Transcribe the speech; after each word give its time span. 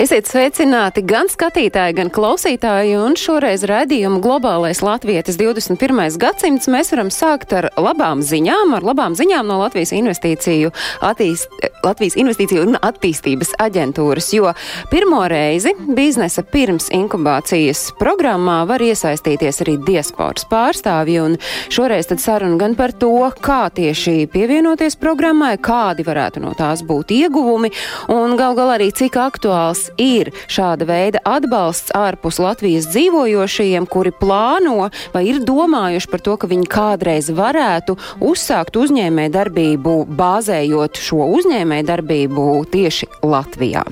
Esiet 0.00 0.30
sveicināti 0.30 1.02
gan 1.04 1.28
skatītāji, 1.28 1.92
gan 1.98 2.08
klausītāji, 2.08 2.94
un 2.96 3.18
šoreiz 3.20 3.66
raidījumu 3.68 4.22
globālais 4.24 4.78
latvietis 4.80 5.36
21. 5.36 6.14
gadsimts 6.16 6.70
mēs 6.72 6.88
varam 6.94 7.10
sākt 7.12 7.52
ar 7.52 7.66
labām 7.76 8.22
ziņām, 8.24 8.72
ar 8.78 8.86
labām 8.88 9.12
ziņām 9.18 9.44
no 9.44 9.58
Latvijas 9.60 9.92
investīciju, 9.92 10.70
attīst, 11.04 11.52
Latvijas 11.84 12.16
investīciju 12.16 12.62
un 12.64 12.78
attīstības 12.80 13.52
aģentūras, 13.60 14.30
jo 14.32 14.54
pirmo 14.88 15.18
reizi 15.28 15.74
biznesa 15.84 16.46
pirms 16.48 16.88
inkubācijas 16.96 17.90
programmā 18.00 18.62
var 18.72 18.80
iesaistīties 18.80 19.60
arī 19.66 19.76
diasporas 19.84 20.48
pārstāvji, 20.48 21.20
un 21.26 21.36
šoreiz 21.68 22.08
tad 22.08 22.24
saruna 22.24 22.56
gan 22.64 22.78
par 22.80 22.96
to, 22.96 23.12
kā 23.44 23.66
tieši 23.76 24.24
pievienoties 24.32 24.96
programmai, 24.96 25.58
kādi 25.60 26.08
varētu 26.08 26.40
no 26.40 26.56
tās 26.56 26.80
būt 26.88 27.12
ieguvumi, 27.20 27.74
un 28.16 28.40
gal 28.40 28.56
galā 28.56 28.80
arī 28.80 28.88
cik 28.96 29.20
aktuāls 29.28 29.89
ir 29.98 30.32
šāda 30.50 30.86
veida 30.88 31.22
atbalsts 31.24 31.94
ārpus 31.96 32.40
Latvijas 32.42 32.88
dzīvojošajiem, 32.92 33.86
kuri 33.90 34.12
plāno 34.14 34.90
vai 35.14 35.24
ir 35.30 35.40
domājuši 35.46 36.10
par 36.10 36.24
to, 36.24 36.36
ka 36.40 36.50
viņi 36.50 36.68
kādreiz 36.70 37.30
varētu 37.34 37.96
uzsākt 38.24 38.78
uzņēmē 38.80 39.28
darbību, 39.34 39.96
bāzējot 40.18 41.00
šo 41.00 41.26
uzņēmē 41.38 41.82
darbību 41.88 42.46
tieši 42.70 43.10
Latvijā. 43.26 43.84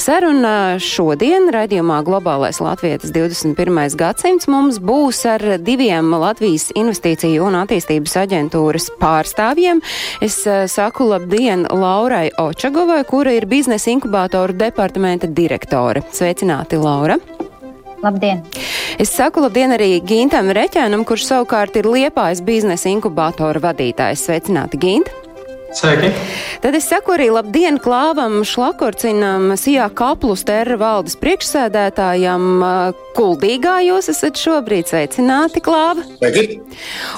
Saruna 0.00 0.78
šodien 0.82 1.50
raidījumā 1.52 2.00
Globālais 2.06 2.60
Latvijas 2.62 3.12
21. 3.14 3.96
gadsimts 4.00 4.48
mums 4.50 4.80
būs 4.82 5.22
ar 5.28 5.44
diviem 5.62 6.12
Latvijas 6.20 6.70
investīciju 6.76 7.46
un 7.46 7.58
attīstības 7.62 8.16
aģentūras 8.24 8.90
pārstāvjiem. 9.00 9.82
Es 10.24 10.40
eh, 10.48 10.64
saku 10.70 11.08
labdien 11.10 11.66
Laurai 11.70 12.30
Očagovai, 12.40 13.02
kura 13.08 13.34
ir 13.36 13.46
biznesa 13.50 13.92
inkubātoru 13.92 14.56
departamenta 14.56 15.29
direktore. 15.36 16.02
Sveicināti, 16.12 16.78
Laura! 16.80 17.18
Labdien! 18.00 18.40
Es 19.00 19.12
saku 19.12 19.42
labdien 19.44 19.74
arī 19.76 19.98
Gintam 20.04 20.48
Reķēnam, 20.56 21.04
kurš 21.08 21.26
savukārt 21.28 21.76
ir 21.76 21.88
Liepājas 21.88 22.40
biznesa 22.44 22.88
inkubātora 22.92 23.60
vadītājs. 23.70 24.24
Sveicināti, 24.28 24.80
Gint! 24.80 25.12
Sveiki! 25.72 26.10
Tad 26.60 26.74
es 26.74 26.88
saku 26.90 27.14
arī 27.14 27.28
labdien 27.30 27.76
Klāvam 27.78 28.40
Šlakorcinam, 28.42 29.52
Sijā 29.54 29.86
Kaplus 29.94 30.42
terra 30.48 30.74
valdes 30.80 31.14
priekšsēdētājam. 31.20 32.48
Kuldīgā 33.14 33.80
jūs 33.86 34.10
esat 34.10 34.38
šobrīd 34.38 34.90
sveicināti, 34.90 35.62
Klāva. 35.62 36.02
Sveiki! 36.18 36.58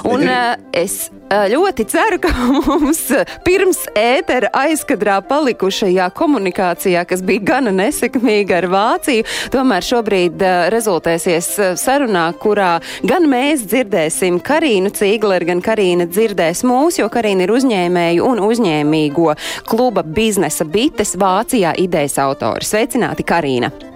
Un 0.09 0.25
uh, 0.27 0.53
es 0.75 1.07
uh, 1.09 1.47
ļoti 1.49 1.85
ceru, 1.89 2.19
ka 2.21 2.29
mums 2.67 3.01
pirms 3.45 3.83
ētera 3.97 4.51
aizkadrā 4.63 5.19
palikušajā 5.25 6.11
komunikācijā, 6.17 7.03
kas 7.09 7.25
bija 7.25 7.45
gana 7.53 7.73
nesekmīga 7.73 8.61
ar 8.61 8.69
Vāciju, 8.73 9.25
tomēr 9.53 9.85
šobrīd 9.85 10.45
uh, 10.45 10.67
rezultēsies 10.73 11.49
sarunā, 11.81 12.27
kurā 12.41 12.75
gan 13.05 13.25
mēs 13.31 13.65
dzirdēsim 13.65 14.41
Karīnu 14.45 14.93
Cīgleri, 14.93 15.49
gan 15.53 15.65
Karīna 15.65 16.09
dzirdēs 16.09 16.65
mūs, 16.69 17.01
jo 17.01 17.09
Karīna 17.13 17.47
ir 17.47 17.57
uzņēmēju 17.57 18.29
un 18.29 18.42
uzņēmīgo 18.49 19.31
kluba 19.69 20.03
biznesa 20.03 20.65
bites 20.65 21.15
Vācijā 21.19 21.75
idejas 21.79 22.19
autori. 22.23 22.65
Sveicināti, 22.67 23.25
Karīna! 23.27 23.92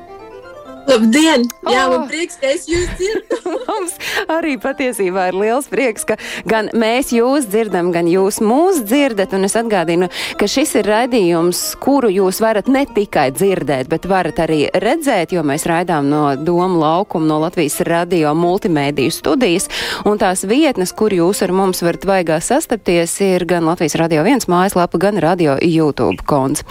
Labdien! 0.87 1.43
Jā, 1.67 1.83
Oh! 1.87 1.97
man 1.97 2.07
prieks, 2.07 2.37
ka 2.39 2.47
es 2.47 2.63
jūs 2.69 2.87
dzirdu. 2.95 3.37
Mums 3.67 3.97
arī 4.31 4.55
patiesībā 4.61 5.27
ir 5.29 5.35
liels 5.35 5.67
prieks, 5.67 6.05
ka 6.07 6.15
gan 6.47 6.69
mēs 6.77 7.11
jūs 7.15 7.49
dzirdam, 7.51 7.89
gan 7.91 8.07
jūs 8.07 8.39
mūs 8.43 8.79
dzirdat. 8.87 9.33
Un 9.35 9.47
es 9.47 9.57
atgādinu, 9.59 10.07
ka 10.39 10.47
šis 10.47 10.77
ir 10.79 10.87
raidījums, 10.87 11.61
kuru 11.83 12.09
jūs 12.13 12.39
varat 12.43 12.69
ne 12.71 12.85
tikai 12.87 13.27
dzirdēt, 13.35 13.89
bet 13.91 14.07
varat 14.07 14.39
arī 14.45 14.61
redzēt, 14.71 15.35
jo 15.35 15.43
mēs 15.47 15.67
raidām 15.67 16.07
no 16.11 16.23
Doma 16.39 16.79
laukuma, 16.79 17.27
no 17.27 17.41
Latvijas 17.43 17.81
radio 17.87 18.31
multimēdiju 18.37 19.11
studijas. 19.13 19.67
Un 20.07 20.21
tās 20.21 20.45
vietnes, 20.47 20.95
kur 20.95 21.11
jūs 21.11 21.43
ar 21.43 21.51
mums 21.55 21.83
varat 21.83 22.07
vaigā 22.07 22.39
sastapties, 22.43 23.19
ir 23.27 23.47
gan 23.49 23.67
Latvijas 23.67 23.99
radio 23.99 24.23
viens 24.27 24.47
mājaslapa, 24.47 25.03
gan 25.03 25.19
radio 25.23 25.59
YouTube 25.61 26.23
konts. 26.27 26.63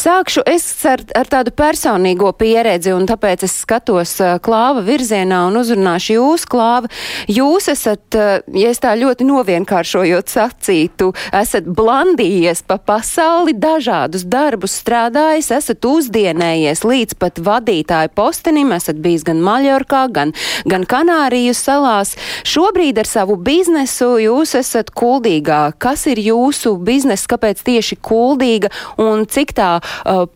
Sākšu 0.00 0.42
es 0.48 0.64
ar, 0.88 1.02
ar 1.16 1.28
tādu 1.28 1.52
personīgo 1.54 2.30
pieredzi, 2.38 2.92
un 2.94 3.04
tāpēc 3.08 3.44
es 3.46 3.54
skatos 3.62 4.14
uh, 4.22 4.36
klāva 4.42 4.82
virzienā 4.86 5.42
un 5.48 5.58
uzrunāšu 5.60 6.16
jūs, 6.16 6.46
klāva. 6.48 6.90
Jūs 7.30 7.68
esat, 7.72 8.04
uh, 8.16 8.40
ja 8.56 8.72
es 8.72 8.80
tā 8.82 8.94
ļoti 8.98 9.26
novienkāršojot 9.28 10.32
sacītu, 10.32 11.10
esat 11.36 11.68
blandījies 11.68 12.64
pa 12.68 12.78
pasauli, 12.78 13.54
dažādus 13.56 14.24
darbus 14.30 14.78
strādājis, 14.80 15.52
esat 15.58 15.84
uzdienējies 15.88 16.84
līdz 16.86 17.18
pat 17.20 17.42
vadītāju 17.42 18.12
postenim, 18.16 18.72
esat 18.76 19.00
bijis 19.02 19.26
gan 19.28 19.42
Maļorkā, 19.44 20.06
gan, 20.14 20.34
gan 20.68 20.86
Kanāriju 20.88 21.54
salās. 21.56 22.14
Šobrīd 22.48 23.00
ar 23.02 23.08
savu 23.08 23.36
biznesu 23.36 24.14
jūs 24.22 24.56
esat 24.58 24.92
kuldīgā. 24.96 25.62
Kas 25.82 26.06
ir 26.10 26.20
jūsu 26.22 26.76
biznesa, 26.82 27.28
kāpēc 27.34 27.62
tieši 27.66 27.98
kuldīga 28.02 28.72
un 29.02 29.26
cik 29.28 29.54
tā 29.58 29.72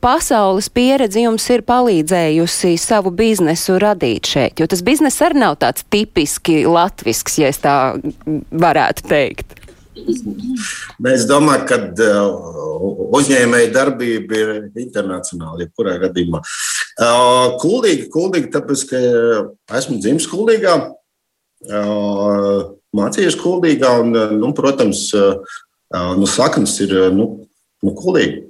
pasaules 0.02 0.70
pieredze 0.72 1.22
jums 1.24 1.46
ir 1.52 1.64
palīdzējusi 1.66 2.74
savu 2.80 3.12
biznesu 3.14 3.78
radīt 3.82 4.30
šeit? 4.32 4.60
Jo 4.60 4.70
tas 4.70 4.84
bizness 4.86 5.22
arī 5.24 5.42
nav 5.42 5.58
tāds 5.62 5.86
tipiski 5.90 6.64
latvisks, 6.68 7.38
ja 7.42 7.52
es 7.52 7.62
tā 7.62 7.76
varētu 8.50 9.08
teikt. 9.10 9.56
Es 9.96 11.24
domāju, 11.28 11.64
ka 11.68 11.78
uh, 12.04 13.06
uzņēmēja 13.16 13.70
darbība 13.72 14.36
ir 14.36 14.50
internacionāla, 14.82 15.64
jebkurā 15.64 15.96
gadījumā. 16.02 16.42
Uh, 16.96 17.56
kuldīgi, 17.62 18.08
kuldīgi, 18.12 18.50
tāpēc, 18.52 18.84
ka 18.90 19.00
esmu 19.78 19.98
dzimis 20.02 20.28
kuldīgā, 20.30 20.74
uh, 21.70 22.58
mācījies 22.96 23.38
kuldīgā, 23.40 23.94
un, 24.04 24.12
uh, 24.16 24.34
nu, 24.36 24.52
protams, 24.56 25.08
uh, 25.16 25.40
uh, 25.94 26.12
nu, 26.20 26.28
saknes 26.28 26.76
ir 26.84 26.92
uh, 26.96 27.08
nu, 27.14 27.30
nu, 27.84 27.94
kuldīgi. 27.96 28.44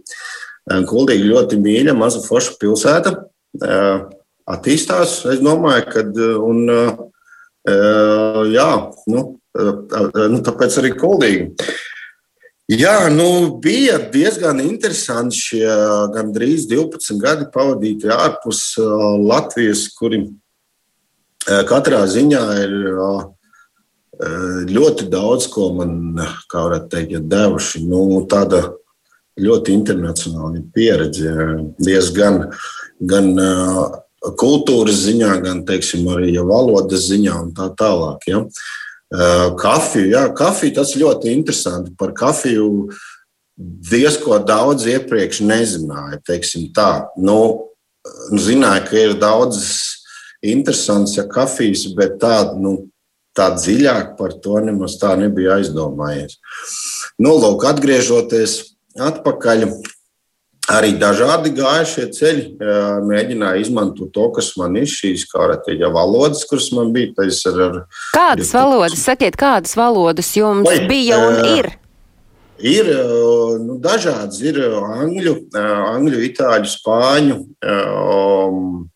Uh, 0.66 0.82
Kuldīgi 0.86 1.30
ļoti 1.30 1.58
mīļa, 1.62 1.94
maza 1.94 2.20
forša 2.24 2.56
pilsēta. 2.60 3.14
Uh, 3.62 4.06
Attīstās, 4.46 5.20
es 5.30 5.40
domāju, 5.42 5.84
ka. 5.90 6.02
Un, 6.46 6.62
uh, 6.70 6.90
uh, 7.70 8.42
jā, 8.50 8.70
nu, 9.10 9.24
nu, 9.56 10.40
tāpēc 10.46 10.78
arī 10.82 10.92
kuldīgi. 10.94 11.48
Jā, 12.70 13.08
nu, 13.14 13.56
bija 13.62 13.98
diezgan 14.10 14.58
interesanti 14.62 15.38
šie 15.38 15.66
gandrīz 16.14 16.66
12 16.70 17.18
gadi 17.22 17.46
pavadīti 17.54 18.10
ārpus 18.10 18.74
Latvijas, 19.22 19.84
kuri 19.94 20.24
katrā 21.70 22.02
ziņā 22.10 22.42
ir 22.64 22.74
ļoti 24.74 25.06
daudz 25.12 25.46
ko 25.52 25.70
man, 25.78 25.94
kā 26.50 26.66
varētu 26.66 26.90
teikt, 26.90 27.30
devuši. 27.30 27.84
Nu, 27.86 28.02
tāda 28.30 28.64
ļoti 29.40 29.74
internacionāla 29.76 30.62
pieredze, 30.74 31.32
diezgan 31.82 32.46
gan 33.00 33.32
uh, 33.36 33.82
kultūras 34.40 35.02
ziņā, 35.04 35.34
gan, 35.44 35.62
teiksim, 35.68 36.06
arī 36.14 36.32
valodas 36.40 37.08
ziņā 37.10 37.36
un 37.44 37.52
tā 37.56 37.68
tālāk. 37.78 38.24
Ja. 38.30 38.42
Uh, 39.12 39.52
kafiju, 39.60 40.08
jā, 40.14 40.24
kafiju 40.36 40.78
tas 40.80 40.96
ļoti 40.98 41.34
interesanti. 41.36 41.92
Par 41.98 42.14
kafiju 42.16 42.88
diezko 43.56 44.40
daudz 44.44 44.88
iepriekš 44.90 45.44
nezināju. 45.46 46.20
Teiksim 46.26 46.70
tā, 46.76 47.06
nu, 47.20 47.38
zināju, 48.32 48.88
ka 48.88 48.98
ir 48.98 49.14
daudz 49.20 49.62
interesants 50.46 51.16
ja, 51.16 51.26
kafijas, 51.28 51.86
bet 51.96 52.18
tā, 52.22 52.40
nu, 52.58 52.88
tā 53.36 53.50
dziļāk 53.56 54.14
par 54.18 54.36
to 54.42 54.60
nemaz 54.64 54.96
tā 55.00 55.14
nebija 55.20 55.58
aizdomājies. 55.60 56.38
Nu, 57.20 57.36
lūk, 57.40 57.64
atgriežoties 57.68 58.75
atpakaļ, 59.02 59.64
arī 60.72 60.92
dažādi 61.00 61.52
gāja 61.56 61.86
šie 61.88 62.06
ceļi. 62.16 62.44
Mēģināju 63.06 63.62
izmantot 63.62 64.12
to, 64.14 64.28
kas 64.36 64.52
man 64.60 64.78
ir 64.80 64.88
šīs 64.90 65.26
kārtīgi 65.30 65.90
valodas, 65.94 66.44
kuras 66.48 66.70
man 66.76 66.92
bija. 66.96 67.14
Ar, 67.22 67.60
ar, 67.68 67.80
kādas 68.16 68.52
valodas, 68.56 69.02
sakiet, 69.02 69.38
kādas 69.40 69.76
valodas 69.78 70.32
jums 70.36 70.68
Vai, 70.68 70.80
bija 70.90 71.20
un 71.28 71.42
ir? 71.54 71.70
Ir 72.56 72.88
nu, 73.60 73.76
dažādas, 73.84 74.40
ir 74.40 74.62
angļu, 74.64 75.34
angļu, 75.60 76.20
itāļu, 76.30 76.70
spāņu, 76.72 77.40
um, 77.68 78.86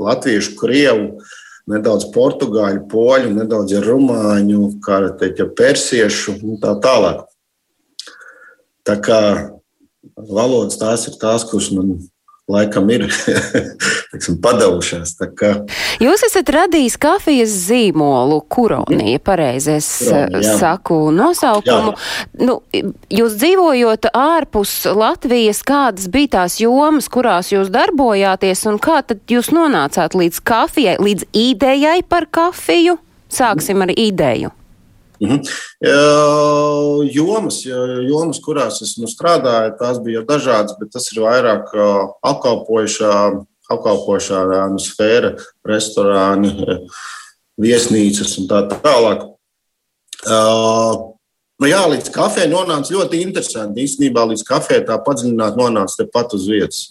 latviešu, 0.00 0.54
krievu, 0.56 1.20
nedaudz 1.70 2.08
portugāļu, 2.14 2.86
poļu, 2.88 3.34
nedaudz 3.36 3.76
rumāņu, 3.84 4.62
kā 4.84 5.02
teikt, 5.20 5.44
persiešu 5.58 6.38
un 6.40 6.58
tā 6.62 6.74
tālāk. 6.84 7.26
Tā 8.84 8.98
kā 9.00 9.20
valodas 10.16 10.76
tās 10.80 11.06
ir 11.08 11.16
tās, 11.20 11.46
kuras 11.48 11.70
man 11.72 11.96
laikam 12.48 12.90
ir 12.92 13.06
tiksim, 14.12 14.36
padavušās. 14.44 15.14
Jūs 16.02 16.24
esat 16.26 16.50
radījis 16.52 16.98
kafijas 17.00 17.54
zīmolu, 17.68 18.42
kuronija, 18.52 19.20
pareizi 19.24 19.78
es 19.78 19.88
Kuronija, 20.02 20.56
saku 20.60 20.98
nosaukumu. 21.16 21.94
Jā. 21.94 22.44
Nu, 22.44 22.58
jūs 23.08 23.38
dzīvojot 23.40 24.10
ārpus 24.12 24.74
Latvijas, 24.92 25.62
kādas 25.64 26.10
bija 26.12 26.34
tās 26.38 26.58
jomas, 26.60 27.08
kurās 27.08 27.52
jūs 27.54 27.72
darbojāties, 27.72 28.66
un 28.68 28.76
kā 28.82 29.00
tad 29.06 29.24
jūs 29.30 29.48
nonācāt 29.54 30.18
līdz 30.18 30.42
kafijai, 30.44 30.98
līdz 31.00 31.30
idejai 31.32 32.02
par 32.04 32.28
kafiju? 32.28 32.98
Sāksim 33.32 33.80
ar 33.82 33.90
ideju. 33.96 34.52
Mhm. 35.24 35.40
Jomas, 37.14 37.62
jomas, 37.64 38.40
kurās 38.44 38.82
es 38.84 38.94
nu, 39.00 39.08
strādāju, 39.10 39.74
tās 39.80 40.00
bija 40.04 40.24
dažādas, 40.28 40.76
bet 40.80 40.92
tas 40.92 41.08
ir 41.12 41.22
vairāk 41.24 41.72
apkalpojušā, 42.24 43.14
apkalpojušā 43.72 44.44
nu, 44.74 44.82
sfēra, 44.82 45.34
restorāni, 45.66 46.52
viesnīcas 47.60 48.36
un 48.42 48.50
tā 48.50 48.64
tālāk. 48.74 49.24
Nu, 51.54 51.68
jā, 51.70 51.84
līdz 51.86 52.10
kafejai 52.12 52.50
nonāca 52.50 52.92
ļoti 52.96 53.20
interesanti. 53.22 53.84
Īstenībā 53.86 54.24
līdz 54.26 54.42
kafejai 54.48 54.82
tā 54.88 54.98
padziļināti 55.06 55.60
nonāca 55.60 56.00
tepat 56.02 56.34
uz 56.34 56.48
vietas 56.50 56.88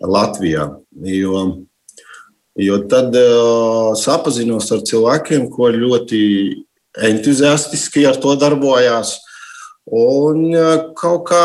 Latvijā. 0.00 0.64
Jo, 1.04 1.42
jo 2.56 2.78
tad 2.88 3.12
uh, 3.20 3.92
sapazinos 4.00 4.70
ar 4.72 4.80
cilvēkiem, 4.88 5.50
ko 5.52 5.68
ļoti 5.74 6.22
entuziastiski 6.96 8.06
ar 8.08 8.16
to 8.22 8.34
darbojās. 8.38 9.18
Un 9.88 10.52
kaut 10.98 11.28
kā, 11.28 11.44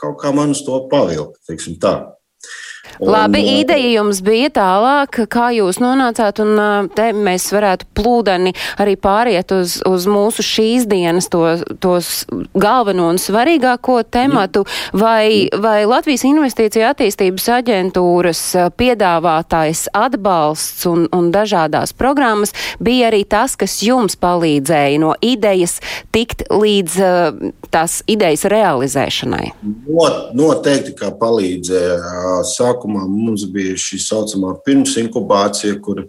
kaut 0.00 0.18
kā 0.20 0.32
man 0.36 0.52
uz 0.56 0.62
to 0.66 0.82
pavilka. 0.92 1.40
Un, 3.00 3.12
Labi, 3.14 3.40
ideja 3.60 3.94
jums 3.94 4.18
bija 4.20 4.50
tālāk, 4.52 5.22
kā 5.32 5.46
jūs 5.56 5.78
nonācāt, 5.80 6.42
un 6.44 6.90
te 6.92 7.06
mēs 7.16 7.46
varētu 7.54 7.86
plūdeni 7.96 8.52
arī 8.82 8.98
pāriet 9.00 9.54
uz, 9.56 9.78
uz 9.88 10.04
mūsu 10.10 10.44
šīs 10.44 10.84
dienas 10.90 11.30
to, 11.32 11.40
tos 11.80 12.26
galveno 12.52 13.06
un 13.08 13.20
svarīgāko 13.20 14.02
tematu, 14.04 14.66
vai, 14.92 15.48
vai 15.56 15.86
Latvijas 15.88 16.26
investīcija 16.28 16.90
attīstības 16.92 17.48
aģentūras 17.56 18.42
piedāvātais 18.76 19.86
atbalsts 19.96 20.84
un, 20.90 21.08
un 21.16 21.32
dažādās 21.32 21.96
programmas 21.96 22.52
bija 22.84 23.08
arī 23.08 23.22
tas, 23.24 23.56
kas 23.56 23.78
jums 23.80 24.18
palīdzēja 24.20 25.00
no 25.00 25.14
idejas 25.24 25.78
tikt 26.12 26.44
līdz 26.52 27.00
tās 27.72 28.02
idejas 28.10 28.44
realizēšanai? 28.52 29.54
Not, 29.88 30.36
noteikti, 30.36 30.92
kā 31.00 31.14
palīdzēja 31.16 32.44
sākumā 32.50 32.89
sākumā 32.90 33.06
mums 33.08 33.44
bija 33.50 33.76
šī 33.76 33.98
saucamā 34.00 34.54
pirmsinkubācija, 34.64 35.80
kur 35.80 36.06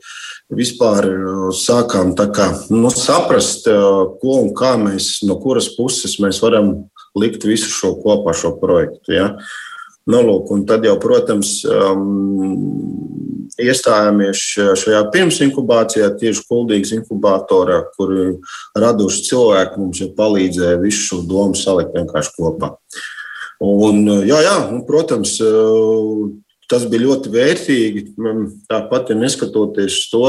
vispār 0.50 1.06
uh, 1.08 1.52
sākām 1.54 2.16
kā, 2.16 2.68
nu, 2.70 2.90
saprast, 2.90 3.68
uh, 3.68 4.18
ko 4.22 4.42
un 4.42 4.54
kā 4.54 4.78
mēs, 4.78 5.24
no 5.24 5.38
kuras 5.40 5.76
puses 5.76 6.20
mēs 6.20 6.42
varam 6.42 6.90
likt 7.16 7.44
visu 7.46 7.70
šo 7.70 7.96
kopā, 8.02 8.34
šo 8.34 8.58
projektu. 8.60 9.14
Ja? 9.14 9.38
Nu, 10.08 10.22
lūk, 10.22 10.50
tad 10.66 10.84
jau, 10.84 10.98
protams, 11.00 11.64
um, 11.66 13.52
iestājāmies 13.62 14.42
šajā 14.80 15.04
pirmsinkubācijā, 15.14 16.10
tieši 16.18 16.46
Kuldīgas 16.50 16.96
inkubatorā, 16.96 17.84
kur 17.96 18.40
raduši 18.76 19.26
cilvēki 19.28 19.80
mums 19.80 20.02
jau 20.02 20.10
palīdzēja 20.18 20.82
visu 20.82 21.04
šo 21.06 21.24
domu 21.28 21.56
salikt 21.56 21.94
vienkārši 21.94 22.38
kopā. 22.40 22.74
Un, 23.62 24.08
jā, 24.26 24.40
jā, 24.42 24.56
un, 24.72 24.82
protams, 24.88 25.36
Tas 26.72 26.86
bija 26.88 27.04
ļoti 27.04 27.32
vērtīgi. 27.34 28.04
Tāpat, 28.72 29.12
ja 29.12 29.18
neskatoties 29.20 30.06
to, 30.12 30.24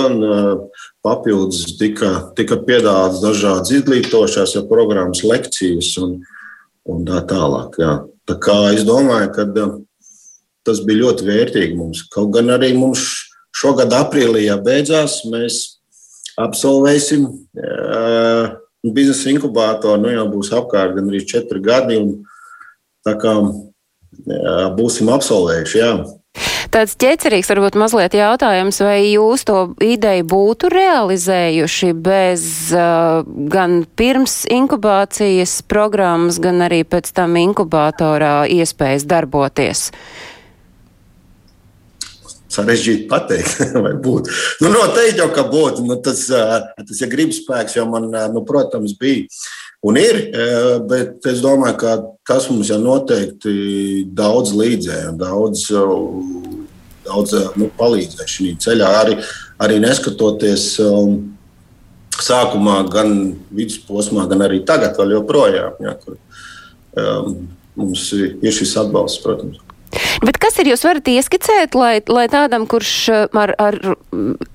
papildus 1.07 1.77
tika, 1.79 2.11
tika 2.39 2.59
piedāvāts 2.67 3.23
dažādas 3.23 3.71
izglītošās 3.79 4.57
ja 4.57 4.65
programmas, 4.67 5.23
lekcijas 5.23 5.93
un, 6.03 6.17
un 6.91 7.05
tā 7.07 7.23
tālāk. 7.31 7.79
Jā. 7.79 7.93
Tā 8.27 8.39
kā 8.43 8.57
es 8.75 8.83
domāju, 8.87 9.31
ka 9.37 9.47
tas 10.67 10.83
bija 10.87 11.05
ļoti 11.05 11.29
vērtīgi 11.29 11.79
mums. 11.79 12.03
Kaut 12.11 12.33
gan 12.35 12.51
arī 12.55 12.73
mums 12.75 13.07
šogad 13.55 13.95
aprīlī 13.95 14.49
beidzās, 14.65 15.21
mēs 15.31 15.61
absolvēsim 16.41 17.29
biznesa 18.83 19.31
inkubātoru. 19.31 20.01
Nu, 20.03 20.11
jau 20.15 20.27
būs 20.33 20.51
apkārt 20.57 20.97
gan 20.99 21.11
arī 21.11 21.23
četri 21.29 21.63
gadi. 21.63 22.01
Un, 22.03 22.15
tā 23.07 23.15
kā 23.21 23.37
jā, 23.39 24.57
būsim 24.79 25.11
absolvējuši. 25.13 25.79
Jā. 25.79 25.93
Tāds 26.73 26.95
ķecerīgs 26.97 27.51
varbūt 27.53 27.75
mazliet 27.77 28.15
jautājums, 28.17 28.79
vai 28.81 29.03
jūs 29.11 29.43
to 29.45 29.59
ideju 29.85 30.25
būtu 30.25 30.71
realizējuši 30.73 31.91
bez 32.01 32.45
uh, 32.73 33.21
gan 33.53 33.83
pirms 34.01 34.39
inkubācijas 34.49 35.59
programmas, 35.69 36.41
gan 36.41 36.65
arī 36.65 36.81
pēc 36.89 37.13
tam 37.13 37.37
inkubatorā 37.41 38.37
iespējas 38.57 39.05
darboties? 39.09 39.91
sarežģīti 42.53 43.07
pateikt, 43.09 43.63
vai 43.85 43.95
būtu. 43.97 44.33
Nu, 44.61 44.73
noteikti 44.73 45.23
jau, 45.23 45.31
ka 45.33 45.47
būtu. 45.49 45.87
Nu, 45.89 45.97
tas, 46.05 46.27
uh, 46.33 46.59
tas 46.77 46.99
ir 46.99 47.07
ja 47.07 47.13
gribas 47.13 47.39
spēks, 47.41 47.79
jo 47.79 47.87
man, 47.89 48.11
uh, 48.13 48.27
nu, 48.33 48.43
protams, 48.49 48.93
bija 49.01 49.25
un 49.83 49.99
ir. 50.01 50.19
Uh, 50.31 50.75
bet 50.89 51.27
es 51.31 51.43
domāju, 51.45 51.79
ka 51.83 51.97
tas 52.29 52.49
mums 52.51 52.71
jau 52.71 52.79
noteikti 52.83 54.07
daudz 54.15 54.55
līdzēja, 54.57 55.15
daudz 55.19 55.69
daudz 57.07 57.35
eh, 57.37 57.49
nu, 57.61 57.69
palīdzēja 57.79 58.29
šajā 58.31 58.59
ceļā. 58.63 58.91
Arī, 59.03 59.17
arī 59.63 59.79
neskatoties 59.83 60.69
um, 60.85 61.17
sākumā, 62.23 62.83
gan 62.93 63.17
vidusposmā, 63.55 64.27
gan 64.31 64.47
arī 64.47 64.63
tagad, 64.69 64.97
vēl 65.01 65.17
joprojām, 65.19 65.79
ja, 65.83 65.97
kur 66.03 66.19
um, 67.01 67.37
mums 67.79 68.09
ir 68.17 68.53
šis 68.55 68.77
atbalsts, 68.85 69.23
protams. 69.25 69.61
Bet 70.23 70.39
kas 70.41 70.57
ir, 70.61 70.71
jūs 70.73 70.85
varat 70.87 71.09
ieskicēt, 71.11 71.77
lai, 71.77 71.97
lai 72.09 72.25
tādam, 72.33 72.65
kurš 72.71 72.93
eh, 73.13 73.37
ar, 73.43 73.53
ar 73.61 73.79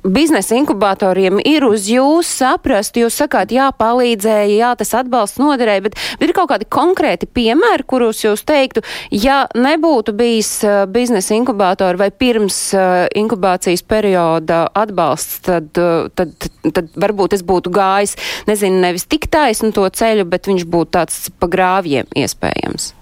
biznesa 0.08 0.58
inkubatoriem 0.58 1.42
ir 1.46 1.66
uz 1.68 1.88
jūs 1.92 2.30
saprast, 2.40 2.98
jūs 2.98 3.18
sakāt, 3.22 3.54
jā, 3.56 3.70
palīdzēja, 3.78 4.58
jā, 4.58 4.72
tas 4.80 4.94
atbalsts 5.02 5.42
noderēja, 5.42 5.86
bet, 5.88 5.98
bet 6.20 6.30
ir 6.30 6.36
kaut 6.38 6.52
kādi 6.54 6.70
konkrēti 6.72 7.30
piemēri, 7.30 7.86
kurus 7.88 8.24
jūs 8.26 8.46
teiktu, 8.48 8.84
ja 9.14 9.44
nebūtu 9.58 10.16
bijis 10.18 10.52
uh, 10.66 10.84
biznesa 10.90 11.36
inkubatori 11.38 12.02
vai 12.02 12.10
pirms 12.12 12.60
uh, 12.78 13.06
inkubācijas 13.18 13.86
perioda 13.88 14.66
atbalsts, 14.78 15.42
tad, 15.48 15.70
tad, 16.18 16.50
tad 16.74 16.94
varbūt 16.98 17.38
es 17.38 17.46
būtu 17.48 17.72
gājis, 17.74 18.18
nezinu, 18.50 18.82
nevis 18.88 19.08
tik 19.10 19.30
taisnu 19.32 19.74
to 19.76 19.88
ceļu, 19.90 20.28
bet 20.30 20.50
viņš 20.50 20.68
būtu 20.68 20.96
tāds 20.98 21.28
pa 21.38 21.50
grāvjiem 21.52 22.10
iespējams. 22.18 22.94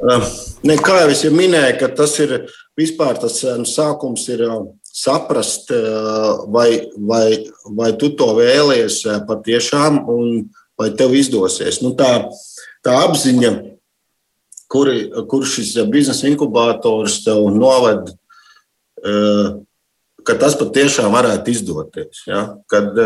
Ne, 0.00 0.76
kā 0.80 1.02
jau 1.02 1.10
es 1.12 1.24
jau 1.26 1.32
minēju, 1.34 1.90
tas 1.96 2.14
ir 2.22 2.36
vispār 2.78 3.18
tas 3.20 3.36
nu, 3.58 3.66
sākums 3.68 4.24
ir 4.32 4.42
saprast, 4.90 5.68
vai, 6.50 6.70
vai, 6.96 7.26
vai 7.76 7.90
tu 8.00 8.10
to 8.16 8.32
vēlies 8.38 9.02
patiešām, 9.28 10.00
un 10.08 10.48
vai 10.80 10.88
tev 10.96 11.12
izdosies. 11.18 11.82
Nu, 11.84 11.92
tā, 11.98 12.30
tā 12.84 12.96
apziņa, 13.04 13.52
kur, 14.72 14.88
kur 15.28 15.44
šis 15.48 15.74
biznesa 15.92 16.30
inkubators 16.30 17.20
tev 17.26 17.50
noved, 17.52 18.14
ka 20.24 20.38
tas 20.40 20.56
patiešām 20.60 21.12
varētu 21.12 21.52
izdoties. 21.52 22.24
Ja? 22.28 22.46
Kad, 22.72 22.96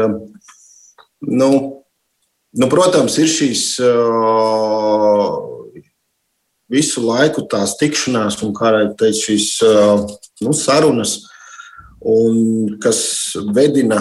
nu, 1.26 1.50
nu, 2.54 2.70
protams, 2.70 3.18
ir 3.18 3.30
šīs 3.34 3.66
visu 6.72 7.04
laiku 7.04 7.44
tās 7.50 7.76
tikšanās 7.80 8.40
un, 8.44 8.54
kā 8.56 8.72
jau 8.76 8.88
teicu, 9.00 9.22
šīs 9.28 9.48
nu, 10.44 10.54
sarunas, 10.56 11.18
un, 12.00 12.74
kas 12.82 13.00
vedina 13.56 14.00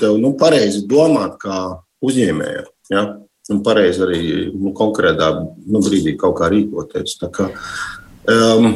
tev 0.00 0.18
nu, 0.20 0.34
pareizi 0.40 0.84
domāt 0.88 1.38
kā 1.42 1.64
uzņēmējam. 2.04 2.70
Ja? 2.92 3.08
Un 3.50 3.58
pareizi 3.66 4.04
arī 4.04 4.22
nu, 4.54 4.70
konkrētā 4.76 5.32
nu, 5.42 5.82
brīdī 5.82 6.14
kaut 6.20 6.38
kā 6.38 6.52
rīkoties. 6.52 7.18
Tā 7.20 7.30
kā, 7.34 7.48
um, 8.30 8.70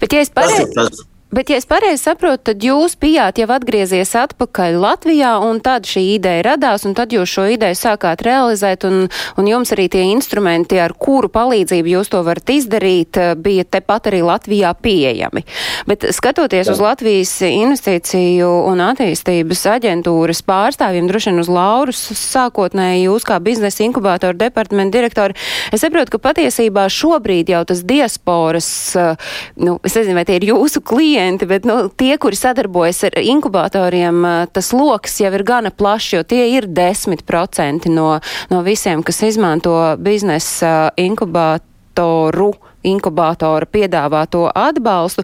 Bet, 0.00 0.12
ja 0.12 0.20
es 0.20 0.30
pareizi. 0.34 1.06
Bet, 1.32 1.48
ja 1.48 1.56
es 1.56 1.64
pareizi 1.64 2.02
saprotu, 2.02 2.50
tad 2.50 2.60
jūs 2.60 2.92
bijāt 3.00 3.38
jau 3.40 3.46
atgriezies 3.54 4.10
atpakaļ 4.20 4.74
Latvijā, 4.82 5.30
un 5.40 5.62
tad 5.64 5.86
šī 5.88 6.02
ideja 6.18 6.42
radās, 6.44 6.82
un 6.84 6.92
tad 6.92 7.14
jūs 7.16 7.30
šo 7.32 7.46
ideju 7.54 7.78
sākāt 7.78 8.20
realizēt, 8.26 8.84
un, 8.84 9.06
un 9.40 9.48
jums 9.48 9.72
arī 9.72 9.86
tie 9.88 10.02
instrumenti, 10.10 10.76
ar 10.76 10.92
kuru 10.92 11.30
palīdzību 11.32 11.88
jūs 11.94 12.12
to 12.12 12.20
varat 12.26 12.52
izdarīt, 12.52 13.16
eh, 13.16 13.30
bija 13.32 13.64
tepat 13.64 14.10
arī 14.10 14.20
Latvijā 14.28 14.74
pieejami. 14.76 15.46
Bet 15.88 16.04
skatoties 16.12 16.68
Jā. 16.68 16.74
uz 16.74 16.82
Latvijas 16.84 17.32
investīciju 17.48 18.50
un 18.68 18.84
attīstības 18.90 19.64
aģentūras 19.72 20.44
pārstāvjiem, 20.44 21.08
droši 21.08 21.32
vien 21.32 21.40
uz 21.40 21.48
Laurus, 21.48 22.04
sākotnēji 22.26 23.06
jūs 23.06 23.24
kā 23.24 23.40
biznesa 23.40 23.86
inkubātora 23.86 24.36
departamenta 24.36 24.98
direktori, 24.98 25.40
es 25.72 25.80
saprotu, 25.80 26.12
ka 26.12 26.22
patiesībā 26.28 26.84
šobrīd 26.92 27.56
jau 27.56 27.64
tas 27.72 27.80
diasporas, 27.88 28.70
eh, 29.00 29.16
nu, 29.64 29.80
es 29.80 29.96
nezinu, 29.96 30.20
vai 30.20 30.28
tie 30.28 30.36
ir 30.36 30.50
jūsu 30.52 30.84
klienti, 30.84 31.21
klienti, 31.22 31.46
bet 31.46 31.64
nu, 31.64 31.88
tie, 31.88 32.16
kuri 32.18 32.36
sadarbojas 32.36 33.04
ar 33.06 33.16
inkubatoriem, 33.22 34.24
tas 34.52 34.72
lokus 34.74 35.20
jau 35.20 35.30
ir 35.32 35.44
gana 35.46 35.70
plašs, 35.70 36.14
jo 36.16 36.22
tie 36.26 36.48
ir 36.56 36.66
10% 36.66 37.90
no, 37.90 38.18
no 38.50 38.62
visiem, 38.62 39.02
kas 39.02 39.22
izmanto 39.22 39.96
biznesa 39.98 40.90
inkubatoru, 40.98 42.52
inkubatora 42.82 43.66
piedāvāto 43.70 44.48
atbalstu. 44.50 45.22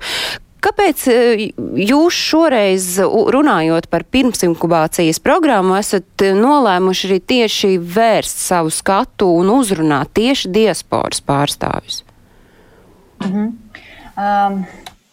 Kāpēc 0.59 1.05
jūs 1.87 2.15
šoreiz, 2.19 2.87
runājot 3.35 3.87
par 3.91 4.03
pirmsinkubācijas 4.11 5.21
programmu, 5.23 5.77
esat 5.79 6.27
nolēmuši 6.35 7.11
arī 7.11 7.19
tieši 7.33 7.73
vērst 7.79 8.43
savu 8.43 8.71
skatu 8.75 9.31
un 9.39 9.51
uzrunāt 9.55 10.15
tieši 10.19 10.51
diasporas 10.51 11.23
pārstāvis? 11.23 12.03
Mm 13.19 13.31
-hmm. 13.35 13.53
um, 14.19 14.65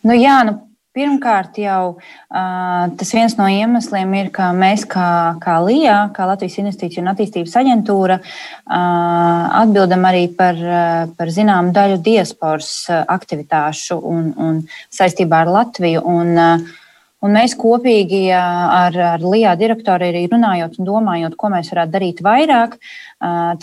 nu 0.03 0.13
jā, 0.13 0.43
nu, 0.45 0.65
Pirmkārt, 0.95 1.57
jau 1.59 1.97
uh, 1.97 2.83
tas 2.95 3.09
viens 3.11 3.33
no 3.35 3.49
iemesliem 3.51 4.13
ir, 4.15 4.29
ka 4.31 4.53
mēs, 4.55 4.85
kā, 4.87 5.35
kā 5.43 5.57
LIA, 5.65 5.97
kā 6.15 6.23
Latvijas 6.29 6.55
Investīciju 6.61 7.01
un 7.03 7.11
attīstības 7.11 7.57
aģentūra, 7.59 8.15
uh, 8.21 9.41
atbildam 9.59 10.07
arī 10.07 10.29
par, 10.37 10.55
uh, 10.55 11.11
par 11.19 11.33
zināmu 11.35 11.75
daļu 11.75 11.99
diasporas 12.05 12.69
aktivitāšu 13.11 13.99
un, 13.99 14.31
un 14.39 14.63
saistībā 14.95 15.43
ar 15.43 15.51
Latviju. 15.57 16.05
Un, 16.15 16.33
uh, 16.39 16.81
Un 17.25 17.33
mēs 17.33 17.55
kopīgi 17.57 18.27
ar, 18.37 18.93
ar 18.93 19.23
LIBE 19.23 19.55
direktoru 19.57 20.05
arī 20.05 20.25
runājot 20.29 20.75
un 20.77 20.85
domājot, 20.85 21.33
ko 21.39 21.49
mēs 21.49 21.71
varētu 21.71 21.93
darīt 21.95 22.19
vairāk, 22.21 22.75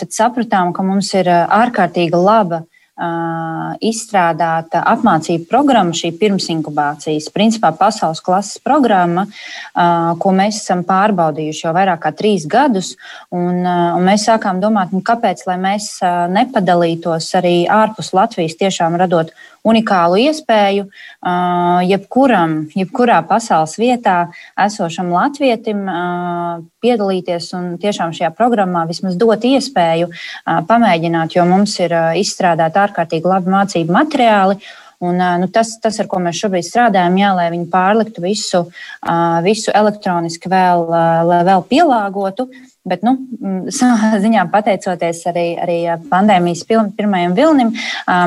tad 0.01 0.11
sapratām, 0.11 0.73
ka 0.75 0.83
mums 0.83 1.13
ir 1.15 1.29
ārkārtīgi 1.31 2.19
laba 2.19 2.65
izstrādāta 2.93 4.83
apmācību 4.85 5.47
programma, 5.49 5.95
šī 5.97 6.11
pirmsinkubācijas, 6.19 7.31
principā 7.33 7.71
pasaules 7.77 8.21
klases 8.21 8.59
programma, 8.61 9.25
ko 9.73 10.33
mēs 10.35 10.61
esam 10.61 10.83
pārbaudījuši 10.85 11.65
jau 11.65 11.73
vairāk 11.73 12.03
kā 12.03 12.11
trīs 12.13 12.45
gadus. 12.45 12.93
Un, 13.33 13.65
un 13.65 14.05
mēs 14.05 14.27
sākām 14.29 14.61
domāt, 14.61 14.93
nu, 14.93 15.01
kāpēc 15.01 15.41
mēs 15.57 15.97
nepadalītos 16.03 17.31
arī 17.41 17.63
ārpus 17.65 18.13
Latvijas, 18.13 18.59
tiešām 18.61 18.99
radot 19.01 19.33
unikālu 19.63 20.19
iespēju 20.27 20.89
jebkuram, 21.87 22.55
jebkurā 22.75 23.21
pasaules 23.27 23.77
vietā 23.79 24.17
esošam 24.59 25.11
latvietim 25.13 25.85
piedalīties 26.83 27.47
un 27.55 27.69
tiešām 27.81 28.11
šajā 28.15 28.33
programmā 28.35 28.83
vismaz 28.89 29.15
dot 29.19 29.47
iespēju 29.47 30.11
pamēģināt, 30.67 31.37
jo 31.37 31.47
mums 31.47 31.77
ir 31.79 31.95
izstrādāti 32.19 32.82
ārkārtīgi 32.87 33.29
labi 33.29 33.53
mācību 33.53 33.95
materiāli. 33.95 34.59
Un, 35.03 35.19
nu, 35.39 35.47
tas, 35.51 35.73
tas, 35.83 35.97
ar 35.99 36.07
ko 36.07 36.21
mēs 36.23 36.37
šobrīd 36.39 36.63
strādājam, 36.63 37.17
jā, 37.19 37.33
lai 37.35 37.49
viņi 37.51 37.65
pārliktu 37.71 38.21
visu, 38.23 38.61
visu 39.43 39.73
elektroniski, 39.75 40.51
vēl, 40.51 40.85
vēl 41.49 41.65
pielāgotu. 41.67 42.47
Bet, 42.87 43.03
nu, 43.03 43.13
savā 43.77 44.17
ziņā 44.23 44.45
pateicoties 44.51 45.21
arī, 45.31 45.45
arī 45.59 45.77
pandēmijas 46.11 46.63
pirmajam 46.67 47.35
vilnim, 47.35 47.73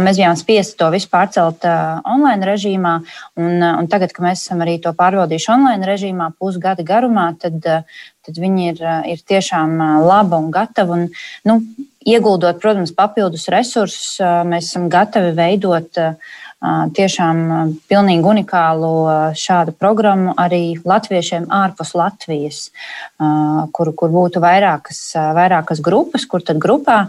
mēs 0.05 0.21
bijām 0.21 0.37
spiesti 0.37 0.79
to 0.81 0.91
visu 0.93 1.09
pārcelt 1.13 1.65
online 1.65 2.49
režīmā. 2.49 2.95
Un, 3.41 3.65
un 3.65 3.89
tagad, 3.93 4.13
kad 4.17 4.29
mēs 4.29 4.45
esam 4.45 4.65
arī 4.65 4.79
to 4.85 4.93
pārbaudījuši 4.97 5.53
online 5.57 5.89
režīmā 5.89 6.31
pusgada 6.37 6.85
garumā, 6.85 7.31
tad, 7.41 7.61
tad 7.65 8.41
viņi 8.45 8.73
ir, 8.75 8.87
ir 9.17 9.27
tiešām 9.29 9.77
laba 10.05 10.41
un 10.45 10.53
gatava. 10.53 11.01
Un, 11.01 11.09
nu, 11.49 11.61
ieguldot, 12.07 12.61
protams, 12.63 12.95
papildus 12.95 13.49
resursus, 13.53 14.17
mēs 14.47 14.71
esam 14.71 14.89
gatavi 14.93 15.35
veidot 15.37 16.01
tiešām 16.97 17.41
pilnīgi 17.91 18.25
unikālu 18.27 18.93
šādu 19.37 19.75
programmu 19.77 20.33
arī 20.41 20.79
latviešiem 20.87 21.51
ārpus 21.53 21.93
Latvijas, 21.99 22.63
kur, 23.77 23.93
kur 23.93 24.15
būtu 24.15 24.41
vairākas, 24.43 25.03
vairākas 25.37 25.83
grupas, 25.85 26.25
kur 26.27 26.43
tad 26.47 26.63
grupā 26.63 27.05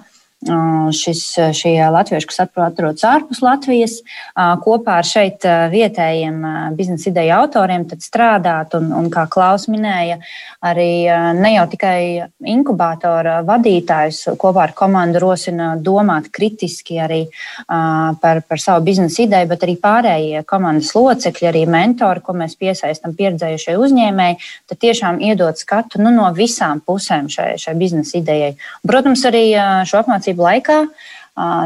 šis, 0.94 1.22
šie 1.58 1.82
latvieši, 1.90 2.28
kas 2.30 2.44
atrodas 2.46 3.04
ārpus 3.08 3.42
Latvijas, 3.42 3.96
kopā 4.38 5.00
ar 5.02 5.08
šeit 5.08 5.46
vietējiem 5.72 6.44
biznesa 6.78 7.10
ideju 7.10 7.34
autoriem 7.40 7.88
strādāt. 7.98 8.76
Un, 8.78 8.92
un 8.94 9.10
kā 9.14 9.26
Klaus 9.34 9.66
minēja, 9.72 10.20
arī 10.62 11.08
ne 11.38 11.54
jau 11.56 11.66
tikai 11.72 12.28
inkubātora 12.54 13.40
vadītājs 13.48 14.38
kopā 14.38 14.68
ar 14.68 14.76
komandu 14.78 15.24
rosina 15.24 15.72
domāt 15.82 16.30
kritiski 16.34 17.00
arī 17.02 17.24
par, 17.68 18.44
par 18.46 18.62
savu 18.62 18.86
biznesa 18.86 19.26
ideju, 19.26 19.50
bet 19.50 19.66
arī 19.66 19.78
pārējie 19.82 20.44
komandas 20.48 20.94
locekļi, 20.94 21.50
arī 21.50 21.66
mentori, 21.66 22.22
ko 22.22 22.38
mēs 22.38 22.54
piesaistam 22.62 23.18
pieredzējušai 23.18 23.78
uzņēmēji, 23.82 24.40
tad 24.70 24.82
tiešām 24.86 25.20
iedot 25.26 25.58
skatu 25.58 26.04
nu, 26.04 26.14
no 26.14 26.30
visām 26.38 26.84
pusēm 26.86 27.26
šai, 27.34 27.56
šai 27.58 27.74
biznesa 27.80 28.20
idejai. 28.22 28.54
Protams, 28.86 29.26
arī 29.26 29.46
šo 29.88 30.04
apmācību 30.04 30.27
mācību 30.28 30.44
laikā, 30.44 30.78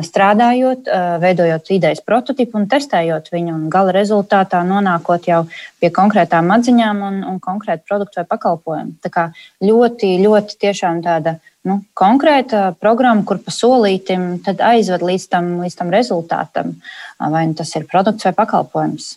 strādājot, 0.03 0.89
veidojot 1.21 1.69
idejas 1.71 2.01
prototipu 2.03 2.59
un 2.59 2.67
testējot 2.67 3.29
viņu, 3.31 3.53
un 3.55 3.69
gala 3.71 3.93
rezultātā 3.95 4.63
nonākot 4.67 5.27
jau 5.27 5.45
pie 5.79 5.89
konkrētām 5.89 6.51
atziņām 6.51 6.99
un, 7.01 7.23
un 7.23 7.39
konkrētu 7.39 7.87
produktu 7.87 8.19
vai 8.19 8.25
pakalpojumu. 8.27 8.97
Tā 9.01 9.09
kā 9.09 9.23
ļoti, 9.63 10.19
ļoti 10.25 10.59
tiešām 10.59 11.01
tāda 11.01 11.37
nu, 11.63 11.81
konkrēta 11.95 12.75
programma, 12.81 13.23
kur 13.23 13.39
pa 13.39 13.51
solītim 13.51 14.43
aizved 14.59 15.01
līdz 15.07 15.29
tam, 15.31 15.61
līdz 15.63 15.79
tam 15.79 15.89
rezultātam, 15.89 16.75
vai 17.17 17.47
nu 17.47 17.55
tas 17.55 17.71
ir 17.75 17.87
produkts 17.87 18.27
vai 18.27 18.35
pakalpojums. 18.35 19.15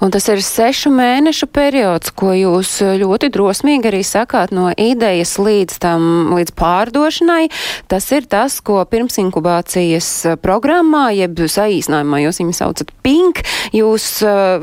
Un 0.00 0.12
tas 0.14 0.28
ir 0.30 0.40
sešu 0.44 0.92
mēnešu 0.94 1.48
periods, 1.50 2.12
ko 2.14 2.30
jūs 2.36 2.78
ļoti 3.00 3.28
drosmīgi 3.34 3.90
arī 3.90 4.02
sakāt 4.06 4.52
no 4.54 4.68
idejas 4.70 5.34
līdz 5.42 5.80
tam, 5.82 6.04
līdz 6.38 6.54
pārdošanai. 6.58 7.48
Tas 7.90 8.06
ir 8.14 8.28
tas, 8.30 8.60
ko 8.64 8.78
pirms 8.88 9.18
inkubācijas 9.20 10.38
programmā, 10.44 11.08
jeb 11.18 11.42
saīsinājumā 11.42 12.22
jūs 12.24 12.40
viņu 12.44 12.54
saucat 12.60 12.94
PINK, 13.02 13.42
jūs 13.76 14.06
uh, 14.22 14.62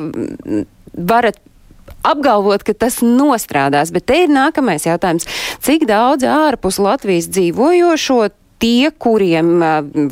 varat 0.95 1.41
apgalvot, 2.05 2.63
ka 2.63 2.74
tas 2.85 3.01
nostrādās, 3.03 3.91
bet 3.93 4.07
te 4.09 4.24
ir 4.24 4.31
nākamais 4.31 4.88
jautājums. 4.88 5.27
Cik 5.65 5.88
daudz 5.89 6.25
ārpus 6.29 6.79
Latvijas 6.81 7.27
dzīvojošo 7.33 8.24
tie, 8.62 8.91
kuriem 8.91 9.59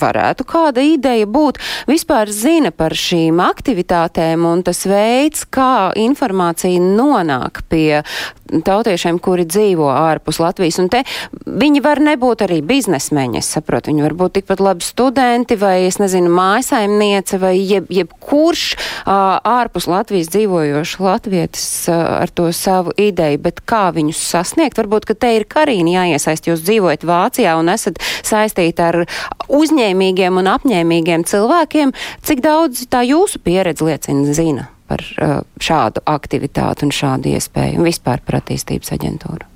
varētu 0.02 0.46
kāda 0.48 0.84
ideja 0.86 1.28
būt, 1.30 1.60
vispār 1.90 2.32
zina 2.34 2.74
par 2.76 2.96
šīm 2.98 3.42
aktivitātēm 3.44 4.46
un 4.50 4.64
tas 4.66 4.84
veids, 4.90 5.46
kā 5.50 5.92
informācija 6.00 6.82
nonāk 6.84 7.64
pie 7.72 8.04
tautiešiem, 8.52 9.20
kuri 9.24 9.46
dzīvo 9.48 9.88
ārpus 9.94 10.40
Latvijas. 10.44 10.80
Un 10.84 10.90
te 10.92 11.04
viņi 11.46 11.82
var 11.84 12.02
nebūt 12.04 12.44
arī 12.46 12.60
biznesmeņi, 12.66 13.40
es 13.40 13.52
saprotu, 13.56 13.92
viņi 13.92 14.06
var 14.06 14.16
būt 14.20 14.38
tikpat 14.40 14.64
labi 14.64 14.86
studenti 14.86 15.58
vai, 15.60 15.86
es 15.88 16.00
nezinu, 16.02 16.32
mājasaimniece 16.34 17.40
vai 17.42 17.56
jeb, 17.60 17.90
jebkurš 17.94 18.66
ārpus 19.08 19.88
Latvijas 19.92 20.32
dzīvojošs 20.34 20.98
latvietis 21.04 21.68
ar 21.94 22.32
to 22.34 22.50
savu 22.56 22.94
ideju, 23.00 23.42
bet 23.48 23.64
kā 23.70 23.86
viņus 23.96 24.22
sasniegt? 24.34 24.78
Varbūt, 24.80 25.08
ka 25.10 25.18
te 25.18 25.34
ir 25.38 25.48
Karīna 25.50 25.98
jāiesaist, 25.98 26.50
jūs 26.50 26.66
dzīvojat 26.66 27.08
Vācijā 27.08 27.56
un 27.60 27.72
esat 27.74 28.02
saistīti 28.22 28.84
ar 28.84 29.04
uzņēmīgiem 29.48 30.40
un 30.42 30.52
apņēmīgiem 30.54 31.26
cilvēkiem. 31.30 31.96
Cik 32.24 32.44
daudz 32.44 32.86
tā 32.92 33.04
jūsu 33.08 33.42
pieredze 33.44 33.88
liecina 33.88 34.38
zina? 34.38 34.70
Par 34.94 35.06
uh, 35.18 35.40
šādu 35.58 36.06
aktivitāti 36.10 36.88
un 36.88 36.94
šādu 36.94 37.34
iespēju 37.34 37.82
un 37.82 37.90
vispār 37.90 38.22
par 38.26 38.44
attīstības 38.44 38.94
aģentūru? 38.96 39.50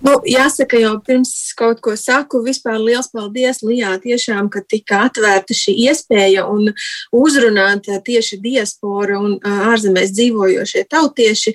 Nu, 0.00 0.14
jāsaka, 0.24 0.78
jau 0.80 0.94
pirms 1.04 1.30
kaut 1.58 1.82
ko 1.84 1.92
saku, 1.98 2.40
vispār 2.44 2.78
liels 2.80 3.10
paldies 3.12 3.60
Lijā 3.60 3.92
tiešām, 4.00 4.48
ka 4.52 4.62
tika 4.64 5.02
atvērta 5.10 5.52
šī 5.56 5.74
iespēja 5.90 6.46
un 6.48 6.70
uzrunāt 7.12 7.90
tieši 8.06 8.38
diaspora 8.40 9.18
un 9.20 9.36
ārzemēs 9.44 10.14
dzīvojošie 10.16 10.86
tautieši, 10.88 11.52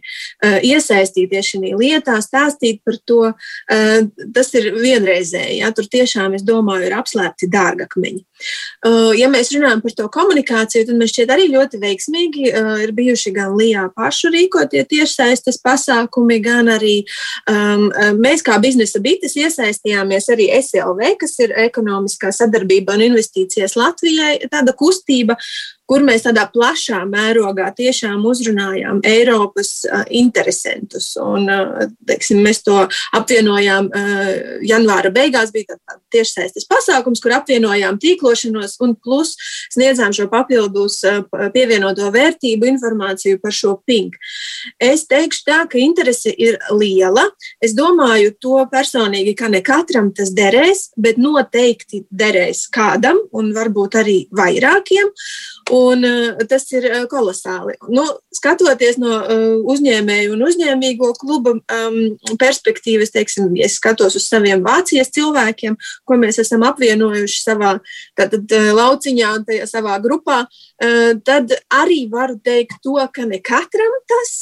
iesaistīties 0.61 1.51
šī 1.55 1.73
lietā, 1.73 2.19
stāstīt 2.21 2.83
par 2.85 3.01
to. 3.09 3.33
Tas 3.65 4.53
ir 4.53 4.69
vienreizēji, 4.77 5.63
ja 5.63 5.73
tur 5.73 5.89
tiešām, 5.89 6.37
es 6.37 6.45
domāju, 6.45 6.85
ir 6.85 6.99
apslēpti 6.99 7.49
dārgakmeņi. 7.49 8.21
Ja 9.17 9.29
mēs 9.31 9.49
runājam 9.55 9.81
par 9.81 9.93
to 9.97 10.05
komunikāciju, 10.11 10.85
tad 10.89 10.99
man 10.99 11.09
šķiet 11.09 11.31
arī 11.33 11.47
ļoti 11.53 11.79
veiksmīgi 11.81 12.49
ir 12.83 12.91
bijuši 12.95 13.31
gan 13.35 13.55
Lijā 13.57 13.85
pašu 13.95 14.29
rīkotie 14.33 14.83
tiešsaistes 14.91 15.57
pasākumi, 15.63 16.37
gan 16.43 16.69
arī 16.73 16.97
um, 17.49 17.87
mēs 18.19 18.43
kā 18.45 18.59
biznesa 18.61 19.01
bites 19.03 19.37
iesaistījāmies 19.39 20.29
arī 20.35 20.49
SLV, 20.59 21.15
kas 21.23 21.37
ir 21.45 21.55
ekonomiskā 21.65 22.33
sadarbība 22.35 22.97
un 22.97 23.05
investīcijas 23.07 23.77
Latvijai, 23.79 24.35
tāda 24.51 24.75
kustība, 24.77 25.39
kur 25.89 26.03
mēs 26.05 26.25
tādā 26.25 26.45
plašā 26.51 27.03
mērogā 27.09 27.69
tiešām 27.77 28.23
uzrunājām 28.25 29.01
Eiropas 29.05 29.83
interesantus. 30.09 31.11
Mēs 32.35 32.63
to 32.65 32.77
apvienojām 33.17 33.89
janvāra 34.65 35.11
beigās, 35.13 35.53
bija 35.53 35.75
tāds 35.75 36.01
tiešsaistes 36.15 36.67
pasākums, 36.69 37.21
kur 37.21 37.35
apvienojām 37.37 37.99
tīklošanos 38.01 38.77
un 38.85 38.95
plus 38.95 39.35
sniedzām 39.73 40.13
šo 40.15 40.27
papildus 40.31 41.01
pievienoto 41.53 42.09
vērtību 42.13 42.69
informāciju 42.73 43.41
par 43.43 43.53
šo 43.55 43.75
ping. 43.85 44.15
Es 44.81 45.05
teikšu 45.11 45.45
tā, 45.45 45.59
ka 45.69 45.79
interese 45.81 46.33
ir 46.33 46.57
liela. 46.73 47.27
Es 47.63 47.75
domāju 47.77 48.33
to 48.41 48.63
personīgi, 48.71 49.35
ka 49.37 49.51
ne 49.53 49.61
katram 49.65 50.11
tas 50.15 50.33
derēs, 50.35 50.89
bet 50.97 51.19
noteikti 51.21 52.05
derēs 52.09 52.65
kādam 52.73 53.19
un 53.35 53.53
varbūt 53.55 53.99
arī 54.01 54.17
vairākiem. 54.35 55.13
Un 55.75 56.05
uh, 56.07 56.43
tas 56.49 56.63
ir 56.71 56.85
uh, 56.87 57.03
kolosāli. 57.11 57.75
Nu, 57.91 58.05
skatoties 58.35 58.99
no 59.01 59.17
uh, 59.17 59.45
uzņēmēju 59.73 60.35
un 60.35 60.43
uzņēmīgo 60.47 61.11
kluba 61.19 61.55
um, 61.57 61.97
perspektīvas, 62.39 63.11
teiksim, 63.15 63.49
ja 63.59 63.67
skatos 63.71 64.15
uz 64.19 64.27
saviem 64.29 64.63
Vācijas 64.65 65.11
cilvēkiem, 65.15 65.77
ko 66.07 66.19
mēs 66.21 66.39
esam 66.43 66.63
apvienojuši 66.69 67.41
savā 67.41 67.75
tātad, 68.17 68.51
lauciņā 68.77 69.31
un 69.39 69.47
tajā 69.47 69.65
savā 69.69 69.97
grupā, 70.03 70.43
tad 71.27 71.53
arī 71.73 72.05
varu 72.11 72.37
teikt 72.43 72.79
to, 72.83 72.95
ka 73.13 73.25
ne 73.27 73.41
katram 73.43 73.97
tas 74.09 74.35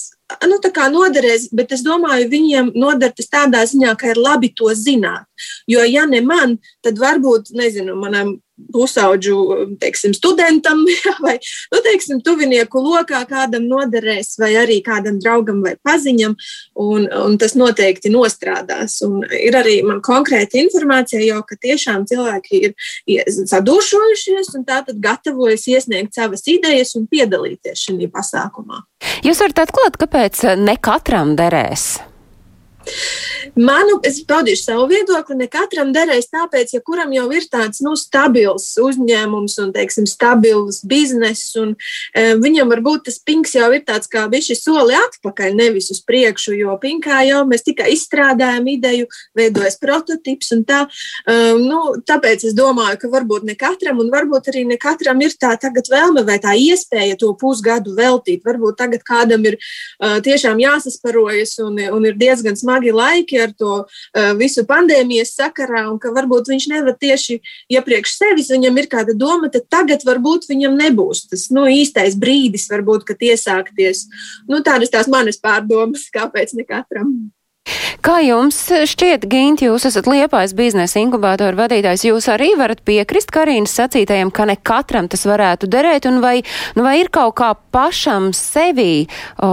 nu, 0.48 0.60
noderēs, 0.94 1.50
bet 1.54 1.72
es 1.76 1.84
domāju, 1.86 2.30
viņiem 2.32 2.72
noder 2.76 3.14
tas 3.16 3.30
tādā 3.30 3.64
ziņā, 3.70 3.96
ka 4.00 4.14
ir 4.14 4.22
labi 4.22 4.54
to 4.56 4.72
zināt. 4.74 5.26
Jo, 5.68 5.84
ja 5.84 6.06
ne 6.06 6.22
man, 6.22 6.58
tad 6.84 7.00
varbūt, 7.00 7.54
nezinu, 7.54 7.96
manam 8.00 8.40
pusauģu 8.74 9.38
teiksim, 9.82 10.14
studentam 10.18 10.84
vai 11.26 11.36
nu, 11.74 11.82
teiksim, 11.86 12.22
tuvinieku 12.26 12.82
lokā 12.84 13.24
kādam 13.30 13.68
noderēs, 13.70 14.36
vai 14.42 14.54
arī 14.62 14.80
kādam 14.86 15.20
draugam 15.22 15.64
vai 15.66 15.76
paziņam, 15.84 16.36
un, 16.84 17.08
un 17.08 17.38
tas 17.42 17.58
noteikti 17.60 18.12
nostrādās. 18.14 19.00
Un 19.06 19.26
ir 19.28 19.58
arī 19.60 19.80
man 19.88 20.02
konkrēta 20.06 20.60
informācija, 20.62 21.24
jau 21.26 21.42
ka 21.48 21.60
tiešām 21.64 22.08
cilvēki 22.10 22.64
ir 22.70 23.28
sadūšojušies 23.50 24.54
un 24.58 24.66
tātad 24.68 25.02
gatavojas 25.04 25.68
iesniegt 25.72 26.16
savas 26.16 26.46
idejas 26.52 26.96
un 27.00 27.08
piedalīties 27.12 27.88
šajā 27.88 28.10
pasākumā. 28.14 28.84
Jūs 29.24 29.44
varat 29.44 29.66
atklāt, 29.68 30.00
kāpēc 30.02 30.44
ne 30.60 30.78
katram 30.82 31.38
derēs? 31.40 32.13
Manu, 33.54 34.00
es 34.08 34.20
paudīšu 34.26 34.64
savu 34.66 34.88
viedokli. 34.90 35.38
Ne 35.38 35.48
katram 35.52 35.92
derēs 35.94 36.30
tāpēc, 36.32 36.74
ja 36.76 36.82
kuram 36.86 37.12
jau 37.14 37.26
ir 37.36 37.46
tāds 37.52 37.84
nu, 37.86 37.94
stabils 38.00 38.72
uzņēmums 38.82 39.58
un, 39.62 39.74
teiksim, 39.76 40.08
stabils 40.10 40.82
bizness, 40.90 41.54
un 41.60 41.76
e, 42.16 42.34
viņam 42.40 42.72
varbūt 42.74 43.06
tas 43.10 43.20
pinks 43.22 43.54
jau 43.58 43.70
ir 43.76 43.84
tāds 43.86 44.10
kā 44.12 44.26
bišķi 44.32 44.58
soli 44.58 44.98
atpakaļ, 44.98 45.54
nevis 45.60 45.92
uz 45.94 46.02
priekšu, 46.08 46.56
jo 46.58 46.78
pinkā 46.82 47.22
jau 47.28 47.44
mēs 47.50 47.66
tikai 47.68 47.92
izstrādājam 47.94 48.68
ideju, 48.74 49.10
veidojas 49.38 49.78
prototips 49.82 50.54
un 50.58 50.66
tā. 50.68 50.86
E, 51.28 51.38
nu, 51.62 51.82
tāpēc 52.08 52.48
es 52.50 52.58
domāju, 52.58 53.04
ka 53.04 53.12
varbūt 53.14 53.48
ne 53.50 53.58
katram, 53.60 54.02
un 54.02 54.12
varbūt 54.14 54.50
arī 54.54 54.66
ne 54.72 54.80
katram 54.82 55.22
ir 55.22 55.36
tā 55.38 55.54
tagad 55.62 55.92
vēlme 55.92 56.26
vai 56.26 56.40
tā 56.42 56.56
iespēja 56.58 57.20
to 57.22 57.34
pusgadu 57.38 57.94
veltīt. 57.98 58.42
Varbūt 58.48 58.82
tagad 58.82 59.06
kādam 59.06 59.46
ir 59.46 59.60
e, 59.60 60.16
tiešām 60.26 60.62
jāsasparojas 60.64 61.60
un, 61.64 61.78
un 61.94 62.10
ir 62.10 62.18
diezgan 62.18 62.58
smagi 62.58 62.73
smagi 62.74 62.92
laiki 62.92 63.40
ar 63.40 63.54
to 63.54 63.86
uh, 63.86 64.34
visu 64.38 64.66
pandēmijas 64.66 65.36
sakarā, 65.38 65.86
un 65.92 66.00
ka 66.00 66.12
varbūt 66.14 66.50
viņš 66.50 66.68
nevar 66.72 66.98
tieši 66.98 67.40
iepriekš 67.70 68.18
sevis, 68.18 68.50
viņam 68.50 68.78
ir 68.78 68.90
kāda 68.90 69.14
doma, 69.14 69.50
tad 69.50 69.70
tagad 69.70 70.04
varbūt 70.06 70.50
viņam 70.50 70.78
nebūs 70.78 71.28
tas 71.30 71.50
nu, 71.54 71.68
īstais 71.68 72.18
brīdis, 72.18 72.70
varbūt, 72.72 73.06
kad 73.06 73.22
iesākties. 73.22 74.08
Nu, 74.50 74.64
tādas 74.66 74.90
tās 74.90 75.08
manas 75.08 75.38
pārdomas, 75.38 76.10
kāpēc 76.14 76.54
ne 76.58 76.66
katram. 76.66 77.32
Kā 78.04 78.18
jums 78.20 78.58
šķiet, 78.68 79.24
Ginti, 79.32 79.70
jūs 79.70 79.86
esat 79.88 80.10
liepais 80.12 80.52
biznesa 80.58 81.00
inkubātora 81.00 81.56
vadītājs, 81.56 82.02
jūs 82.04 82.26
arī 82.34 82.50
varat 82.60 82.82
piekrist 82.84 83.30
Karīnas 83.32 83.72
sacītajam, 83.80 84.28
ka 84.36 84.44
ne 84.50 84.58
katram 84.60 85.08
tas 85.08 85.24
varētu 85.24 85.70
derēt, 85.72 86.04
un 86.10 86.20
vai, 86.20 86.42
nu, 86.76 86.84
vai 86.84 86.98
ir 87.00 87.08
kaut 87.16 87.38
kā 87.40 87.54
pašam 87.72 88.34
sevi, 88.36 89.06
o, 89.40 89.52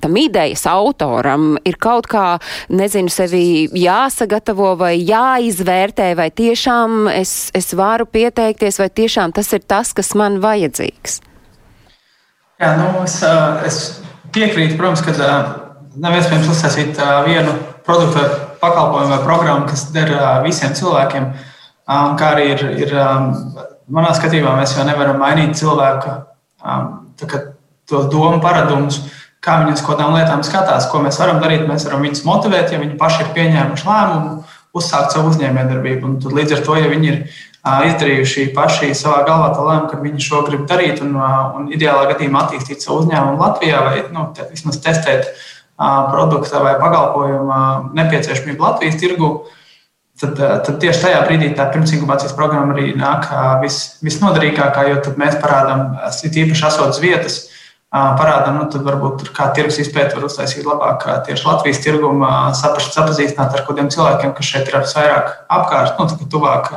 tam 0.00 0.16
idejas 0.16 0.64
autoram, 0.72 1.58
ir 1.68 1.76
kaut 1.76 2.08
kā, 2.08 2.38
nezinu, 2.72 3.12
sevi 3.12 3.68
jāsagatavo 3.76 4.70
vai 4.80 4.94
jāizvērtē, 4.96 6.14
vai 6.16 6.30
tiešām 6.32 7.10
es, 7.12 7.50
es 7.52 7.74
varu 7.76 8.08
pieteikties, 8.08 8.80
vai 8.80 8.88
tiešām 8.88 9.36
tas 9.36 9.52
ir 9.52 9.66
tas, 9.68 9.92
kas 9.92 10.14
man 10.16 10.40
vajadzīgs? 10.40 11.20
Jā, 12.56 12.72
nu, 12.80 12.88
es, 13.04 13.18
es 13.68 13.82
piekrītu, 14.32 14.80
protams, 14.80 15.04
ka 15.04 15.12
nav 16.00 16.16
iespējams 16.18 16.50
uztaisīt 16.52 17.00
vienu 17.26 17.54
produktu 17.86 18.20
vai 18.20 18.28
pakalpojumu 18.62 19.10
vai 19.16 19.22
programmu, 19.24 19.66
kas 19.70 19.88
der 19.94 20.12
visiem 20.44 20.74
cilvēkiem. 20.78 21.32
Kā 22.18 22.28
arī 22.34 22.52
ir, 22.54 22.62
ir 22.84 22.94
manā 23.90 24.12
skatījumā, 24.16 24.54
mēs 24.60 24.76
jau 24.76 24.86
nevaram 24.86 25.18
mainīt 25.20 25.58
cilvēku 25.58 26.20
to 27.90 28.04
domu 28.08 28.38
paradumus, 28.40 29.00
kā 29.42 29.58
viņi 29.60 29.74
uz 29.74 29.84
kādām 29.84 30.14
lietām 30.14 30.44
skatās, 30.46 30.86
ko 30.90 31.02
mēs 31.02 31.18
varam 31.20 31.40
darīt. 31.42 31.66
Mēs 31.68 31.86
varam 31.88 32.04
viņus 32.06 32.24
motivēt, 32.28 32.72
ja 32.72 32.80
viņi 32.80 32.98
paši 33.00 33.24
ir 33.24 33.32
pieņēmuši 33.36 33.88
lēmumu, 33.88 34.36
uzsākt 34.78 35.16
savu 35.16 35.32
uzņēmējdarbību. 35.32 36.12
Līdz 36.32 36.56
ar 36.56 36.62
to, 36.68 36.76
ja 36.78 36.90
viņi 36.92 37.10
ir 37.10 37.18
izdarījuši 37.62 38.48
paši 38.56 38.92
savā 38.98 39.24
galvā 39.26 39.50
to 39.56 39.66
lēmumu, 39.66 39.90
ka 39.90 40.00
viņi 40.02 40.24
šo 40.24 40.44
grib 40.46 40.62
darīt 40.70 41.02
un, 41.04 41.18
un 41.18 41.66
ideālā 41.74 42.06
gadījumā 42.14 42.46
attīstīt 42.46 42.86
savu 42.86 43.02
uzņēmumu 43.02 43.42
Latvijā 43.42 43.82
vai 43.84 44.04
nu, 44.14 44.28
vismaz 44.54 44.78
testēt 44.82 45.34
produkta 46.12 46.62
vai 46.62 46.76
pakalpojuma 46.80 47.58
nepieciešamību 47.96 48.64
Latvijas 48.64 48.98
tirgu, 49.00 49.30
tad, 50.20 50.36
tad 50.38 50.76
tieši 50.82 51.06
tajā 51.06 51.22
brīdī 51.26 51.52
tā 51.58 51.66
pirmsinkubācijas 51.72 52.36
programma 52.38 52.76
arī 52.76 52.92
nāk 52.98 53.26
vis, 53.62 53.78
visnoderīgākā, 54.04 54.86
jo 54.90 55.00
tad 55.06 55.18
mēs 55.20 55.40
parādām, 55.42 55.96
īpaši 56.28 56.68
esotas 56.68 57.02
vietas, 57.02 57.40
parādām, 57.92 58.60
nu, 58.60 58.68
tad 58.72 58.86
varbūt 58.86 59.26
kā 59.36 59.50
tirgus 59.56 59.80
izpēta 59.82 60.16
var 60.16 60.28
uztaisīt 60.28 60.64
labāk 60.68 61.04
tieši 61.26 61.48
Latvijas 61.48 61.82
tirgumu, 61.84 62.28
saprast, 62.56 62.94
sapazīstināt 62.96 63.58
ar 63.58 63.66
kādiem 63.66 63.90
cilvēkiem, 63.92 64.32
kas 64.36 64.48
šeit 64.54 64.70
ir 64.70 64.78
vairāk 64.80 65.34
apkārt, 65.58 66.00
nu, 66.00 66.28
tuvāk 66.32 66.72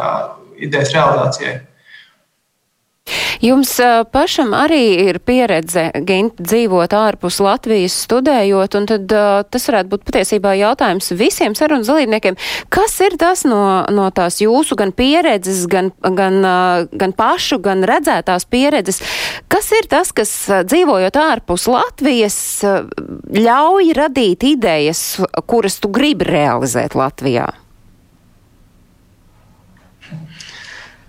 idejas 0.59 0.91
realizācijai. 0.95 1.55
Jums 3.45 3.75
pašam 4.11 4.53
arī 4.57 4.81
ir 5.03 5.19
pieredze 5.21 5.89
Gint, 6.07 6.39
dzīvot 6.41 6.93
ārpus 6.97 7.37
Latvijas, 7.43 7.93
studējot, 8.07 8.77
un 8.79 8.87
tad 8.89 9.13
tas 9.53 9.67
varētu 9.69 9.91
būt 9.91 10.05
patiesībā 10.07 10.55
jautājums 10.57 11.11
visiem 11.19 11.53
sarunas 11.57 11.91
dalībniekiem. 11.91 12.37
Kas 12.73 12.95
ir 13.05 13.17
tas 13.21 13.43
no, 13.45 13.59
no 13.93 14.07
tās 14.15 14.39
jūsu 14.41 14.77
gan 14.79 14.95
pieredzes, 14.95 15.65
gan, 15.69 15.91
gan, 16.01 16.39
gan 16.95 17.15
pašu, 17.17 17.59
gan 17.61 17.85
redzētās 17.85 18.47
pieredzes? 18.49 19.03
Kas 19.51 19.69
ir 19.77 19.89
tas, 19.91 20.09
kas 20.15 20.33
dzīvojot 20.65 21.19
ārpus 21.21 21.67
Latvijas 21.69 22.39
ļauj 23.35 23.93
radīt 23.99 24.47
idejas, 24.55 25.05
kuras 25.45 25.77
tu 25.83 25.93
gribi 25.93 26.25
realizēt 26.31 26.97
Latvijā? 26.97 27.51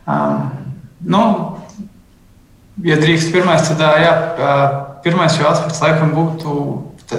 Um, 0.06 0.50
nu, 1.02 1.22
Ja 2.84 2.98
drīkst, 3.00 3.30
pirmais, 3.32 3.64
tad, 3.70 3.80
jā, 4.02 4.12
pirmais 5.04 5.38
jau 5.38 5.48
aspekts 5.48 5.80
laikam 5.80 6.10
būtu 6.12 6.52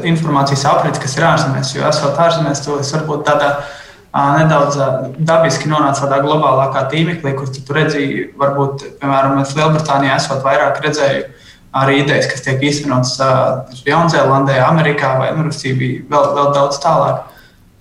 informācijas 0.06 0.68
aprits, 0.70 1.02
kas 1.02 1.16
ir 1.18 1.26
ārzemēs. 1.26 1.74
Jo 1.74 1.88
esot 1.90 2.20
ārzemēs, 2.22 2.62
to 2.66 2.78
es 2.84 2.92
varbūt 2.94 3.24
tādā 3.26 3.56
nedaudz 4.14 4.78
dabiski 5.18 5.70
nonācu 5.72 6.04
tādā 6.04 6.20
globālākā 6.26 6.86
tīmeklī, 6.92 7.34
kur 7.38 7.50
tu 7.54 7.74
redzēji, 7.74 8.28
varbūt, 8.38 8.86
piemēram, 9.02 9.40
Lielbritānijā 9.42 10.20
esot 10.20 10.46
vairāk 10.46 10.82
redzēju 10.86 11.26
arī 11.78 12.02
idejas, 12.04 12.30
kas 12.30 12.46
tiek 12.46 12.62
īstenotas 12.64 13.82
Jaunzēlandē, 13.86 14.60
Amerikā 14.66 15.16
vai 15.20 15.32
nu, 15.38 15.50
vēl, 15.50 16.30
vēl 16.38 16.54
daudz 16.56 16.80
tālāk. 16.84 17.34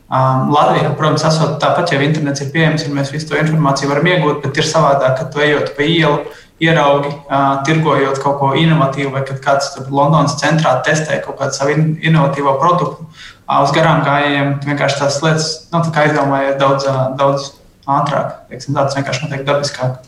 Um, 0.07 0.53
Latvijā, 0.55 0.93
protams, 0.95 1.25
esot 1.27 1.57
tāpat, 1.63 1.91
ja 1.91 2.03
internets 2.05 2.45
ir 2.45 2.53
pieejams, 2.55 2.85
un 2.87 2.95
mēs 2.95 3.09
visu 3.11 3.27
to 3.33 3.41
informāciju 3.41 3.91
varam 3.91 4.07
iegūt, 4.07 4.45
bet 4.45 4.61
ir 4.61 4.69
savādāk, 4.69 5.17
ka 5.19 5.25
tu 5.33 5.43
ejot 5.43 5.73
pa 5.75 5.83
ielu, 5.83 6.21
ieraugi, 6.63 7.11
uh, 7.29 7.61
tirgojot 7.67 8.21
kaut 8.23 8.39
ko 8.41 8.53
inovatīvu, 8.57 9.13
vai 9.13 9.23
kad 9.29 9.41
kāds 9.45 9.75
Londonas 9.91 10.39
centrā 10.41 10.79
testē 10.87 11.21
kaut 11.25 11.39
kādu 11.41 11.57
savu 11.57 11.77
inovatīvo 11.77 12.57
produktu. 12.63 13.07
Uh, 13.47 13.61
uz 13.63 13.75
garām 13.77 14.03
gājējiem 14.07 14.57
vienkārši 14.65 15.01
tās 15.03 15.21
lietas 15.25 15.51
nu, 15.73 15.85
tā 15.85 16.07
aizdomājies 16.07 16.59
daudz, 16.63 16.89
uh, 16.89 17.07
daudz 17.19 17.51
ātrāk. 17.87 18.39
Teiksim, 18.51 18.79
tāds 18.79 18.97
vienkārši 18.97 19.27
notiek 19.27 19.45
dabiskāk. 19.49 20.01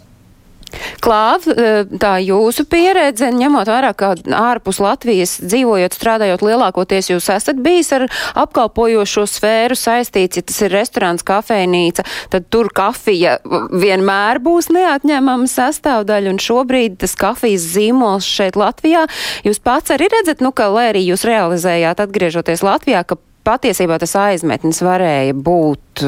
Klāv, 1.05 1.47
eh, 1.51 1.85
tā 2.01 2.15
jūsu 2.23 2.65
pieredze, 2.69 3.31
ņemot 3.35 3.69
vērā, 3.71 3.93
ka 3.97 4.15
ārpus 4.39 4.81
Latvijas 4.83 5.37
dzīvojot, 5.43 5.95
strādājot 5.97 6.45
lielākoties, 6.45 7.11
jūs 7.13 7.29
esat 7.35 7.61
bijis 7.65 7.93
ar 7.97 8.07
apkalpojošo 8.39 9.27
sfēru 9.31 9.79
saistīts, 9.79 10.41
ja 10.41 10.47
tas 10.47 10.61
ir 10.65 10.75
restorāns, 10.75 11.25
kafejnīca, 11.27 12.05
tad 12.33 12.49
tur 12.53 12.71
kafija 12.75 13.39
vienmēr 13.45 14.43
būs 14.45 14.71
neatņemama 14.75 15.49
sastāvdaļa, 15.51 16.35
un 16.35 16.43
šobrīd 16.43 16.99
tas 17.05 17.17
kafijas 17.19 17.69
zīmols 17.75 18.27
šeit 18.29 18.59
Latvijā, 18.59 19.07
jūs 19.47 19.63
pats 19.63 19.95
arī 19.95 20.11
redzat, 20.13 20.45
nu, 20.45 20.53
ka, 20.53 20.71
lai 20.73 20.91
arī 20.93 21.07
jūs 21.07 21.27
realizējāt 21.29 22.03
atgriežoties 22.05 22.65
Latvijā, 22.67 23.05
ka 23.09 23.19
patiesībā 23.49 23.99
tas 24.01 24.15
aizmetnis 24.19 24.83
varēja 24.85 25.37
būt 25.37 26.05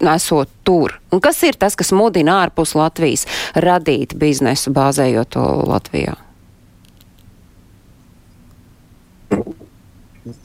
esot 0.00 0.50
tur? 0.66 0.96
Un 1.12 1.22
kas 1.24 1.42
ir 1.46 1.58
tas, 1.60 1.76
kas 1.78 1.92
mudina 1.96 2.40
ārpus 2.44 2.74
Latvijas 2.78 3.26
radīt 3.54 4.16
biznesu, 4.18 4.72
bāzējot 4.76 5.34
to 5.36 5.44
Latvijā? 5.66 6.16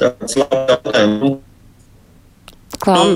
Tāds 0.01 0.37
jautājums. 0.37 1.39
Klām. 2.81 3.15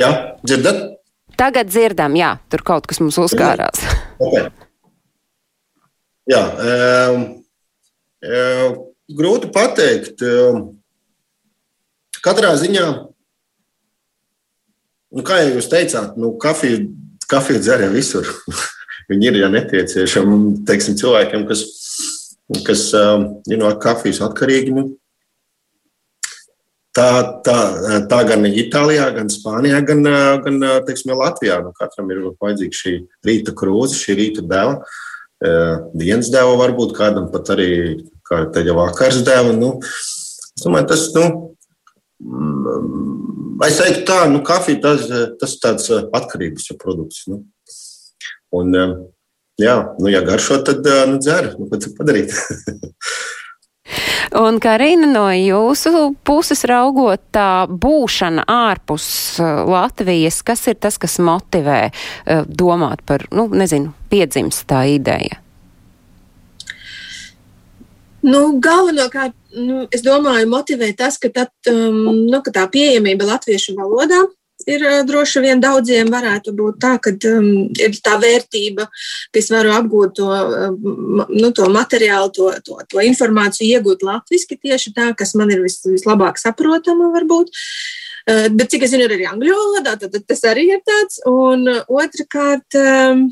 Jā, 0.00 0.10
dzirdat? 0.44 0.82
Tagad 1.38 1.68
dzirdam, 1.68 2.14
jā, 2.18 2.36
tur 2.50 2.62
kaut 2.66 2.86
kas 2.88 3.00
mums 3.02 3.18
uzkārās. 3.18 3.80
Okay. 4.22 4.46
Jā, 6.30 6.40
um, 6.40 7.24
um, 8.24 8.76
grūti 9.18 9.50
pateikt. 9.52 10.22
Um, 10.24 10.62
katrā 12.24 12.54
ziņā 12.56 12.86
Nu, 15.14 15.22
kā 15.26 15.38
jau 15.42 15.54
jūs 15.54 15.70
teicāt, 15.70 16.16
nu, 16.18 16.32
kafiju, 16.42 16.88
kafiju 17.30 17.62
dzer 17.62 17.86
jau 17.86 17.92
visur. 17.94 18.28
Viņi 19.10 19.30
ir 19.30 19.40
ja 19.42 19.50
nepieciešami. 19.52 20.36
Teiksim, 20.66 20.96
cilvēkiem, 20.98 21.44
kas, 21.48 21.64
kas 22.66 22.88
um, 22.98 23.28
ir 23.50 23.60
no 23.60 23.70
kafijas 23.80 24.22
atkarīgi, 24.24 24.72
nu, 24.74 24.86
tā, 26.96 27.08
tā, 27.46 27.58
tā 28.10 28.20
gan 28.28 28.46
Itālijā, 28.48 29.08
gan 29.16 29.30
Spānijā, 29.32 29.80
gan, 29.86 30.02
gan 30.44 30.60
teiksim, 30.88 31.14
Latvijā. 31.18 31.60
Nu, 31.64 31.74
katram 31.76 32.10
ir 32.14 32.24
vajadzīga 32.40 32.80
šī 32.80 32.94
rīta 33.26 33.54
krūze, 33.56 33.98
šī 33.98 34.18
rīta 34.20 34.46
deva. 34.46 34.80
Dienas 35.98 36.30
deva 36.32 36.54
varbūt 36.58 36.94
kādam 36.96 37.28
pat 37.32 37.52
arī 37.54 37.70
kā 38.24 38.46
jau 38.64 38.78
vakars 38.78 39.20
deva. 39.26 39.52
Nu, 39.56 39.76
es 39.84 40.64
domāju, 40.64 40.88
tas, 40.94 41.08
nu, 41.16 41.26
Es 43.62 43.78
teiktu, 43.78 44.02
tā, 44.08 44.24
nu, 44.30 44.40
kafija 44.46 44.80
tas, 44.82 45.06
tas 45.40 45.56
tāds 45.62 45.90
uh, 45.92 46.06
atkarības 46.16 46.72
produkts. 46.80 47.24
Nu. 47.30 47.44
Un, 48.54 48.74
um, 48.74 48.94
jā, 49.60 49.76
nu, 50.00 50.10
ja 50.10 50.24
garšo, 50.26 50.60
tad 50.66 50.86
uh, 50.86 51.04
nu, 51.10 51.20
dzer. 51.22 51.52
Nu, 51.58 51.68
ko 51.70 51.80
padarīt? 52.00 52.34
Un, 54.34 54.56
Karina, 54.58 55.06
no 55.06 55.28
jūsu 55.30 56.08
puses 56.26 56.64
raugot, 56.66 57.20
tā 57.36 57.68
būšana 57.70 58.46
ārpus 58.50 59.06
Latvijas, 59.38 60.40
kas 60.42 60.64
ir 60.72 60.80
tas, 60.80 60.96
kas 60.98 61.20
motivē 61.22 61.92
domāt 62.48 63.04
par, 63.06 63.28
nu, 63.30 63.46
nezinu, 63.52 63.92
piedzimst 64.10 64.64
tā 64.72 64.86
ideja? 64.96 65.43
Nu, 68.24 68.40
galvenokārt, 68.62 69.34
nu, 69.52 69.82
es 69.92 70.04
domāju, 70.04 70.48
motivē 70.48 70.88
tas, 70.96 71.18
ka, 71.20 71.28
tad, 71.32 71.52
um, 71.70 72.24
nu, 72.24 72.40
ka 72.44 72.54
tā 72.54 72.64
pieejamība 72.72 73.26
latviešu 73.28 73.76
valodā 73.76 74.22
ir 74.70 74.84
uh, 74.86 75.02
droši 75.04 75.42
vien 75.44 75.60
daudziem 75.60 76.08
varētu 76.12 76.54
būt 76.56 76.78
tā, 76.80 76.94
ka 77.04 77.12
um, 77.28 77.50
ir 77.68 77.98
tā 78.04 78.14
vērtība, 78.22 78.86
ka 79.28 79.42
es 79.42 79.50
varu 79.52 79.74
apgūt 79.76 80.16
to, 80.16 80.30
um, 80.30 81.20
nu, 81.28 81.50
to 81.52 81.68
materiālu, 81.74 82.32
to, 82.32 82.48
to, 82.64 82.78
to 82.88 83.04
informāciju, 83.04 83.76
iegūt 83.76 84.06
latviešu 84.08 84.56
tieši 84.56 84.94
tā, 84.96 85.10
kas 85.18 85.34
man 85.36 85.52
ir 85.52 85.60
vis, 85.66 85.82
vislabāk 85.84 86.40
saprotama, 86.40 87.12
varbūt. 87.18 87.52
Uh, 88.24 88.46
bet 88.56 88.72
cik 88.72 88.86
es 88.86 88.94
zinu, 88.94 89.04
ir 89.04 89.18
arī 89.18 89.28
angļu 89.28 89.60
valodā, 89.60 89.98
tad, 90.00 90.16
tas 90.24 90.44
arī 90.48 90.70
ir 90.72 90.84
tāds. 90.86 91.20
Un 91.28 91.68
uh, 91.68 91.82
otrkārt, 91.92 92.80
um, 92.80 93.26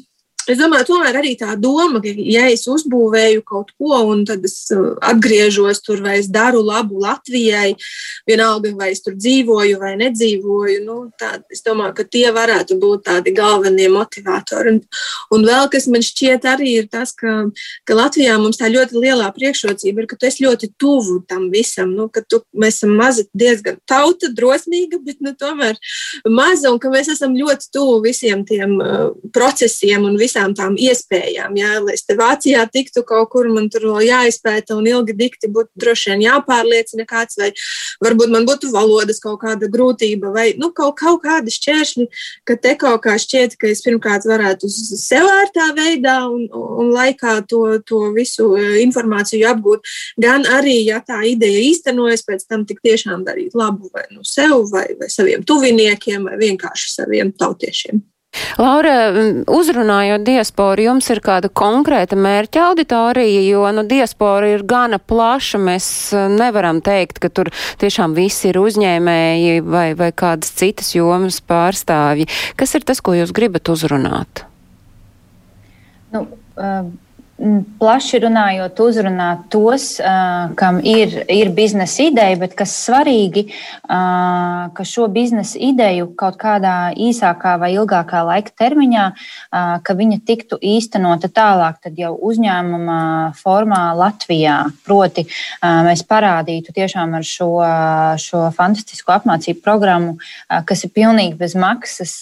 Es 0.51 0.59
domāju, 0.59 0.89
tomēr 0.89 1.21
arī 1.21 1.37
tā 1.39 1.55
doma, 1.61 2.01
ka, 2.03 2.11
ja 2.27 2.49
es 2.51 2.65
uzbūvēju 2.71 3.45
kaut 3.47 3.71
ko, 3.79 3.95
un 4.11 4.25
tad 4.27 4.43
es 4.49 4.57
uh, 4.75 4.97
atgriežos 5.07 5.83
tur, 5.87 6.01
vai 6.03 6.17
es 6.19 6.29
daru 6.33 6.63
labu 6.67 6.99
Latvijai, 7.03 7.77
vienalga, 8.27 8.73
vai 8.79 8.91
es 8.95 9.03
tur 9.05 9.15
dzīvoju 9.15 9.79
vai 9.79 9.93
nedzīvoju, 10.01 10.81
nu, 10.87 10.97
tā, 11.21 11.37
es 11.53 11.63
domāju, 11.63 11.95
ka 12.01 12.07
tie 12.11 12.25
varētu 12.35 12.79
būt 12.83 13.05
tādi 13.07 13.35
galvenie 13.37 13.87
motivatori. 13.93 14.75
Un, 14.75 14.81
un 15.37 15.47
vēl 15.47 15.71
kas 15.71 15.87
man 15.93 16.03
šķiet 16.03 16.49
arī 16.51 16.73
ir 16.81 16.91
tas, 16.91 17.15
ka, 17.15 17.37
ka 17.87 17.99
Latvijā 17.99 18.35
mums 18.43 18.59
tā 18.59 18.73
ļoti 18.73 18.99
lielā 18.99 19.31
priekšrocība 19.37 20.03
ir, 20.03 20.11
ka 20.11 20.19
tu 20.19 20.27
esi 20.27 20.47
ļoti 20.47 20.73
tuvu 20.81 21.21
tam 21.31 21.47
visam, 21.55 21.95
nu, 21.95 22.09
ka 22.11 22.25
tu, 22.27 22.43
mēs 22.59 22.81
esam 22.81 22.97
maza, 22.99 23.29
diezgan 23.31 23.79
tauta, 23.87 24.33
drosmīga, 24.35 24.99
bet 25.07 25.23
nu, 25.23 25.37
tomēr 25.39 25.79
maza, 26.27 26.73
un 26.73 26.83
ka 26.83 26.91
mēs 26.91 27.15
esam 27.15 27.39
ļoti 27.39 27.71
tuvu 27.75 28.01
visiem 28.03 28.43
tiem 28.49 28.75
uh, 28.83 29.09
procesiem 29.35 30.11
un 30.11 30.19
visiem 30.19 30.32
visām 30.33 30.55
tām 30.57 30.77
iespējām. 30.81 31.57
Jā, 31.57 31.77
lai 31.85 31.95
es 31.95 32.05
te 32.07 32.17
Vācijā 32.17 32.65
tiktu 32.73 33.05
kaut 33.05 33.31
kur, 33.33 33.49
man 33.53 33.69
tur 33.71 33.85
vēl 33.91 34.09
jāizpēta 34.09 34.77
un 34.77 34.87
ilgi 34.89 35.15
dikti 35.17 35.51
būtu 35.53 35.71
droši 35.77 36.13
vien 36.13 36.25
jāpārliecina 36.27 37.05
kāds, 37.07 37.37
vai 37.39 37.53
varbūt 38.03 38.33
man 38.33 38.47
būtu 38.49 38.73
valodas 38.73 39.21
kaut 39.21 39.43
kāda 39.43 39.69
grūtība, 39.69 40.33
vai 40.33 40.53
nu, 40.57 40.73
kaut, 40.73 40.97
kaut 41.01 41.23
kādi 41.25 41.53
šķēršļi, 41.53 42.07
ka 42.49 42.57
te 42.57 42.75
kaut 42.81 43.03
kā 43.05 43.17
šķiet, 43.21 43.57
ka 43.61 43.69
es 43.69 43.83
pirmkārt 43.85 44.27
varētu 44.29 44.71
sev 44.73 45.29
ērtā 45.29 45.73
veidā 45.77 46.19
un, 46.31 46.49
un 46.53 46.93
laikā 46.95 47.41
to, 47.51 47.65
to 47.87 48.05
visu 48.17 48.53
e, 48.57 48.83
informāciju 48.87 49.49
apgūt, 49.53 49.93
gan 50.23 50.47
arī, 50.59 50.79
ja 50.89 51.03
tā 51.05 51.23
ideja 51.29 51.61
īstenojas, 51.69 52.25
pēc 52.27 52.47
tam 52.49 52.67
tik 52.69 52.81
tiešām 52.85 53.27
darīt 53.27 53.57
labu 53.59 53.91
vai 53.93 54.07
nu 54.11 54.25
sev, 54.27 54.63
vai, 54.73 54.89
vai 54.99 55.11
saviem 55.13 55.45
tuviniekiem, 55.47 56.31
vai 56.31 56.41
vienkārši 56.41 56.97
saviem 56.97 57.35
tautiešiem. 57.37 58.03
Laura, 58.57 58.95
uzrunājot 59.53 60.25
diasporu, 60.25 60.87
jums 60.87 61.09
ir 61.13 61.21
kāda 61.25 61.51
konkrēta 61.53 62.17
mērķa 62.17 62.63
auditorija, 62.71 63.43
jo 63.45 63.67
nu, 63.77 63.85
diaspora 63.89 64.49
ir 64.55 64.65
gana 64.69 64.97
plaša. 64.99 65.61
Mēs 65.61 65.87
e, 66.17 66.25
nevaram 66.33 66.81
teikt, 66.85 67.21
ka 67.21 67.29
tur 67.29 67.53
tiešām 67.83 68.17
visi 68.17 68.49
ir 68.51 68.61
uzņēmēji 68.63 69.61
vai, 69.69 69.87
vai 69.99 70.11
kādas 70.17 70.53
citas 70.57 70.95
jomas 70.97 71.43
pārstāvji. 71.45 72.29
Kas 72.57 72.73
ir 72.79 72.89
tas, 72.89 73.05
ko 73.05 73.17
jūs 73.19 73.35
gribat 73.37 73.69
uzrunāt? 73.73 74.47
Nu, 76.13 76.27
uh 76.57 76.93
plaši 77.79 78.21
runājot, 78.23 78.81
uzrunāt 78.83 79.47
tos, 79.53 79.97
kam 80.59 80.79
ir, 80.87 81.15
ir 81.31 81.51
biznesa 81.55 82.07
ideja, 82.07 82.37
bet 82.41 82.55
kas 82.59 82.75
svarīgi, 82.85 83.45
ka 83.89 84.87
šo 84.87 85.09
biznesa 85.13 85.59
ideju 85.63 86.13
kaut 86.19 86.39
kādā 86.41 86.93
īsākā 86.95 87.57
vai 87.61 87.73
ilgākā 87.75 88.23
laika 88.29 88.55
termiņā, 88.63 89.07
ka 89.85 89.97
viņa 89.99 90.21
tiktu 90.29 90.59
īstenota 90.59 91.31
tālāk, 91.33 91.81
tad 91.83 91.99
jau 91.99 92.15
uzņēmuma 92.31 93.01
formā 93.39 93.83
Latvijā. 93.99 94.59
Proti, 94.87 95.27
mēs 95.63 96.05
parādītu 96.09 96.75
tiešām 96.77 97.19
ar 97.19 97.27
šo, 97.27 97.51
šo 98.23 98.47
fantastisko 98.57 99.17
apmācību 99.19 99.63
programmu, 99.65 100.17
kas 100.69 100.87
ir 100.87 100.95
pilnīgi 100.95 101.39
bez 101.41 101.57
maksas 101.59 102.21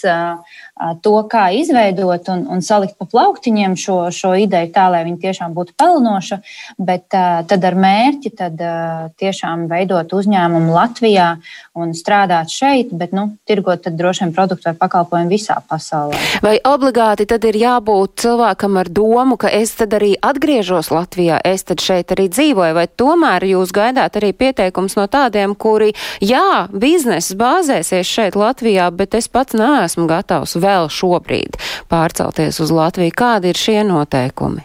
to, 1.02 1.14
kā 1.30 1.48
izveidot 1.56 2.28
un, 2.32 2.44
un 2.50 2.62
salikt 2.64 2.96
pa 2.98 3.06
plauktiņiem 3.10 3.76
šo, 3.78 3.98
šo 4.14 4.32
ideju 4.44 4.70
tā, 4.74 4.86
lai 4.92 5.02
viņa 5.06 5.20
tiešām 5.24 5.54
būtu 5.56 5.74
pelnoša, 5.80 6.40
bet 6.78 7.06
uh, 7.16 7.42
tad 7.48 7.66
ar 7.68 7.76
mērķi 7.76 8.32
tad, 8.38 8.60
uh, 8.60 9.10
tiešām 9.20 9.66
veidot 9.70 10.12
uzņēmumu 10.16 10.72
Latvijā 10.74 11.28
un 11.76 11.92
strādāt 11.96 12.52
šeit, 12.52 12.94
bet 12.96 13.12
nu, 13.16 13.28
tirgot 13.48 13.84
tad 13.84 13.98
droši 13.98 14.24
vien 14.24 14.34
produktu 14.36 14.70
vai 14.70 14.76
pakalpojumu 14.80 15.32
visā 15.32 15.58
pasaulē. 15.68 16.18
Vai 16.44 16.56
obligāti 16.66 17.28
tad 17.28 17.44
ir 17.48 17.58
jābūt 17.60 18.24
cilvēkam 18.24 18.80
ar 18.80 18.90
domu, 18.90 19.38
ka 19.40 19.52
es 19.52 19.74
tad 19.78 19.94
arī 19.98 20.14
atgriežos 20.16 20.90
Latvijā, 20.94 21.40
es 21.44 21.66
tad 21.68 21.84
šeit 21.84 22.14
arī 22.14 22.28
dzīvoju, 22.32 22.76
vai 22.76 22.86
tomēr 22.88 23.46
jūs 23.52 23.74
gaidāt 23.76 24.18
arī 24.20 24.32
pieteikums 24.36 24.96
no 24.98 25.06
tādiem, 25.10 25.54
kuri, 25.58 25.92
jā, 26.24 26.66
biznesa 26.72 27.36
bāzēsies 27.38 28.08
šeit 28.08 28.38
Latvijā, 28.38 28.90
bet 28.94 29.16
es 29.18 29.28
pats 29.30 29.56
neesmu 29.58 30.08
gatavs 30.10 30.56
vēl 30.70 30.90
šobrīd 30.94 31.58
pārcelties 31.90 32.62
uz 32.62 32.72
Latviju? 32.74 33.16
Kādi 33.16 33.52
ir 33.52 33.60
šie 33.60 33.80
noteikumi? 33.86 34.64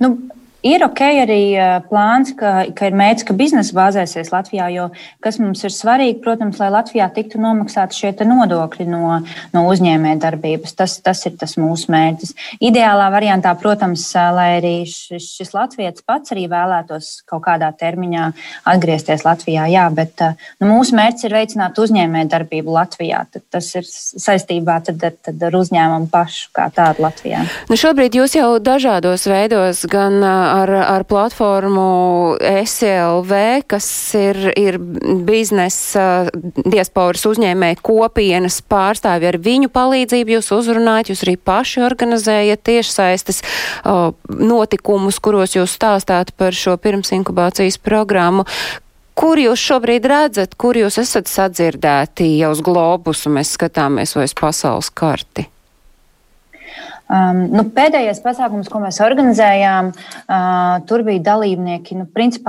Nu, 0.00 0.14
Ir 0.66 0.82
ok 0.82 1.00
arī 1.22 1.40
plāns, 1.86 2.32
ka, 2.38 2.52
ka 2.74 2.88
ir 2.88 2.96
mērķis, 2.98 3.26
ka 3.28 3.36
biznesa 3.38 3.74
bāzēsies 3.76 4.32
Latvijā, 4.32 4.66
jo 4.74 4.88
kas 5.22 5.38
mums 5.38 5.62
ir 5.66 5.74
svarīgi, 5.74 6.18
protams, 6.24 6.58
lai 6.62 6.70
Latvijā 6.74 7.06
tiktu 7.14 7.38
nomaksāti 7.42 8.00
šie 8.00 8.12
nodokļi 8.26 8.86
no, 8.90 9.20
no 9.54 9.64
uzņēmējdarbības. 9.70 10.74
Tas, 10.78 10.96
tas 11.04 11.22
ir 11.28 11.36
tas 11.38 11.54
mūsu 11.60 11.92
mērķis. 11.92 12.34
Ideālā 12.66 13.06
variantā, 13.14 13.52
protams, 13.60 14.08
lai 14.34 14.48
arī 14.56 14.74
šis, 14.90 15.28
šis 15.38 15.54
latviečs 15.54 16.06
pats 16.06 16.34
arī 16.34 16.46
vēlētos 16.50 17.12
kaut 17.28 17.44
kādā 17.46 17.70
termiņā 17.76 18.30
atgriezties 18.72 19.26
Latvijā, 19.26 19.68
jā, 19.70 19.86
bet 19.94 20.24
nu, 20.58 20.70
mūsu 20.72 20.96
mērķis 20.98 21.28
ir 21.28 21.36
veicināt 21.36 21.78
uzņēmējdarbību 21.82 22.74
Latvijā. 22.74 23.22
Tad 23.30 23.46
tas 23.54 23.70
ir 23.78 23.86
saistībā 23.86 24.80
tad, 24.88 25.04
tad 25.22 25.46
ar 25.46 25.60
uzņēmumu 25.60 26.10
pašu 26.10 26.50
kā 26.56 26.66
tādu 26.74 27.06
Latvijā. 27.06 27.44
Nu, 27.70 27.78
šobrīd 27.78 28.18
jūs 28.18 28.36
jau 28.38 28.50
dažādos 28.62 29.28
veidos, 29.30 29.84
gan 29.90 30.18
ar, 30.62 30.70
ar 30.70 31.04
platformu 31.08 32.36
SLV, 32.40 33.40
kas 33.70 33.88
ir, 34.18 34.38
ir 34.58 34.78
biznesa 35.26 36.28
diasporas 36.64 37.26
uzņēmēja 37.28 37.80
kopienas 37.84 38.60
pārstāvi, 38.64 39.30
ar 39.30 39.40
viņu 39.42 39.70
palīdzību 39.74 40.36
jūs 40.36 40.52
uzrunājat, 40.56 41.12
jūs 41.12 41.24
arī 41.26 41.36
paši 41.36 41.84
organizējat 41.86 42.64
tiešsaistes 42.66 43.42
notikumus, 44.28 45.20
kuros 45.22 45.56
jūs 45.58 45.76
stāstāt 45.78 46.32
par 46.36 46.56
šo 46.56 46.76
pirmsinkubācijas 46.80 47.80
programmu. 47.82 48.46
Kur 49.16 49.40
jūs 49.40 49.62
šobrīd 49.62 50.04
redzat, 50.12 50.58
kur 50.60 50.76
jūs 50.76 50.98
esat 51.00 51.30
sadzirdēti 51.32 52.34
jau 52.36 52.52
uz 52.52 52.60
globusu, 52.60 53.32
mēs 53.32 53.54
skatāmies 53.56 54.12
vai 54.18 54.26
uz 54.28 54.36
pasaules 54.36 54.92
karti? 54.92 55.46
Um, 57.06 57.44
nu, 57.54 57.62
pēdējais 57.70 58.18
pasākums, 58.24 58.66
ko 58.70 58.80
mēs 58.82 58.98
organizējām, 59.04 59.92
uh, 59.92 60.78
tur 60.90 61.04
bija 61.06 61.22
dalībnieki 61.28 62.00
nu, 62.00 62.08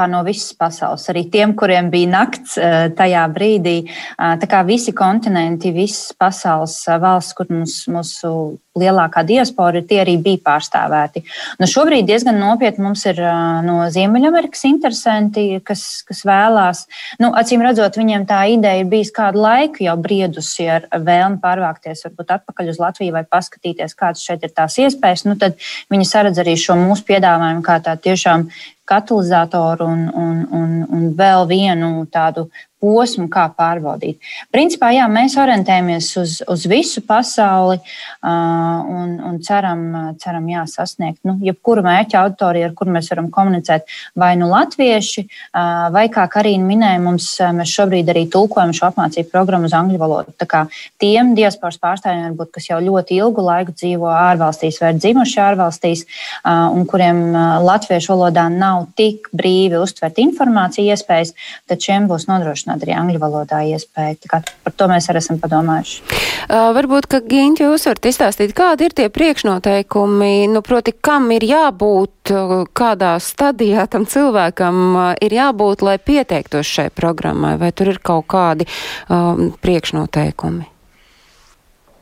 no 0.10 0.24
visas 0.26 0.56
pasaules. 0.58 1.06
Arī 1.14 1.28
tiem, 1.30 1.54
kuriem 1.54 1.92
bija 1.94 2.10
nakts 2.10 2.58
uh, 2.58 2.88
tajā 2.98 3.28
brīdī. 3.36 3.78
Uh, 4.18 4.34
tā 4.42 4.50
kā 4.50 4.64
visi 4.66 4.96
kontinenti, 4.98 5.74
visas 5.76 6.16
pasaules 6.18 6.80
uh, 6.88 6.98
valsts, 6.98 7.38
kur 7.38 7.52
mums, 7.54 7.84
mūsu 7.92 8.32
lielākā 8.80 9.24
diaspora, 9.28 9.82
tie 9.86 10.02
arī 10.04 10.18
bija 10.22 10.42
pārstāvēti. 10.46 11.24
Nu, 11.62 11.68
šobrīd 11.70 12.08
diezgan 12.08 12.40
nopietni 12.42 12.86
mums 12.86 13.06
ir 13.10 13.22
no 13.66 13.80
Ziemeļamerikas 13.94 14.64
interesanti, 14.70 15.48
kas, 15.66 15.84
kas 16.08 16.24
vēlās. 16.28 16.86
Nu, 17.22 17.32
acīm 17.38 17.66
redzot, 17.66 18.00
viņiem 18.00 18.28
tā 18.30 18.44
ideja 18.54 18.84
ir 18.84 18.92
bijusi 18.92 19.16
kādu 19.18 19.44
laiku 19.44 19.86
jau 19.88 19.98
briedusi 20.02 20.70
ar 20.78 20.88
vēlmi 20.94 21.42
pārvākties 21.44 22.06
varbūt 22.08 22.34
atpakaļ 22.40 22.72
uz 22.74 22.82
Latviju 22.82 23.18
vai 23.18 23.26
paskatīties, 23.28 23.98
kādas 23.98 24.26
šeit 24.26 24.46
ir 24.46 24.56
tās 24.56 24.80
iespējas. 24.82 25.28
Nu, 25.28 25.38
tad 25.40 25.60
viņi 25.94 26.10
saredz 26.10 26.42
arī 26.44 26.58
šo 26.60 26.78
mūsu 26.80 27.08
piedāvājumu 27.08 27.66
kā 27.66 27.80
tādu 27.84 28.10
tiešām 28.10 28.50
katalizatoru 28.88 29.86
un, 29.86 30.06
un, 30.16 30.36
un, 30.52 30.76
un 30.88 31.08
vēl 31.20 31.44
vienu 31.50 31.90
tādu 32.12 32.48
posmu, 32.84 33.26
kā 33.32 33.48
pārbaudīt. 33.58 34.20
Principā, 34.54 34.92
jā, 34.94 35.08
mēs 35.10 35.36
orientējamies 35.42 36.10
uz, 36.22 36.36
uz 36.46 36.66
visu 36.70 37.02
pasauli 37.06 37.80
uh, 37.80 38.30
un, 38.30 39.16
un 39.26 39.40
ceram, 39.46 39.82
ceram 40.22 40.46
jā, 40.52 40.64
sasniegt 40.70 41.24
nu, 41.26 41.38
jebkuru 41.42 41.82
mērķa 41.86 42.22
auditoriju, 42.22 42.68
ar 42.70 42.76
kuru 42.78 42.94
mēs 42.94 43.10
varam 43.14 43.32
komunicēt. 43.34 43.88
Vai 44.18 44.36
nu 44.38 44.50
latvieši, 44.52 45.26
uh, 45.26 45.88
vai 45.96 46.06
kā 46.14 46.28
Karina 46.30 46.68
minēja, 46.68 47.02
mums, 47.02 47.32
mēs 47.58 47.74
šobrīd 47.80 48.12
arī 48.14 48.28
tulkojam 48.34 48.76
šo 48.78 48.92
apmācību 48.92 49.34
programmu 49.34 49.70
uz 49.70 49.76
angļu 49.78 49.98
valodu. 50.02 50.36
Tā 50.38 50.50
kā 50.50 50.64
tiem 51.02 51.34
diasporas 51.38 51.82
pārstāvjiem, 51.82 52.30
varbūt, 52.30 52.54
kas 52.60 52.70
jau 52.70 52.80
ļoti 52.84 53.18
ilgu 53.18 53.48
laiku 53.48 53.74
dzīvo 53.74 54.12
ārvalstīs 54.14 54.78
vai 54.84 54.94
ir 54.94 55.02
dzimuši 55.02 55.42
ārvalstīs, 55.48 56.06
uh, 56.06 56.70
un 56.78 56.86
kuriem 56.86 57.26
latviešu 57.66 58.14
valodā 58.14 58.46
nav 58.54 58.86
tik 58.98 59.32
brīvi 59.34 59.82
uztvert 59.82 60.22
informāciju 60.22 60.94
iespējas, 60.94 61.34
tad 61.66 61.82
šiem 61.82 62.06
būs 62.12 62.30
nodrošināts 62.30 62.67
nodrošināt 62.68 62.84
arī 62.84 62.96
angļu 62.98 63.20
valodā 63.22 63.62
iespēju. 63.74 64.30
Par 64.64 64.74
to 64.76 64.88
mēs 64.88 65.10
arī 65.10 65.22
esam 65.22 65.40
padomājuši. 65.40 66.02
Uh, 66.48 66.74
varbūt, 66.76 67.08
ka 67.08 67.22
Ginti, 67.22 67.64
jūs 67.64 67.88
varat 67.88 68.06
izstāstīt, 68.06 68.54
kādi 68.56 68.88
ir 68.88 68.94
tie 68.94 69.10
priekšnoteikumi, 69.10 70.48
nu, 70.52 70.62
proti, 70.62 70.94
kam 70.94 71.32
ir 71.32 71.44
jābūt, 71.48 72.34
kādā 72.76 73.16
stadijā 73.24 73.88
tam 73.88 74.06
cilvēkam 74.06 75.18
ir 75.22 75.34
jābūt, 75.34 75.82
lai 75.82 75.98
pieteiktos 75.98 76.68
šai 76.68 76.90
programmai, 76.92 77.58
vai 77.58 77.72
tur 77.72 77.94
ir 77.94 78.00
kaut 78.04 78.28
kādi 78.28 78.68
um, 79.10 79.52
priekšnoteikumi? 79.62 80.72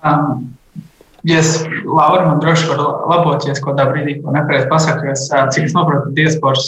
Um 0.05 0.53
ja 1.25 1.39
es, 1.41 1.51
Laura, 1.85 2.25
man 2.27 2.41
droši 2.43 2.67
var 2.69 2.81
labot, 3.09 3.45
ja 3.47 3.53
es 3.55 3.61
kādā 3.63 3.87
brīdī 3.89 4.17
ko 4.21 4.33
nepareizi 4.35 4.67
pasaku, 4.71 5.07
es, 5.13 5.25
cik 5.29 5.67
es 5.67 5.73
saprotu, 5.73 6.13
diasporas 6.17 6.67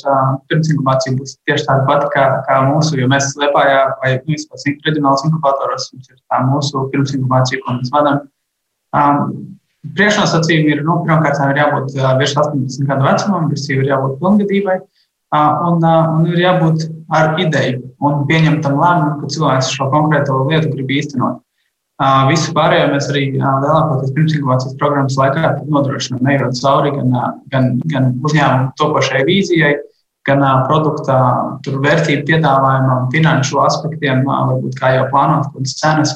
pirmsinkubācija 0.50 1.18
būs 1.18 1.36
tieši 1.50 1.68
tāda 1.68 1.86
pati 1.90 2.10
kā, 2.16 2.26
kā 2.48 2.58
mūsu, 2.70 2.98
jo 3.02 3.10
mēs 3.12 3.36
Liepājā 3.42 3.84
vai 4.02 4.16
nu, 4.18 4.34
vispār 4.34 4.64
reģionāls 4.88 5.26
inkubatoros, 5.28 5.92
mums 5.94 6.10
ir 6.10 6.18
tā 6.20 6.42
mūsu 6.48 6.88
pirmsinkubācija, 6.94 7.62
ko 7.64 7.78
mēs 7.78 7.94
vadām. 7.94 8.26
Um, 8.98 9.38
Priekšnosacījumi 9.96 10.74
ir, 10.74 10.84
nu, 10.84 10.98
pirmkārt, 11.06 11.38
ir 11.48 11.60
jābūt 11.62 11.94
uh, 11.96 12.12
virs 12.20 12.34
18 12.36 12.88
gadu 12.90 13.06
vecumam, 13.06 13.46
virsībai 13.52 13.86
ir 13.86 13.92
jābūt 13.94 14.18
pilngadībai, 14.20 14.78
uh, 14.82 15.52
un, 15.70 15.86
uh, 15.86 16.10
un 16.18 16.26
ir 16.34 16.42
jābūt 16.42 16.88
ar 17.14 17.38
ideju 17.40 17.84
un 18.04 18.26
pieņemtam 18.28 18.76
lēmumu, 18.82 19.20
ka 19.22 19.30
cilvēks 19.36 19.70
šo 19.78 19.88
konkrēto 19.94 20.42
lietu 20.50 20.74
grib 20.74 20.92
īstenot. 20.98 21.40
Visu 21.98 22.52
pārējo 22.54 22.92
mēs 22.92 23.08
arī 23.10 23.24
lielākoties 23.34 24.14
pirmsinkubācijas 24.14 24.76
programmas 24.78 25.16
laikā 25.18 25.56
nodrošinām, 25.66 26.28
ejot 26.30 26.60
cauri 26.60 26.92
gan, 26.94 27.16
gan, 27.50 27.72
gan 27.90 28.12
uzņēmumu 28.22 28.76
topošai 28.78 29.24
vīzijai, 29.26 29.72
gan 30.30 30.46
produkta 30.68 31.18
vērtību 31.66 32.28
piedāvājumam, 32.30 33.10
finanšu 33.16 33.64
aspektiem, 33.64 34.22
varbūt 34.28 34.78
kā 34.78 34.94
jau 34.94 35.10
plānot, 35.10 35.50
kādas 35.56 35.76
cenas. 35.80 36.16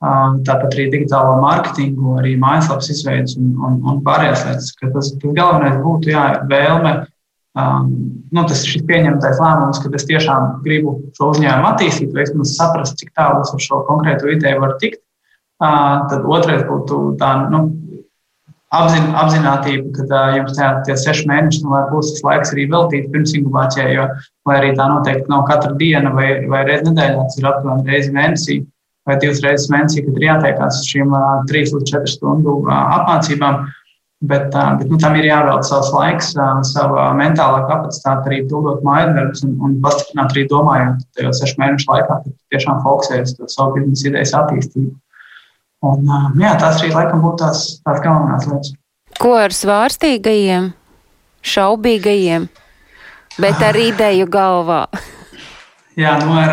Tāpat 0.00 0.72
arī 0.72 0.86
digitālo 0.94 1.34
mārketingu, 1.42 2.14
arī 2.22 2.32
mājaslapas 2.40 2.88
izveidas 2.88 3.36
un, 3.36 3.52
un, 3.60 3.74
un 3.84 3.98
pārējās 4.06 4.46
lietas. 4.46 4.70
Tas, 4.80 5.10
tas 5.12 5.34
galvenais 5.36 5.76
būtu 5.84 6.14
jā, 6.14 6.24
vēlme 6.48 7.02
Um, 7.50 8.22
nu, 8.30 8.44
tas 8.46 8.60
ir 8.62 8.76
šis 8.76 8.82
pieņemtais 8.86 9.40
lēmums, 9.42 9.80
ka 9.82 9.90
es 9.98 10.04
tiešām 10.06 10.60
gribu 10.62 10.92
šo 11.16 11.32
uzņēmumu 11.32 11.66
attīstīt, 11.72 12.12
vai 12.14 12.22
vismaz 12.22 12.52
saprast, 12.54 13.00
cik 13.00 13.10
tālu 13.18 13.40
es 13.42 13.50
ar 13.56 13.64
šo 13.64 13.80
konkrēto 13.88 14.30
ideju 14.30 14.60
varu 14.62 14.76
tikt. 14.78 15.00
Tad 15.60 16.24
otrais 16.24 16.62
būtu 16.64 16.98
tā 17.20 17.34
nu, 17.52 17.66
apzin, 18.72 19.10
apzinātība, 19.20 19.90
ka 19.96 20.06
tā, 20.08 20.20
jums 20.38 20.56
tā, 20.56 20.70
tie 20.86 20.96
seši 20.96 21.26
mēneši 21.28 21.62
nu, 21.66 21.74
būs 21.92 22.14
tas 22.14 22.24
laiks 22.26 22.54
arī 22.54 22.66
veltīt 22.72 23.10
pirms 23.12 23.34
inkubācijai, 23.36 23.90
jo, 23.98 24.06
arī 24.50 24.72
tā 24.78 24.86
noteikti 24.88 25.30
nav 25.32 25.44
katra 25.50 25.74
diena 25.80 26.14
vai, 26.16 26.30
vai 26.50 26.64
reizi 26.68 26.88
nedēļā, 26.88 27.26
tas 27.26 27.40
ir 27.40 27.50
aptuveni 27.50 27.92
reizi 27.92 28.14
mēnesī 28.16 28.60
vai 29.08 29.18
divas 29.20 29.42
reizes 29.44 29.68
mēnesī, 29.72 30.04
kad 30.06 30.16
ir 30.18 30.26
jātiekās 30.28 30.80
uz 30.80 30.88
šīm 30.92 31.12
uh, 31.16 31.42
trīs 31.50 31.74
līdz 31.74 31.92
četru 31.92 32.14
stundu 32.14 32.56
uh, 32.62 32.72
apmācībām. 33.00 33.68
Bet, 34.30 34.52
uh, 34.52 34.74
bet 34.76 34.90
nu, 34.92 34.98
tam 35.00 35.14
ir 35.16 35.30
jāvēlta 35.30 35.64
savs 35.64 35.94
laiks, 35.94 36.34
sava 36.68 37.06
mentālā 37.16 37.62
kapacitāte 37.70 38.28
arī 38.28 38.42
pildot 38.50 38.82
mājasdarbus 38.84 39.46
un, 39.46 39.54
un 39.64 39.78
pastiprināt 39.80 40.34
arī 40.34 40.44
domājot 40.50 41.06
tajos 41.16 41.40
sešu 41.40 41.56
mēnešu 41.62 41.88
laikā, 41.88 42.18
kad 42.26 42.34
tiešām 42.52 42.82
fokusējas 42.84 43.38
uz 43.40 43.54
savu 43.56 43.78
biznesa 43.78 44.10
idejas 44.10 44.34
attīstību. 44.42 44.92
Un, 45.80 46.04
jā, 46.36 46.50
tās 46.60 46.82
arī 46.82 46.90
laikam 46.92 47.22
būtu 47.24 47.40
tās, 47.40 47.62
tās 47.86 48.02
galvenās 48.04 48.44
lietas. 48.50 48.74
Ko 49.20 49.32
ar 49.40 49.54
svārstīgajiem, 49.56 50.70
šaubīgajiem, 51.40 52.44
bet 53.40 53.64
ar 53.64 53.78
ideju 53.88 54.28
galvā? 54.28 54.84
Jā, 55.96 56.18
nu 56.20 56.36
ar, 56.36 56.52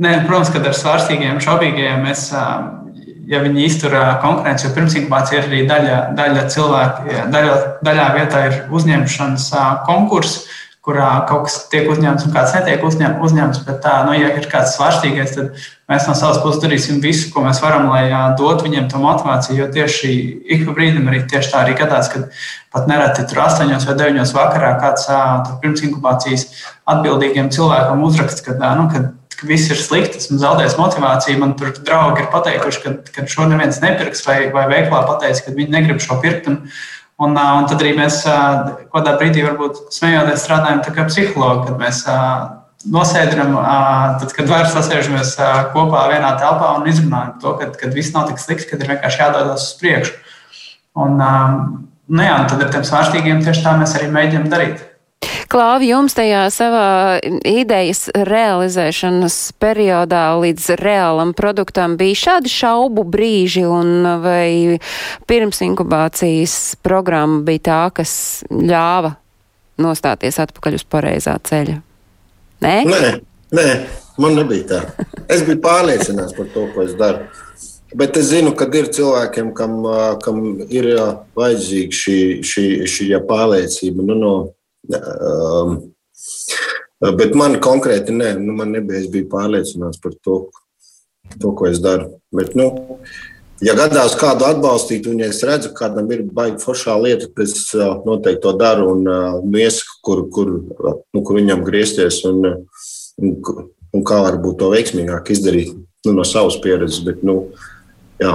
ne, 0.00 0.18
protams, 0.28 0.52
kad 0.52 0.68
ar 0.68 0.76
svārstīgiem, 0.76 1.40
šaubīgajiem 1.44 2.04
mēs, 2.04 2.28
ja 3.32 3.40
viņi 3.42 3.64
iztur 3.64 3.96
konkurenci, 4.22 4.68
jo 4.68 4.74
pirms 4.76 4.96
inkubācija 5.00 5.40
ir 5.40 5.48
arī 5.48 5.62
daļa, 5.72 5.98
daļa 6.20 6.44
cilvēku, 6.52 7.16
daļa, 7.32 7.56
daļā 7.88 8.08
vietā 8.18 8.44
ir 8.50 8.60
uzņemšanas 8.68 9.48
konkurss 9.88 10.44
kurā 10.82 11.08
kaut 11.30 11.46
kas 11.46 11.58
tiek 11.70 11.86
uzņemts 11.90 12.26
un 12.26 12.34
kāds 12.34 12.54
netiek 12.56 12.82
uzņem, 12.86 13.20
uzņemts. 13.22 13.62
Bet, 13.68 13.78
tā, 13.84 14.00
nu, 14.06 14.16
ja 14.18 14.32
ir 14.34 14.48
kāds 14.50 14.74
svārstīgais, 14.76 15.36
tad 15.36 15.66
mēs 15.92 16.08
no 16.08 16.14
savas 16.16 16.40
puses 16.42 16.60
darīsim 16.62 17.00
visu, 17.04 17.28
ko 17.32 17.44
mēs 17.44 17.60
varam, 17.62 17.90
lai 17.92 18.06
dotu 18.38 18.66
viņiem 18.66 18.88
to 18.90 19.00
motivāciju. 19.02 19.58
Jo 19.60 19.68
tieši 19.72 20.12
ik 20.56 20.64
pa 20.66 20.76
brīdim 20.76 21.08
arī 21.10 21.22
tieši 21.28 21.52
tā 21.52 21.62
arī 21.62 21.76
gadās, 21.78 22.08
kad 22.12 22.30
pat 22.72 22.88
nereti 22.90 23.26
tur 23.28 23.42
8 23.44 23.68
vai 23.88 23.96
9 24.00 24.36
vakarā 24.36 24.72
kāds 24.80 25.10
pirms 25.62 25.84
inkubācijas 25.86 26.46
atbildīgiem 26.88 27.52
cilvēkiem 27.52 28.06
uzraksts, 28.08 28.44
ka, 28.46 28.56
nu, 28.78 28.88
kad, 28.92 29.12
ka 29.36 29.50
viss 29.50 29.70
ir 29.70 29.80
slikti, 29.80 30.22
esmu 30.22 30.40
zaudējis 30.40 30.78
motivāciju. 30.80 31.42
Man 31.44 31.54
tur 31.60 31.74
draugi 31.76 32.24
ir 32.24 32.32
pateikuši, 32.32 32.82
ka, 32.86 32.96
ka 33.12 33.28
šo 33.28 33.46
neviens 33.52 33.82
nepirks, 33.84 34.24
vai, 34.26 34.40
vai 34.54 34.66
veiklā 34.72 35.04
pateicis, 35.10 35.44
ka 35.46 35.54
viņi 35.54 35.76
negrib 35.76 36.02
šo 36.02 36.18
pirkt. 36.24 36.50
Un, 36.50 36.64
Un, 37.22 37.36
un 37.38 37.66
tad 37.70 37.78
arī 37.84 37.92
mēs 37.94 38.22
kādā 38.26 39.12
brīdī, 39.20 39.44
varbūt 39.44 39.92
smejoties, 39.94 40.42
strādājam 40.42 40.80
kā 40.82 41.04
psihologi, 41.06 41.68
kad 41.68 41.76
mēs 41.78 42.00
nosēdinām, 42.90 43.56
tad, 44.20 44.32
kad 44.36 44.50
vairs 44.50 44.74
sasēžamies 44.74 45.34
kopā 45.74 46.06
vienā 46.12 46.34
telpā 46.40 46.74
un 46.78 46.88
izrunājam 46.90 47.34
to, 47.42 47.56
ka, 47.60 47.70
ka 47.78 47.90
viss 47.94 48.14
nav 48.14 48.30
tik 48.30 48.40
slikts, 48.42 48.68
ka 48.70 48.78
ir 48.78 48.88
vienkārši 48.94 49.22
jādodas 49.22 49.68
uz 49.68 49.74
priekšu. 49.80 50.16
Un, 51.02 51.18
nu 51.18 52.24
jā, 52.24 52.38
un 52.38 52.48
tad 52.50 52.64
ar 52.64 52.72
tiem 52.72 52.88
svārstīgiem 52.88 53.44
tieši 53.44 53.64
tā 53.64 53.76
mēs 53.80 53.94
arī 53.98 54.10
mēģinām 54.12 54.50
darīt. 54.52 54.88
Klāvi, 55.52 55.90
jums 55.90 56.14
tajā 56.16 56.46
savā 56.48 57.20
idejas 57.44 58.06
realizēšanas 58.16 59.36
periodā 59.60 60.24
līdz 60.40 60.70
reālam 60.80 61.34
produktam 61.36 61.98
bija 62.00 62.16
šādi 62.22 62.52
šaubu 62.52 63.04
brīži, 63.12 63.66
un 63.68 64.08
vai 64.24 64.78
pirms 65.28 65.60
inkubācijas 65.68 66.56
programma 66.80 67.42
bija 67.44 67.66
tā, 67.68 67.80
kas 68.00 68.14
ļāva 68.48 69.12
nostāties 69.84 70.40
atpakaļ 70.40 70.80
uz 70.80 70.88
pareizā 70.88 71.36
ceļa? 71.44 71.80
Nē? 72.62 72.74
Nē, 72.86 73.12
nē, 73.58 73.68
man 74.22 74.36
nebija 74.38 74.66
tā. 74.70 74.80
Es 75.30 75.42
biju 75.46 75.58
pārliecināts 75.64 76.36
par 76.36 76.50
to, 76.54 76.68
ko 76.74 76.84
es 76.86 76.94
daru. 76.98 77.26
Bet 77.98 78.16
es 78.16 78.30
zinu, 78.30 78.54
ka 78.56 78.68
ir 78.78 78.88
cilvēkiem, 78.94 79.50
kam, 79.56 79.82
kam 80.24 80.38
ir 80.72 80.88
vajadzīga 81.36 81.98
šī, 81.98 82.18
šī, 82.46 82.66
šī 82.88 83.08
pārliecība. 83.28 84.06
Nu, 84.06 84.16
no, 84.16 84.32
um, 84.94 85.74
bet 87.18 87.36
man 87.36 87.58
konkrēti 87.64 88.14
nē, 88.16 88.32
nu, 88.40 88.56
man 88.56 88.72
nebija. 88.72 89.02
Es 89.02 89.10
biju 89.12 89.28
pārliecināts 89.32 90.00
par 90.02 90.16
to, 90.24 90.38
to 91.36 91.52
ko 91.58 91.68
es 91.68 91.82
daru. 91.84 92.14
Bet, 92.32 92.56
nu, 92.56 92.70
ja 93.62 93.74
gadās 93.78 94.16
kādu 94.18 94.46
atbalstīt, 94.48 95.06
un 95.10 95.22
ja 95.22 95.30
es 95.32 95.42
redzu, 95.46 95.72
ka 95.72 95.86
kādam 95.86 96.10
ir 96.14 96.24
baigta 96.26 96.64
foršā 96.64 96.96
lieta, 97.02 97.28
tad 97.30 97.44
es 97.46 97.68
noteikti 98.06 98.42
to 98.44 98.54
daru 98.58 98.90
un 98.94 99.04
nu, 99.06 99.58
iesaku, 99.58 100.00
kur, 100.06 100.24
kur, 100.34 100.50
nu, 101.14 101.22
kur 101.22 101.38
viņam 101.38 101.64
griezties 101.66 102.22
un, 102.28 102.42
un, 103.22 103.36
un 103.92 104.06
kā 104.08 104.22
varbūt 104.26 104.58
to 104.62 104.72
veiksmīgāk 104.74 105.34
izdarīt 105.34 105.74
nu, 105.74 106.16
no 106.16 106.26
savas 106.26 106.58
pieredzes. 106.62 107.04
Bet, 107.06 107.22
nu, 107.26 107.52
Jā. 108.22 108.32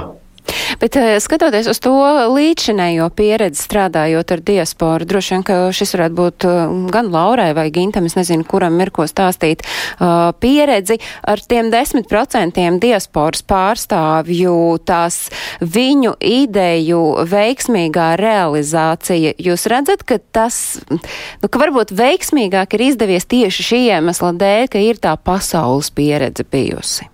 Bet 0.78 0.96
eh, 0.96 1.16
skatoties 1.18 1.66
uz 1.66 1.80
to 1.82 1.92
līdzinējo 2.30 3.08
pieredzi 3.18 3.64
strādājot 3.64 4.34
ar 4.36 4.42
diasporu, 4.46 5.08
droši 5.10 5.34
vien, 5.34 5.42
ka 5.46 5.56
šis 5.74 5.96
varētu 5.96 6.16
būt 6.20 6.46
eh, 6.46 6.60
gan 6.94 7.10
Laurai 7.10 7.48
vai 7.56 7.66
Gintam, 7.74 8.06
es 8.06 8.14
nezinu, 8.14 8.46
kuram 8.46 8.78
ir 8.78 8.92
ko 8.94 9.06
stāstīt, 9.08 9.64
uh, 9.98 10.30
pieredzi 10.38 10.98
ar 11.26 11.42
tiem 11.50 11.72
desmit 11.72 12.06
procentiem 12.10 12.78
diasporas 12.82 13.42
pārstāvju, 13.48 14.54
tās 14.86 15.18
viņu 15.60 16.14
ideju 16.22 17.02
veiksmīgā 17.28 18.12
realizācija. 18.20 19.34
Jūs 19.42 19.66
redzat, 19.70 20.06
ka 20.06 20.20
tas, 20.32 20.78
nu, 20.90 21.50
ka 21.50 21.62
varbūt 21.66 21.94
veiksmīgāk 21.98 22.78
ir 22.78 22.88
izdevies 22.92 23.28
tieši 23.28 23.68
šī 23.72 23.84
iemesla 23.98 24.34
dēļ, 24.38 24.66
ka 24.72 24.82
ir 24.82 25.02
tā 25.02 25.18
pasaules 25.18 25.90
pieredze 25.94 26.46
bijusi. 26.46 27.10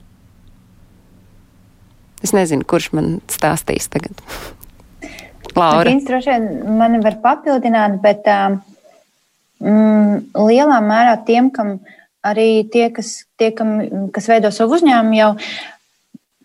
Es 2.24 2.32
nezinu, 2.36 2.64
kurš 2.68 2.90
man 2.96 3.18
stāstīs 3.30 3.90
tagad. 3.92 4.20
Laura. 5.58 5.90
Viņš 5.90 6.06
droši 6.08 6.32
vien 6.32 6.78
mani 6.78 6.98
var 7.04 7.18
papildināt, 7.22 8.00
bet 8.02 8.26
mm, 9.60 10.32
lielā 10.34 10.80
mērā 10.82 11.18
tiem, 11.26 11.52
kam 11.54 11.76
arī 12.24 12.64
tie, 12.72 12.88
kas, 12.94 13.20
tie, 13.38 13.52
kam, 13.54 13.76
kas 14.14 14.26
veido 14.30 14.50
savu 14.54 14.78
uzņēmumu, 14.78 15.18
jau 15.18 15.30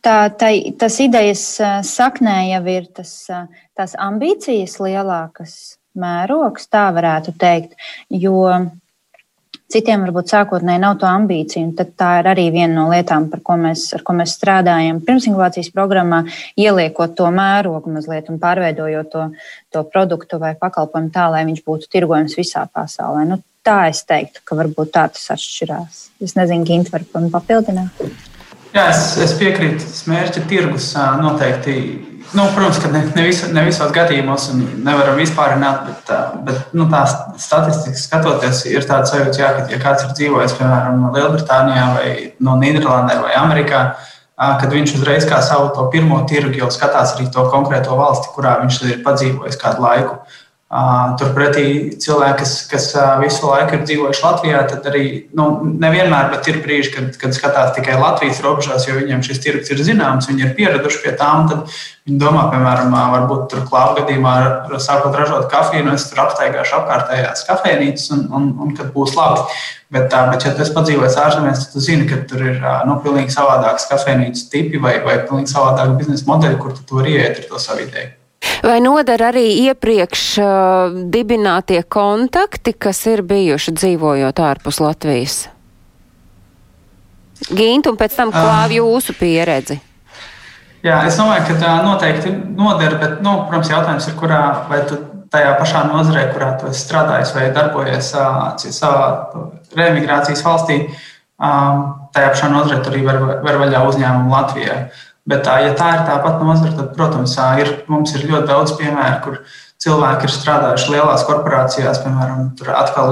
tā, 0.06 0.18
tā, 0.36 0.52
tas 0.80 1.00
idejas 1.02 1.46
saknē 1.88 2.38
jau 2.52 2.62
ir 2.76 2.90
tas, 3.00 3.16
tās 3.78 3.96
ambīcijas 3.98 4.78
lielākas 4.84 5.56
mērogs, 6.00 6.70
tā 6.72 6.90
varētu 6.96 7.34
teikt. 7.40 7.76
Jo 8.12 8.44
Citiem 9.70 10.02
varbūt 10.02 10.32
sākotnēji 10.32 10.82
nav 10.82 10.96
to 10.98 11.06
ambīciju, 11.06 11.68
un 11.68 11.90
tā 12.00 12.08
ir 12.24 12.30
arī 12.32 12.48
viena 12.50 12.72
no 12.74 12.88
lietām, 12.90 13.28
ko 13.46 13.58
mēs, 13.62 13.84
ko 14.02 14.16
mēs 14.18 14.34
strādājam 14.40 14.98
pirms 15.06 15.28
inkubācijas 15.30 15.70
programmā, 15.76 16.24
ieliekot 16.58 17.14
to 17.20 17.28
mērogu 17.30 17.94
mazliet 17.94 18.32
un 18.34 18.40
pārveidojot 18.42 19.12
to, 19.14 19.28
to 19.70 19.84
produktu 19.94 20.40
vai 20.42 20.56
pakalpojumu 20.58 21.14
tā, 21.14 21.28
lai 21.30 21.44
viņš 21.52 21.62
būtu 21.68 21.92
tirgojams 21.94 22.34
visā 22.40 22.66
pasaulē. 22.66 23.28
Nu, 23.30 23.38
tā 23.62 23.84
es 23.92 24.02
teiktu, 24.10 24.42
ka 24.42 24.58
varbūt 24.58 24.90
tā 24.96 25.06
tas 25.14 25.30
atšķirās. 25.36 26.02
Es 26.26 26.34
nezinu, 26.40 26.66
Gint, 26.66 26.90
varbūt 26.90 27.30
papildināt. 27.38 28.02
Jā, 28.74 28.88
es, 28.90 29.20
es 29.22 29.38
piekrītu, 29.38 29.86
ka 29.86 30.16
mērķa 30.16 30.48
tirgus 30.50 30.96
noteikti 30.98 31.78
Nu, 32.34 32.44
protams, 32.56 32.78
ka 32.78 32.92
ne, 32.94 33.02
ne, 33.16 33.24
visu, 33.26 33.48
ne 33.54 33.64
visos 33.66 33.90
gadījumos 33.94 34.52
nevaram 34.54 35.18
vispārināt, 35.18 35.88
bet, 35.88 36.12
bet 36.46 36.76
nu, 36.78 36.86
tā 36.92 37.02
statistika 37.42 37.98
skatoties, 37.98 38.62
ir 38.70 38.86
tāds 38.86 39.10
sajūta, 39.10 39.40
jā, 39.42 39.50
ka, 39.56 39.64
ja 39.74 39.80
kāds 39.82 40.06
ir 40.06 40.14
dzīvojis, 40.20 40.54
piemēram, 40.60 41.08
Lielbritānijā 41.16 41.88
vai 41.96 42.12
no 42.46 42.54
Nīderlandē 42.62 43.18
vai 43.24 43.34
Amerikā, 43.40 43.82
kad 44.38 44.70
viņš 44.72 44.94
uzreiz 45.00 45.26
kā 45.28 45.42
savu 45.44 45.72
to 45.76 45.88
pirmo 45.92 46.22
tirgu 46.30 46.62
jau 46.62 46.70
skatās 46.72 47.16
arī 47.16 47.26
to 47.34 47.48
konkrēto 47.50 47.98
valsti, 47.98 48.30
kurā 48.36 48.60
viņš 48.62 48.78
ir 48.86 49.02
padzīvojis 49.08 49.60
kādu 49.60 49.84
laiku. 49.88 50.22
Turpretī 50.70 51.98
cilvēki, 51.98 52.44
kas, 52.44 52.52
kas 52.70 52.84
visu 53.24 53.48
laiku 53.50 53.74
ir 53.74 53.86
dzīvojuši 53.90 54.22
Latvijā, 54.22 54.60
tad 54.70 54.84
arī 54.92 55.06
nu, 55.34 55.48
nevienmēr, 55.82 56.28
bet 56.30 56.46
ir 56.52 56.60
brīži, 56.62 56.92
kad, 56.94 57.08
kad 57.18 57.34
skatās 57.34 57.72
tikai 57.74 57.96
Latvijas 57.98 58.44
robežās, 58.46 58.86
jo 58.86 59.00
viņiem 59.00 59.24
šis 59.26 59.42
tirgus 59.42 59.74
ir 59.74 59.82
zināms, 59.88 60.28
viņi 60.30 60.46
ir 60.46 60.54
pieraduši 60.60 61.02
pie 61.02 61.16
tām. 61.18 61.48
Tad 61.50 61.74
viņi 62.06 62.22
domā, 62.22 62.46
piemēram, 62.54 62.94
varbūt 63.16 63.48
tur 63.50 63.66
klāva 63.66 63.98
gadījumā, 64.04 64.36
sākot 64.78 65.18
ražot 65.18 65.50
kafiju, 65.50 65.88
nu 65.90 65.98
es 65.98 66.06
tur 66.12 66.22
apsteigāšu 66.28 66.78
apkārtējās 66.84 67.44
kafejnīcas 67.50 68.06
un, 68.14 68.24
un, 68.30 68.48
un 68.62 68.78
kad 68.78 68.94
būs 68.94 69.18
labi. 69.18 69.50
Bet, 69.90 70.14
bet 70.14 70.46
ja 70.46 70.54
tu 70.54 70.62
esi 70.62 70.78
padzīvojis 70.78 71.18
ārzemēs, 71.18 71.66
tad 71.66 71.74
tu 71.74 71.82
zini, 71.82 72.06
ka 72.06 72.22
tur 72.30 72.46
ir 72.46 72.62
nu, 72.86 73.02
pilnīgi 73.02 73.34
savādākas 73.34 73.90
kafejnīcas 73.90 74.46
tipi 74.54 74.78
vai, 74.78 75.00
vai 75.02 75.18
pilnīgi 75.26 75.50
savādāka 75.50 75.98
biznesa 75.98 76.30
modeļa, 76.30 76.62
kur 76.62 76.78
tu 76.78 77.02
vari 77.02 77.18
iet 77.18 77.42
ar 77.42 77.50
to 77.50 77.66
savu 77.66 77.90
ideju. 77.90 78.19
Vai 78.64 78.80
nodara 78.84 79.30
arī 79.32 79.46
iepriekš 79.70 80.24
uh, 80.44 80.98
dibinātie 81.12 81.80
kontakti, 81.88 82.74
kas 82.76 83.06
ir 83.08 83.24
bijuši 83.24 83.76
dzīvojot 83.78 84.42
ārpus 84.44 84.82
Latvijas? 84.84 85.38
Gint, 87.48 87.88
un 87.88 87.96
pēc 88.00 88.18
tam 88.18 88.34
klāv 88.36 88.74
jūsu 88.76 89.16
pieredzi. 89.16 89.80
Jā, 90.84 91.02
es 91.08 91.16
domāju, 91.20 91.46
ka 91.48 91.56
tā 91.60 91.72
noteikti 91.84 92.34
nodara, 92.56 93.00
bet, 93.00 93.16
nu, 93.24 93.38
protams, 93.48 93.72
jautājums 93.72 94.08
ir, 94.12 94.16
kurā 94.20 94.42
vai 94.70 94.82
tu 94.88 95.00
tajā 95.32 95.54
pašā 95.60 95.86
nozarē, 95.90 96.30
kurā 96.34 96.54
tu 96.60 96.70
esi 96.70 96.84
strādājis 96.86 97.34
vai 97.36 97.50
darbojies 97.56 98.12
savā 98.76 99.08
reemigrācijas 99.78 100.44
valstī, 100.46 100.80
tajā 101.40 102.32
pašā 102.32 102.50
nozarē 102.54 102.80
tur 102.84 102.96
arī 102.96 103.04
var, 103.08 103.20
var 103.44 103.60
vaļā 103.64 103.84
uzņēmumu 103.92 104.34
Latvijai. 104.34 104.80
Bet, 105.28 105.44
tā, 105.46 105.60
ja 105.62 105.74
tā 105.78 105.90
ir 105.98 106.06
tāpat 106.08 106.40
nozara, 106.42 106.76
tad, 106.78 106.94
protams, 106.96 107.36
ir, 107.62 107.74
mums 107.92 108.14
ir 108.16 108.24
ļoti 108.30 108.48
daudz 108.50 108.76
piemēru, 108.80 109.18
kur 109.26 109.42
cilvēki 109.84 110.28
ir 110.28 110.34
strādājuši 110.34 110.94
lielās 110.96 111.26
korporācijās, 111.28 112.02
piemēram, 112.06 112.48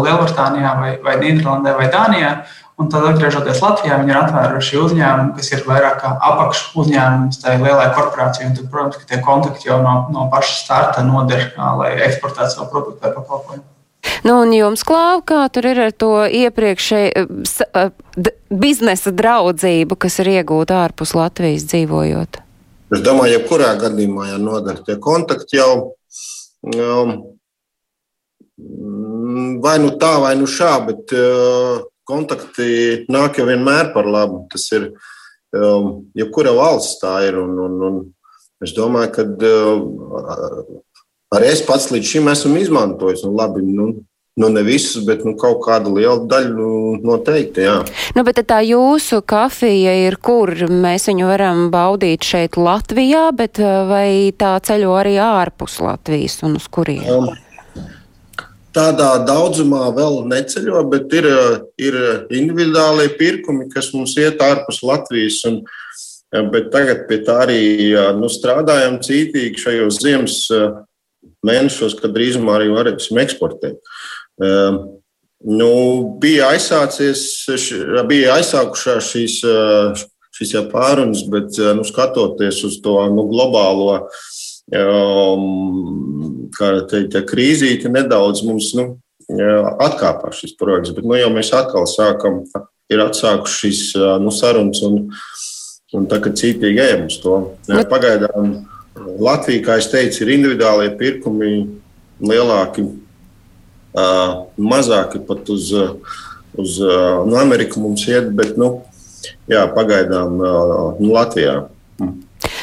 Lielbritānijā, 0.05 0.71
vai, 0.79 0.93
vai 1.03 1.17
Nīderlandē, 1.21 1.75
vai 1.77 1.91
Dānijā. 1.93 2.31
Un 2.77 2.91
tad, 2.93 3.07
atgriežoties 3.09 3.61
Latvijā, 3.63 3.95
viņi 3.97 4.13
ir 4.13 4.19
atvēruši 4.19 4.81
uzņēmumu, 4.83 5.31
kas 5.37 5.47
ir 5.49 5.63
vairāk 5.65 5.95
kā 6.03 6.11
apakš 6.29 6.59
uzņēmums 6.77 7.41
tai 7.41 7.55
lielai 7.61 7.87
korporācijai. 7.97 8.51
Tad, 8.53 8.67
protams, 8.73 8.99
ka 9.01 9.09
tie 9.09 9.23
kontakti 9.25 9.71
jau 9.71 9.79
no, 9.81 9.95
no 10.13 10.27
paša 10.33 10.59
starta 10.59 11.07
noder, 11.07 11.49
lai 11.57 11.95
eksportētu 12.09 12.53
savu 12.53 12.69
produktu 12.75 13.01
vai 13.01 13.15
pakalpojumu. 13.17 13.65
Nu, 14.25 14.39
un 14.41 14.53
jums 14.55 14.83
klāv, 14.87 15.21
kā 15.27 15.43
tur 15.53 15.67
ir 15.69 15.81
ar 15.87 15.93
to 15.93 16.11
iepriekšēju 16.25 17.11
eh, 17.21 17.63
eh, 17.83 18.33
biznesa 18.49 19.13
draudzību, 19.13 19.97
kas 19.99 20.19
ir 20.23 20.31
iegūta 20.37 20.81
ārpus 20.87 21.13
Latvijas 21.17 21.67
dzīvojot? 21.69 22.41
Es 22.95 23.03
domāju, 23.03 23.35
jebkurā 23.35 23.73
gadījumā, 23.81 24.29
ja 24.31 24.37
nodara 24.39 24.79
tie 24.87 24.95
kontakti 25.03 25.59
jau 25.59 25.97
um, 26.71 27.17
vai 29.61 29.75
nu 29.83 29.91
tā, 29.99 30.13
vai 30.23 30.33
nu 30.39 30.47
šā, 30.49 30.71
bet 30.87 31.13
uh, 31.15 31.83
kontakti 32.07 33.03
nāk 33.11 33.41
jau 33.41 33.47
vienmēr 33.49 33.91
par 33.93 34.07
labu. 34.07 34.45
Tas 34.51 34.65
ir 34.71 34.89
um, 35.51 36.07
jebkura 36.17 36.55
valsts 36.55 37.01
tā 37.03 37.19
ir. 37.27 37.37
Un, 37.41 37.57
un, 37.67 37.77
un 37.89 37.99
es 38.63 38.73
domāju, 38.77 39.11
ka 39.17 39.27
uh, 39.27 40.63
Arī 41.35 41.49
es 41.51 41.63
pats 41.67 41.89
līdz 41.91 42.13
šim 42.13 42.29
esmu 42.31 42.59
izmantojis. 42.61 43.25
Nu, 43.27 43.33
labi, 43.35 43.65
nu, 43.65 43.91
Nu, 44.37 44.49
ne 44.53 44.61
visus, 44.61 45.01
bet 45.01 45.23
nu, 45.25 45.31
kaut 45.33 45.63
kādu 45.65 45.95
lielu 45.95 46.27
daļu 46.29 46.51
nu, 46.53 46.71
noteikti. 47.01 47.63
Jā. 47.65 47.79
Nu, 48.13 48.21
bet 48.21 48.37
tā 48.45 48.59
jūsu 48.61 49.23
kafija 49.25 49.95
ir, 50.03 50.19
kur 50.21 50.51
mēs 50.69 51.09
viņu 51.09 51.25
varam 51.25 51.63
baudīt 51.73 52.21
šeit, 52.21 52.59
Latvijā, 52.61 53.31
bet 53.33 53.57
uh, 53.57 53.87
vai 53.89 54.29
tā 54.37 54.53
ceļo 54.61 54.93
arī 54.99 55.15
ārpus 55.25 55.79
Latvijas 55.81 56.37
un 56.45 56.59
uz 56.61 56.67
kuriem? 56.69 57.01
Um, 57.09 57.31
tādā 58.77 59.15
daudzumā 59.25 59.87
vēl 59.97 60.21
neceļo, 60.29 60.85
bet 60.91 61.17
ir, 61.17 61.31
ir 61.81 61.97
individuālie 62.29 63.09
pirkumi, 63.17 63.71
kas 63.73 63.89
mums 63.97 64.13
iet 64.21 64.43
ārpus 64.45 64.83
Latvijas. 64.85 65.41
Un, 65.49 65.63
bet 66.53 66.69
tagad 66.69 67.07
pie 67.09 67.23
tā 67.25 67.41
arī 67.47 67.63
nu, 68.19 68.29
strādājam 68.29 68.99
cītīgi 69.01 69.65
šajos 69.65 69.97
ziemas 70.03 70.43
mēnešos, 71.45 71.97
kad 71.99 72.15
drīzumā 72.15 72.57
arī 72.57 72.71
varēsim 72.73 73.19
eksportēt. 73.21 73.81
Ehm, 74.43 74.79
nu, 75.45 75.71
bija 76.21 76.51
bija 78.09 78.37
aizsākušās 78.37 79.11
šīs, 79.11 79.39
šīs 80.37 80.53
pārunas, 80.71 81.25
bet 81.31 81.59
nu, 81.77 81.85
skatoties 81.87 82.63
uz 82.67 82.79
to 82.85 82.99
nu, 83.13 83.27
globālo 83.29 84.07
um, 84.73 86.47
teikt, 86.57 87.19
krīzīti, 87.29 87.91
nedaudz 87.93 88.43
mums 88.47 88.73
nu, 88.77 88.89
atkāpās 89.27 90.41
šis 90.41 90.55
projekts. 90.59 90.95
Bet 90.95 91.05
nu, 91.05 91.17
jau 91.19 91.29
mēs 91.33 91.53
atkal 91.55 91.87
sākam, 91.89 92.41
ir 92.91 93.03
atsākuši 93.03 93.59
šīs 93.61 93.83
nu, 94.23 94.33
sarunas 94.33 94.81
un, 94.87 94.99
un 95.97 96.09
tagad 96.09 96.37
cītīgi 96.39 96.83
ejam 96.83 97.07
uz 97.11 97.19
to. 97.23 97.37
Pagaidām 97.91 98.57
Latvija, 98.97 99.63
kā 99.65 99.77
es 99.81 99.89
teicu, 99.91 100.23
ir 100.23 100.33
individuālie 100.35 100.91
pirkumi 100.99 101.51
lielāki, 102.23 102.85
mazāki 104.57 105.21
pat 105.27 105.49
uz, 105.53 105.71
uz 106.57 106.77
nu, 106.81 107.37
Ameriku 107.39 107.81
mums 107.83 108.05
iet, 108.09 108.29
bet 108.37 108.57
nu, 108.59 108.71
jā, 109.49 109.65
pagaidām 109.75 110.37
nu, 110.37 111.11
Latvijā. 111.13 111.59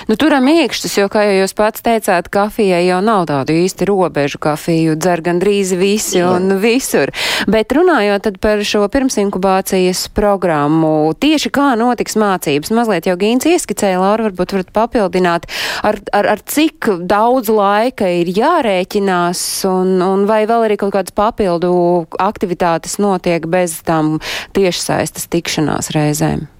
Nu, 0.04 0.18
turam 0.20 0.44
iekšķis, 0.52 0.98
jo, 0.98 1.06
kā 1.08 1.22
jau 1.24 1.36
jūs 1.38 1.54
pats 1.56 1.80
teicāt, 1.84 2.26
kafijai 2.32 2.82
jau 2.84 2.98
nav 3.00 3.24
tādu 3.30 3.54
īsti 3.56 3.86
robežu. 3.88 4.36
Kafiju 4.42 4.98
dzer 5.00 5.22
gandrīz 5.24 5.72
visi 5.80 6.20
un 6.20 6.58
visur. 6.60 7.08
Bet 7.48 7.72
runājot 7.72 8.28
par 8.44 8.60
šo 8.68 8.84
pirmsinkubācijas 8.92 10.04
programmu, 10.12 11.14
tieši 11.16 11.52
kā 11.54 11.70
notiks 11.80 12.18
mācības, 12.20 12.72
mazliet 12.76 13.08
jau 13.08 13.16
Gīns 13.20 13.48
ieskicēja, 13.48 14.02
Laura, 14.02 14.28
varbūt 14.28 14.56
varat 14.58 14.72
papildināt, 14.76 15.48
ar, 15.80 16.00
ar, 16.12 16.28
ar 16.36 16.44
cik 16.52 16.90
daudz 17.08 17.48
laika 17.48 18.10
ir 18.20 18.28
jārēķinās 18.36 19.44
un, 19.70 19.96
un 20.04 20.28
vai 20.28 20.42
vēl 20.50 20.68
arī 20.68 20.80
kaut 20.84 20.92
kādas 20.98 21.16
papildu 21.16 21.72
aktivitātes 22.20 23.00
notiek 23.00 23.48
bez 23.48 23.80
tām 23.88 24.18
tiešsaistes 24.52 25.32
tikšanās 25.32 25.94
reizēm. 25.96 26.50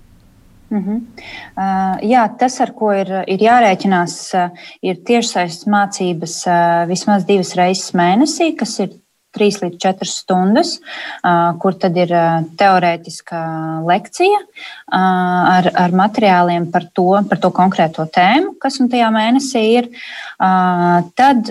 Uh 0.74 0.80
-huh. 0.82 1.00
uh, 1.56 1.98
jā, 2.02 2.24
tas, 2.38 2.60
ar 2.60 2.72
ko 2.74 2.90
ir, 2.92 3.10
ir 3.30 3.38
jārēķinās, 3.38 4.14
uh, 4.34 4.64
ir 4.82 4.96
tiešsaistes 5.06 5.68
mācības 5.70 6.34
uh, 6.46 6.88
vismaz 6.88 7.24
divas 7.24 7.54
reizes 7.54 7.94
mēnesī, 7.94 8.56
kas 8.58 8.80
ir 8.80 8.90
3 9.34 9.60
līdz 9.64 9.78
4 9.82 10.08
stundas, 10.08 10.76
kur 11.60 11.76
tad 11.80 11.96
ir 11.98 12.12
teorētiska 12.58 13.40
lekcija 13.88 14.40
ar, 14.94 15.68
ar 15.84 15.96
materiāliem 15.96 16.68
par 16.72 16.86
to, 16.94 17.08
par 17.28 17.40
to 17.42 17.50
konkrēto 17.54 18.06
tēmu, 18.14 18.54
kas 18.62 18.78
un 18.82 18.90
tajā 18.92 19.10
mēnesī 19.14 19.64
ir. 19.80 19.90
Tad 21.18 21.50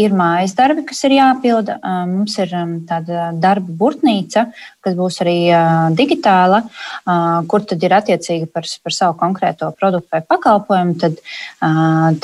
ir 0.00 0.16
mājas 0.16 0.56
darbi, 0.58 0.84
kas 0.88 1.02
ir 1.08 1.16
jāpilda. 1.18 1.78
Mums 2.10 2.36
ir 2.40 2.54
tāda 2.88 3.30
darba 3.36 3.76
burtnīca, 3.82 4.46
kas 4.80 4.96
būs 4.96 5.20
arī 5.24 5.36
digitāla, 5.98 6.62
kur 7.50 7.66
tad 7.68 7.84
ir 7.84 7.96
attiecīgi 8.00 8.48
par, 8.52 8.68
par 8.84 8.96
savu 8.96 9.18
konkrēto 9.20 9.70
produktu 9.76 10.16
vai 10.16 10.22
pakalpojumu. 10.24 10.96
Tad, 11.00 11.20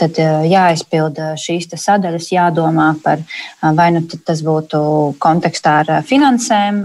tad 0.01 0.20
jāizpilda 0.51 1.34
šīs 1.40 1.68
sadaļas, 1.76 2.32
jādomā 2.32 2.92
par 3.05 3.22
vai 3.76 3.90
nu 3.94 4.03
tas 4.07 4.42
būtu 4.47 4.86
kontekstā 5.22 5.74
ar 5.82 5.93
finansēm, 6.07 6.80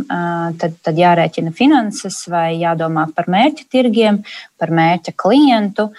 tad, 0.61 0.75
tad 0.85 0.99
jārēķina 0.99 1.53
finanses 1.55 2.23
vai 2.31 2.57
jādomā 2.61 3.07
par 3.15 3.29
mērķa 3.31 3.69
tirgiem, 3.71 4.21
par 4.61 4.73
mērķa 4.73 5.15
klientu, 5.17 5.89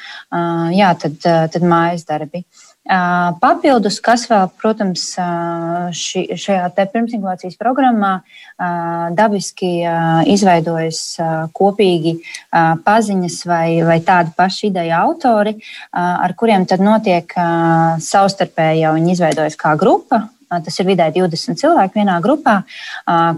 jā, 0.76 0.92
tad, 1.02 1.18
tad 1.22 1.66
mājas 1.66 2.06
darbi. 2.08 2.44
Papildus, 2.82 4.00
kas 4.02 4.24
vēl, 4.26 4.48
protams, 4.58 5.04
ši, 5.94 6.24
šajā 6.34 6.66
pirmsinkubācijas 6.74 7.54
programmā 7.60 8.16
dabiski 9.14 9.70
izveidojas 10.34 11.04
kopīgi 11.54 12.16
paziņas 12.50 13.38
vai, 13.46 13.66
vai 13.86 14.00
tādi 14.02 14.34
paši 14.34 14.72
ideja 14.72 14.98
autori, 15.06 15.54
ar 15.94 16.34
kuriem 16.34 16.66
tad 16.66 16.82
notiek 16.82 17.30
savstarpēji 18.02 18.82
jau 18.82 18.96
viņi 18.98 19.14
izveidojas 19.14 19.58
kā 19.62 19.76
grupa, 19.78 20.24
Tas 20.66 20.80
ir 20.80 20.90
vidēji 20.90 21.20
20 21.20 21.60
cilvēki 21.62 22.02
vienā 22.02 22.18
grupā, 22.24 22.58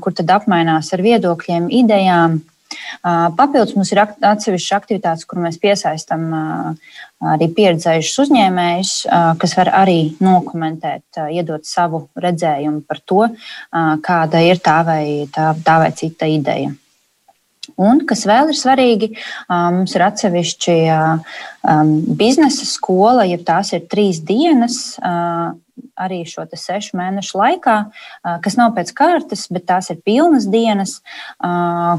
kur 0.03 0.17
tad 0.17 0.33
apmainās 0.39 0.91
ar 0.97 1.05
viedokļiem, 1.05 1.71
idejām, 1.83 2.41
Papildus 3.37 3.75
mums 3.77 3.91
ir 3.93 4.01
atsevišķas 4.03 4.77
aktivitātes, 4.77 5.27
kur 5.29 5.41
mēs 5.45 5.59
piesaistām 5.63 6.25
arī 7.35 7.49
pieredzējušus 7.57 8.23
uzņēmējus, 8.25 8.95
kas 9.41 9.57
var 9.59 9.73
arī 9.83 9.99
nokomentēt, 10.25 11.21
iedot 11.35 11.67
savu 11.69 12.07
redzējumu 12.21 12.85
par 12.89 13.03
to, 13.05 13.27
kāda 14.05 14.43
ir 14.45 14.63
tā 14.65 14.79
vai, 14.87 15.05
tā, 15.35 15.53
tā 15.67 15.79
vai 15.85 15.93
cita 15.97 16.31
ideja. 16.31 16.73
Un, 17.81 18.03
kas 18.05 18.27
vēl 18.29 18.51
ir 18.53 18.59
svarīgi, 18.59 19.11
mums 19.49 19.95
ir 19.97 20.05
atsevišķi 20.05 20.75
biznesa 22.19 22.69
skola, 22.69 23.25
ja 23.29 23.39
tās 23.41 23.73
ir 23.73 23.87
trīs 23.89 24.21
dienas 24.25 24.99
arī 26.01 26.23
šo 26.27 26.45
sešu 26.51 26.99
mēnešu 26.99 27.39
laikā, 27.39 27.77
kas 28.45 28.59
nav 28.59 28.75
pēc 28.77 28.93
kārtas, 28.97 29.47
bet 29.55 29.67
tās 29.71 29.91
ir 29.95 30.01
pilnas 30.05 30.49
dienas, 30.51 30.99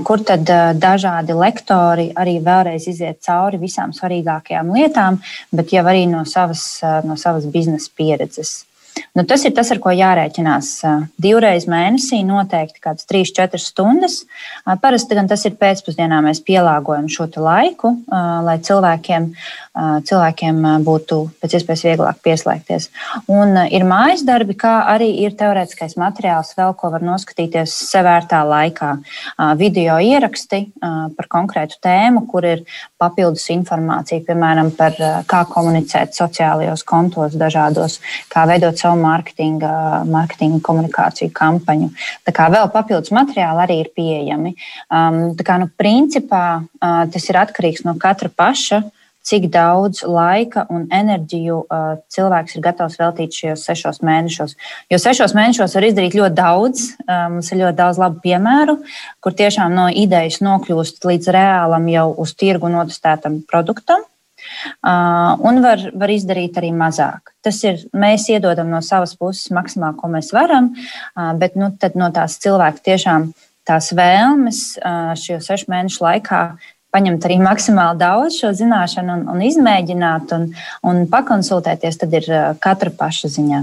kur 0.08 0.24
tad 0.28 0.50
dažādi 0.82 1.38
lektori 1.38 2.10
arī 2.16 2.38
vēlreiz 2.44 2.88
iziet 2.92 3.22
cauri 3.26 3.62
visām 3.62 3.96
svarīgākajām 3.96 4.72
lietām, 4.76 5.20
bet 5.56 5.74
jau 5.76 5.86
arī 5.88 6.06
no 6.12 6.26
savas, 6.30 6.80
no 7.08 7.18
savas 7.20 7.48
biznesa 7.52 7.92
pieredzes. 7.96 8.64
Nu, 9.16 9.24
tas 9.24 9.46
ir 9.48 9.54
tas, 9.56 9.70
ar 9.72 9.80
ko 9.84 9.92
jārēķinās. 9.96 10.70
Divreiz 11.22 11.66
mēnesī 11.72 12.22
noteikti 12.28 12.82
kādas 12.84 13.08
3-4 13.08 13.60
stundas. 13.64 14.18
Parasti 14.84 15.16
gan 15.16 15.30
tas 15.32 15.46
ir 15.48 15.56
pēcpusdienā, 15.60 16.20
mēs 16.24 16.42
pielāgojam 16.44 17.08
šo 17.12 17.30
laiku, 17.40 17.94
lai 18.08 18.58
cilvēkiem, 18.64 19.30
cilvēkiem 20.08 20.60
būtu 20.84 21.20
pēc 21.42 21.56
iespējas 21.60 21.84
vieglāk 21.88 22.20
pieslēgties. 22.28 22.90
Un 23.32 23.56
ir 23.72 23.88
mājas 23.88 24.24
darbi, 24.28 24.56
kā 24.60 24.74
arī 24.92 25.10
ir 25.24 25.36
teorētiskais 25.40 25.96
materiāls, 26.00 26.54
vēl 26.60 26.76
ko 26.80 26.92
var 26.94 27.04
noskatīties 27.04 27.76
sevērtā 27.92 28.44
laikā. 28.48 28.92
Video 29.60 29.96
ieraksti 30.00 30.62
par 30.80 31.32
konkrētu 31.32 31.80
tēmu, 31.84 32.26
kur 32.32 32.48
ir 32.48 32.66
papildus 33.00 33.48
informācija, 33.56 34.24
piemēram, 34.28 34.72
par 34.76 35.00
kā 35.28 35.44
komunicēt 35.52 36.16
sociālajos 36.20 36.84
kontos 36.88 37.36
dažādos, 37.40 38.00
kā 38.32 38.44
veidot 38.52 38.80
savu 38.86 39.02
mārketinga, 39.02 39.72
mārketinga 40.10 40.62
komunikāciju 40.66 41.34
kampaņu. 41.36 41.92
Tā 42.26 42.36
kā 42.36 42.50
vēl 42.54 42.70
papildus 42.74 43.14
materiāli 43.16 43.66
arī 43.66 43.80
ir 43.84 43.94
pieejami. 43.98 44.56
Um, 44.88 45.24
tā 45.38 45.48
kā, 45.48 45.58
nu, 45.62 45.72
principā 45.76 46.46
uh, 46.62 47.02
tas 47.12 47.32
ir 47.32 47.42
atkarīgs 47.42 47.84
no 47.88 47.98
katra 48.00 48.30
paša 48.30 48.86
cik 49.26 49.48
daudz 49.50 50.04
laika 50.06 50.68
un 50.70 50.86
enerģiju 50.94 51.58
uh, 51.66 51.98
cilvēks 52.14 52.58
ir 52.58 52.64
gatavs 52.66 52.98
veltīt 53.02 53.34
šajos 53.34 53.66
sešos 53.66 54.02
mēnešos. 54.06 54.54
Jo 54.94 55.00
sešos 55.02 55.34
mēnešos 55.38 55.74
var 55.78 55.88
izdarīt 55.88 56.18
ļoti 56.20 56.38
daudz. 56.38 56.88
Uh, 57.08 57.26
mums 57.34 57.50
ir 57.50 57.64
ļoti 57.64 57.80
daudz 57.80 58.02
labu 58.02 58.22
piemēru, 58.26 58.78
kur 59.26 59.38
tiešām 59.38 59.74
no 59.74 59.88
idejas 59.90 60.42
nokļūst 60.46 61.10
līdz 61.10 61.32
reālam, 61.34 61.90
jau 61.90 62.12
uz 62.22 62.36
tirgu 62.38 62.70
notestētam 62.70 63.42
produktam. 63.50 64.06
Uh, 64.86 65.36
un 65.48 65.62
var, 65.64 65.82
var 65.96 66.14
izdarīt 66.14 66.60
arī 66.60 66.72
mazāk. 66.76 67.34
Tas 67.46 67.62
ir, 67.66 67.82
mēs 67.96 68.28
iedodam 68.34 68.70
no 68.72 68.82
savas 68.86 69.16
puses 69.20 69.52
maksimāli, 69.56 69.98
ko 70.00 70.12
mēs 70.12 70.32
varam, 70.36 70.72
uh, 70.76 71.34
bet 71.40 71.58
nu, 71.60 71.72
no 72.00 72.12
tās 72.16 72.40
cilvēku 72.44 72.84
tiešām 72.86 73.30
tās 73.66 73.90
vēlmes 73.98 74.62
uh, 74.78 75.14
šo 75.18 75.40
sešu 75.42 75.72
mēnešu 75.74 76.04
laikā 76.06 76.42
paņemt 76.96 77.28
arī 77.28 77.40
maksimāli 77.44 78.00
daudz 78.00 78.40
šo 78.40 78.54
zināšanu 78.56 79.20
un, 79.20 79.24
un 79.36 79.44
izmēģināt 79.44 80.32
un, 80.38 80.50
un 80.88 81.04
pakonsultēties, 81.12 82.00
tad 82.02 82.16
ir 82.16 82.30
katra 82.64 82.94
paša 82.96 83.32
ziņā. 83.36 83.62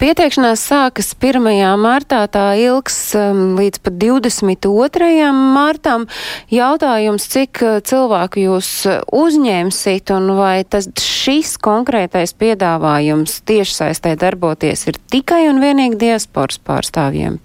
Pieteikšanās 0.00 0.64
sākas 0.64 1.12
1. 1.14 1.44
martā, 1.80 2.24
tā 2.32 2.46
ilgs 2.58 2.98
līdz 3.14 3.82
pat 3.84 3.98
22. 4.00 5.28
martam. 5.54 6.08
Jautājums, 6.52 7.28
cik 7.30 7.62
cilvēku 7.86 8.42
jūs 8.46 8.72
uzņemsit 9.14 10.14
un 10.16 10.34
vai 10.40 10.56
tas 10.64 10.88
šis 11.00 11.56
konkrētais 11.62 12.34
piedāvājums 12.40 13.42
tiešsaistē 13.48 14.16
darboties 14.20 14.88
ir 14.90 15.00
tikai 15.12 15.44
un 15.52 15.62
vienīgi 15.62 16.00
diasporas 16.06 16.60
pārstāvjiem? 16.64 17.38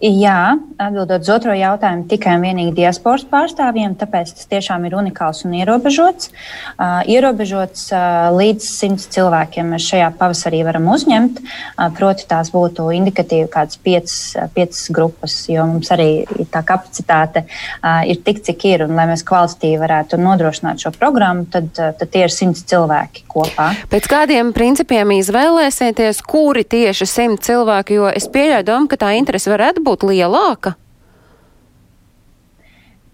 Jā, 0.00 0.56
atbildot 0.80 1.20
uz 1.20 1.28
otro 1.28 1.52
jautājumu, 1.52 2.06
tikai 2.08 2.38
un 2.38 2.44
vienīgi 2.46 2.72
diasporas 2.78 3.26
pārstāvjiem, 3.28 3.92
tāpēc 4.00 4.30
tas 4.32 4.46
tiešām 4.48 4.86
ir 4.88 4.94
unikāls 4.96 5.42
un 5.44 5.52
ierobežots. 5.58 6.30
Uh, 6.80 7.02
ierobežots 7.04 7.90
uh, 7.92 8.30
līdz 8.32 8.64
simts 8.64 9.04
cilvēkiem 9.12 9.74
mēs 9.74 9.84
šajā 9.90 10.06
pavasarī 10.16 10.62
varam 10.64 10.88
uzņemt. 10.88 11.42
Uh, 11.44 11.90
proti, 11.98 12.24
tās 12.30 12.48
būtu 12.54 12.86
indikatīvi 12.96 13.50
kādas 13.52 13.76
piecas, 13.76 14.14
piecas 14.54 14.86
grupas, 14.96 15.34
jo 15.52 15.66
mums 15.68 15.92
arī 15.92 16.24
tā 16.48 16.64
kapacitāte 16.64 17.44
uh, 17.44 18.00
ir 18.08 18.22
tik, 18.24 18.40
cik 18.48 18.66
ir. 18.70 18.86
Un, 18.86 18.96
lai 18.96 19.04
mēs 19.12 19.26
kvalitatīvi 19.28 19.82
varētu 19.84 20.16
nodrošināt 20.16 20.80
šo 20.80 20.94
programmu, 20.96 21.44
tad, 21.52 21.68
uh, 21.76 21.92
tad 22.00 22.08
tie 22.16 22.24
ir 22.24 22.32
simts 22.32 22.64
cilvēki 22.72 23.26
kopā. 23.28 23.68
Pēc 23.92 24.08
kādiem 24.08 24.56
principiem 24.56 25.12
izvēlēsieties, 25.18 26.24
kuri 26.24 26.64
tieši 26.64 27.12
simt 27.18 27.44
cilvēki, 27.44 28.00
jo 28.00 28.08
es 28.08 28.30
pieļauju 28.32 28.68
domu, 28.72 28.88
ka 28.88 29.02
tā 29.04 29.12
interese 29.20 29.52
varētu 29.52 29.84
būt 29.84 29.89
būt 29.90 30.06
lielāka? 30.10 30.76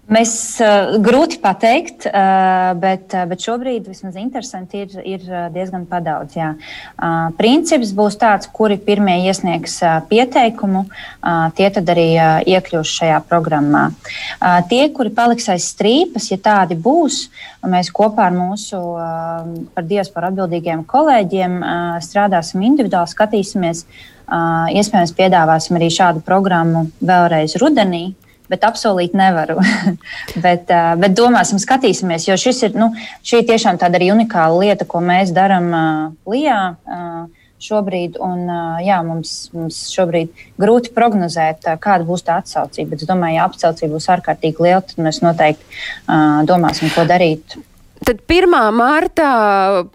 Mēs 0.06 0.32
uh, 0.62 0.92
grūti 1.02 1.40
pateikt, 1.42 2.04
uh, 2.06 2.70
bet, 2.78 3.10
uh, 3.10 3.24
bet 3.26 3.42
šobrīd 3.42 3.88
vismaz 3.90 4.14
interesanti 4.20 4.84
ir, 4.84 4.92
ir 5.02 5.22
diezgan 5.50 5.82
padaudz. 5.90 6.36
Jā. 6.38 6.52
Uh, 6.94 7.32
princips 7.34 7.90
būs 7.96 8.14
tāds, 8.20 8.46
kuri 8.54 8.76
pirmie 8.78 9.16
iesniegs 9.26 9.80
uh, 9.82 9.96
pieteikumu, 10.06 10.84
uh, 10.86 11.48
tie 11.58 11.72
tad 11.74 11.90
arī 11.90 12.04
uh, 12.14 12.38
iekļūs 12.46 12.92
šajā 13.00 13.16
programmā. 13.26 13.88
Uh, 13.90 14.60
tie, 14.70 14.84
kuri 14.94 15.10
paliks 15.16 15.50
aiz 15.50 15.66
strīpas, 15.72 16.28
ja 16.30 16.38
tādi 16.38 16.78
būs, 16.78 17.24
mēs 17.66 17.90
kopā 17.90 18.28
ar 18.28 18.36
mūsu 18.36 18.78
uh, 18.78 19.48
par 19.74 19.88
diasporu 19.90 20.28
atbildīgiem 20.30 20.84
kolēģiem 20.86 21.56
uh, 21.58 21.96
strādāsim 22.04 22.62
individuāli, 22.68 23.10
skatīsimies. 23.10 23.82
Uh, 24.26 24.70
iespējams, 24.74 25.16
piedāvāsim 25.18 25.80
arī 25.80 25.90
šādu 25.94 26.22
programmu 26.26 26.88
vēlreiz 27.02 27.58
rudenī 27.62 28.04
bet 28.52 28.66
apsolīt 28.66 29.16
nevaru. 29.16 29.58
bet, 30.46 30.68
uh, 30.70 30.92
bet 31.00 31.16
domāsim, 31.18 31.60
skatīsimies, 31.62 32.28
jo 32.28 32.36
ir, 32.36 32.76
nu, 32.78 32.92
šī 33.26 33.42
tiešām 33.48 33.80
tāda 33.80 34.00
arī 34.00 34.12
unikāla 34.14 34.62
lieta, 34.64 34.88
ko 34.88 35.02
mēs 35.04 35.34
darām 35.36 35.72
uh, 35.72 36.06
Lijā. 36.30 36.60
Uh, 36.84 37.26
Šobrīd, 37.56 38.18
un, 38.20 38.42
uh, 38.52 38.80
jā, 38.84 38.98
mums, 39.00 39.30
mums 39.56 39.78
šobrīd 39.88 40.42
grūti 40.60 40.90
prognozēt, 40.92 41.64
uh, 41.64 41.78
kāda 41.80 42.04
būs 42.04 42.26
tā 42.26 42.34
atsaucība. 42.42 42.90
Bet 42.92 43.06
es 43.06 43.08
domāju, 43.08 43.38
ja 43.38 43.46
atsaucība 43.48 43.94
būs 43.94 44.10
ārkārtīgi 44.12 44.60
liela, 44.66 44.82
tad 44.84 45.00
mēs 45.00 45.22
noteikti 45.24 45.64
uh, 45.64 46.44
domāsim, 46.44 46.92
ko 46.92 47.06
darīt. 47.08 47.56
Tad 48.04 48.20
1. 48.28 48.52
martā 48.76 49.30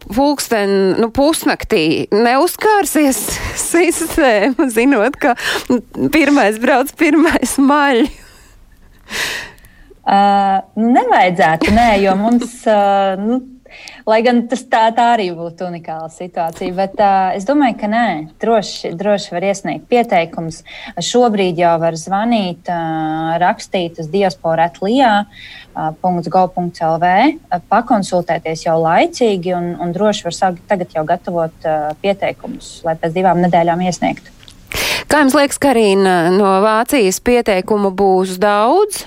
pulksten, 0.10 0.72
nu, 0.98 1.12
pusnaktī 1.14 2.10
neuzkārsies 2.10 3.20
sistēma, 3.70 4.68
zinot, 4.74 5.20
ka 5.22 5.36
pirmais 6.12 6.58
brauc 6.62 6.92
pirmais 6.98 7.56
maļs. 7.62 8.18
Uh, 10.02 10.64
nu, 10.82 10.88
nevajadzētu, 10.96 11.70
nē, 11.78 11.90
jo 12.02 12.16
mums, 12.18 12.56
uh, 12.66 13.14
nu, 13.22 13.36
lai 14.10 14.18
gan 14.26 14.40
tas 14.50 14.64
tā, 14.66 14.88
tā 14.98 15.12
arī 15.14 15.28
būtu 15.38 15.68
unikāla 15.68 16.08
situācija, 16.10 16.74
bet 16.74 16.98
uh, 16.98 17.30
es 17.38 17.46
domāju, 17.46 17.78
ka 17.84 17.90
nē, 17.92 18.08
droši, 18.42 18.96
droši 18.98 19.36
var 19.36 19.46
iesniegt 19.52 19.86
pieteikums. 19.92 20.64
Šobrīd 21.06 21.62
jau 21.62 21.76
var 21.84 22.00
zvanīt, 22.02 22.66
uh, 22.66 23.38
rakstīt 23.46 24.02
uz 24.02 24.10
diasporatlijā. 24.14 25.16
.gov.lv, 25.72 27.10
pakonsultēties 27.72 28.66
jau 28.66 28.74
laicīgi 28.82 29.54
un, 29.56 29.70
un 29.80 29.94
droši 29.96 30.26
var 30.26 30.36
sākt 30.36 30.66
tagad 30.68 30.92
jau 30.98 31.06
gatavot 31.08 31.64
uh, 31.64 31.94
pieteikumus, 32.04 32.82
lai 32.84 32.98
pēc 33.00 33.16
divām 33.16 33.40
nedēļām 33.46 33.86
iesniegtu. 33.88 34.41
Kā 35.12 35.26
jums 35.26 35.34
liekas, 35.36 35.58
Karina, 35.60 36.30
no 36.32 36.54
Vācijas 36.64 37.18
pieteikumu 37.20 37.90
būs 37.92 38.38
daudz? 38.40 39.02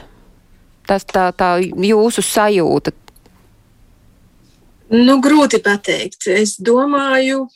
Tas 0.85 1.07
tā, 1.09 1.31
tā 1.33 1.55
jūsu 1.65 2.21
sajūta. 2.21 2.93
Nu, 4.93 5.17
grūti 5.25 5.63
pateikt. 5.65 6.27
Es 6.29 6.59
domāju, 6.61 7.47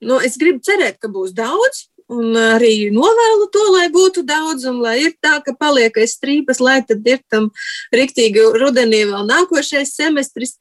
nu, 0.00 0.22
es 0.24 0.40
gribu 0.40 0.64
cerēt, 0.64 0.96
ka 1.02 1.12
būs 1.12 1.36
daudz, 1.36 1.84
un 2.08 2.32
arī 2.40 2.88
novēlu 2.96 3.50
to, 3.52 3.66
lai 3.76 3.84
būtu 3.92 4.24
daudz, 4.24 4.64
un 4.72 4.80
lai 4.80 4.96
ir 5.04 5.12
tā, 5.20 5.36
ka 5.44 5.52
paliek 5.60 6.00
aiz 6.00 6.16
strīpas, 6.16 6.64
lai 6.64 6.80
tad 6.88 7.04
ir 7.04 7.20
tam 7.28 7.50
riktīgi 7.92 8.54
rudenī 8.56 9.04
vēl 9.12 9.28
nākošais 9.28 9.92
semestris. 10.00 10.56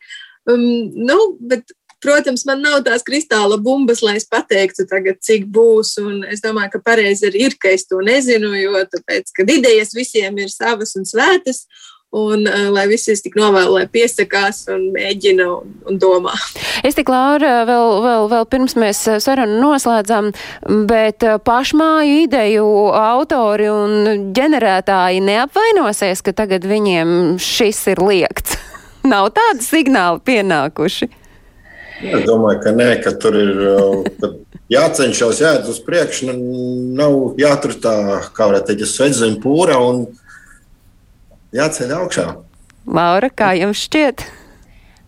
Um, 0.51 0.91
nu, 0.99 1.21
bet 1.39 1.71
Protams, 2.03 2.45
man 2.45 2.61
nav 2.61 2.83
tās 2.85 3.01
kristāla 3.05 3.57
bumbas, 3.57 4.03
lai 4.05 4.19
es 4.19 4.27
pateiktu, 4.29 4.85
tagad, 4.89 5.17
cik 5.25 5.47
būs. 5.49 5.95
Es 6.29 6.43
domāju, 6.43 6.75
ka 6.75 6.83
pareizi 6.91 7.31
ir, 7.33 7.57
ka 7.57 7.73
es 7.73 7.87
to 7.89 8.03
nezinu, 8.05 8.53
jo 8.59 8.83
tāpēc, 8.91 9.33
idejas 9.47 9.95
visiem 9.97 10.37
ir 10.37 10.53
savas 10.53 10.93
un 10.99 11.07
svētas. 11.09 11.65
Un 12.17 12.45
uh, 12.47 12.69
lai 12.71 12.85
visi 12.87 13.11
tik 13.19 13.33
novēlu, 13.35 13.73
lai 13.81 13.87
piesakās 13.91 14.61
un 14.71 14.85
mēģina 14.93 15.43
un, 15.51 15.73
un 15.91 15.97
domā. 15.99 16.31
Es 16.87 16.95
tik, 16.95 17.09
Laura, 17.11 17.65
vēl, 17.67 17.97
vēl, 18.05 18.29
vēl 18.31 18.47
pirms 18.47 18.77
mēs 18.79 19.01
sarunu 19.25 19.57
noslēdzam, 19.59 20.29
bet 20.87 21.25
pašmāju 21.43 22.23
ideju 22.23 22.63
autori 22.95 23.67
un 23.67 24.31
ģenerētāji 24.37 25.19
neapvainosies, 25.27 26.23
ka 26.23 26.31
tagad 26.45 26.63
viņiem 26.69 27.35
šis 27.43 27.83
ir 27.91 27.99
liekts. 27.99 28.55
Nav 29.11 29.33
tādi 29.35 29.67
signāli 29.67 30.23
pienākuši. 30.31 31.11
Es 31.97 32.25
domāju, 32.27 32.59
ka 32.61 32.73
nē, 32.75 32.89
ka 33.01 33.13
tur 33.17 33.37
ir 33.39 33.53
uh, 33.71 34.33
jācenšas, 34.69 35.41
jāiet 35.41 35.69
uz 35.69 35.79
priekšu. 35.83 36.29
Nu, 36.29 36.57
nav 36.97 37.39
jātur 37.41 37.73
tā, 37.81 37.95
kā 38.35 38.49
varētu 38.51 38.71
teikt, 38.71 38.89
sveic 38.91 39.15
zem 39.17 39.37
pūra 39.41 39.79
un 39.81 40.03
jāceļ 41.57 41.95
augšā. 41.97 42.27
Laura, 42.87 43.31
kā 43.33 43.53
jums 43.57 43.81
šķiet? 43.87 44.27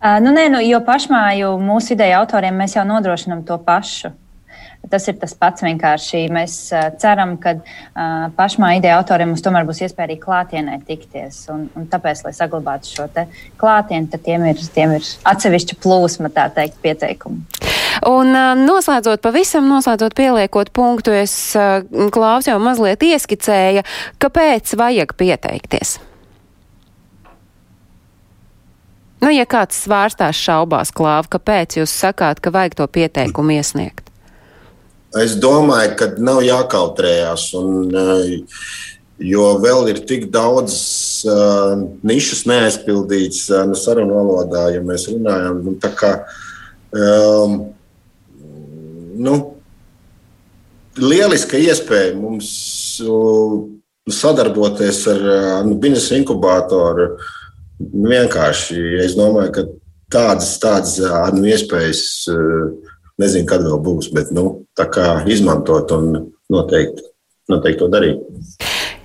Uh, 0.00 0.16
nu, 0.24 0.32
nē, 0.34 0.48
nu, 0.52 0.62
jo 0.64 0.80
pašmāju 0.84 1.54
mūsu 1.62 1.94
ideja 1.94 2.22
autoriem 2.22 2.58
mēs 2.58 2.74
jau 2.78 2.86
nodrošinām 2.88 3.44
to 3.46 3.60
pašu. 3.62 4.14
Tas 4.90 5.04
ir 5.10 5.18
tas 5.20 5.34
pats 5.36 5.62
vienkārši. 5.62 6.22
Mēs 6.32 6.54
ceram, 7.02 7.36
ka 7.42 7.52
uh, 7.58 8.30
pašmā 8.36 8.72
ideja 8.78 8.96
autoriem 8.98 9.28
mums 9.30 9.44
tomēr 9.44 9.68
būs 9.68 9.82
iespēja 9.84 10.08
arī 10.08 10.16
klātienē 10.22 10.80
tikties. 10.88 11.42
Un, 11.52 11.68
un 11.76 11.86
tāpēc, 11.90 12.24
lai 12.24 12.32
saglabātu 12.34 12.88
šo 12.88 13.06
klātieni, 13.60 14.08
tad 14.10 14.24
tiem 14.24 14.48
ir, 14.50 14.64
tiem 14.74 14.96
ir 14.96 15.06
atsevišķa 15.30 15.78
plūsma, 15.84 16.32
tā 16.34 16.48
teikt, 16.56 16.80
pieteikumu. 16.82 17.44
Un 18.08 18.32
noslēdzot 18.64 19.20
pavisam, 19.20 19.68
noslēdzot 19.68 20.14
pieliekot 20.16 20.70
punktu, 20.72 21.12
es 21.12 21.34
Klaus 22.14 22.48
jau 22.48 22.56
mazliet 22.62 23.02
ieskicēja, 23.04 23.84
kāpēc 24.22 24.72
vajag 24.80 25.12
pieteikties. 25.20 25.98
Nu, 29.20 29.28
ja 29.28 29.44
kāds 29.44 29.82
svārstās 29.84 30.38
šaubās 30.40 30.94
klāva, 30.96 31.28
kāpēc 31.36 31.76
jūs 31.76 31.92
sakāt, 31.92 32.40
ka 32.40 32.52
vajag 32.54 32.78
to 32.78 32.86
pieteikumu 32.88 33.58
iesniegt? 33.58 34.06
Es 35.18 35.34
domāju, 35.42 35.96
ka 35.98 36.06
nav 36.22 36.38
jākautrējās. 36.46 37.48
Un, 37.58 37.90
eh, 37.98 38.60
jo 39.18 39.46
vēl 39.58 39.90
ir 39.90 39.98
tik 40.06 40.30
daudz 40.32 40.74
uh, 41.28 41.74
nišas 42.06 42.46
neaizpildītas 42.48 43.50
uh, 43.50 43.64
no 43.68 43.74
sarunu 43.76 44.14
valodā, 44.16 44.70
ja 44.72 44.80
mēs 44.80 45.08
runājam. 45.10 45.58
Nu, 45.66 45.74
kā, 45.98 46.12
um, 46.94 47.58
nu, 49.20 49.34
lieliska 50.96 51.60
iespēja 51.60 52.14
mums 52.16 52.54
uh, 53.04 53.58
sadarboties 54.08 55.02
ar 55.10 55.26
uh, 55.34 55.74
biznesa 55.82 56.16
inkubātoru. 56.16 57.10
Vienkārši 57.80 59.02
es 59.04 59.18
domāju, 59.18 59.52
ka 59.58 59.66
tādas, 60.16 60.54
tādas 60.62 60.96
uh, 61.02 61.28
nu, 61.34 61.44
iespējas 61.50 62.06
uh, 62.32 62.90
Nezinu, 63.20 63.46
kad 63.48 63.64
vēl 63.66 63.80
būs, 63.84 64.10
bet 64.16 64.30
nu, 64.32 64.44
tā 64.78 64.86
kā 64.88 65.06
izmantot 65.28 65.92
un 65.92 66.12
noteikti, 66.52 67.04
noteikti 67.52 67.82
to 67.82 67.88
darīt. 67.92 68.22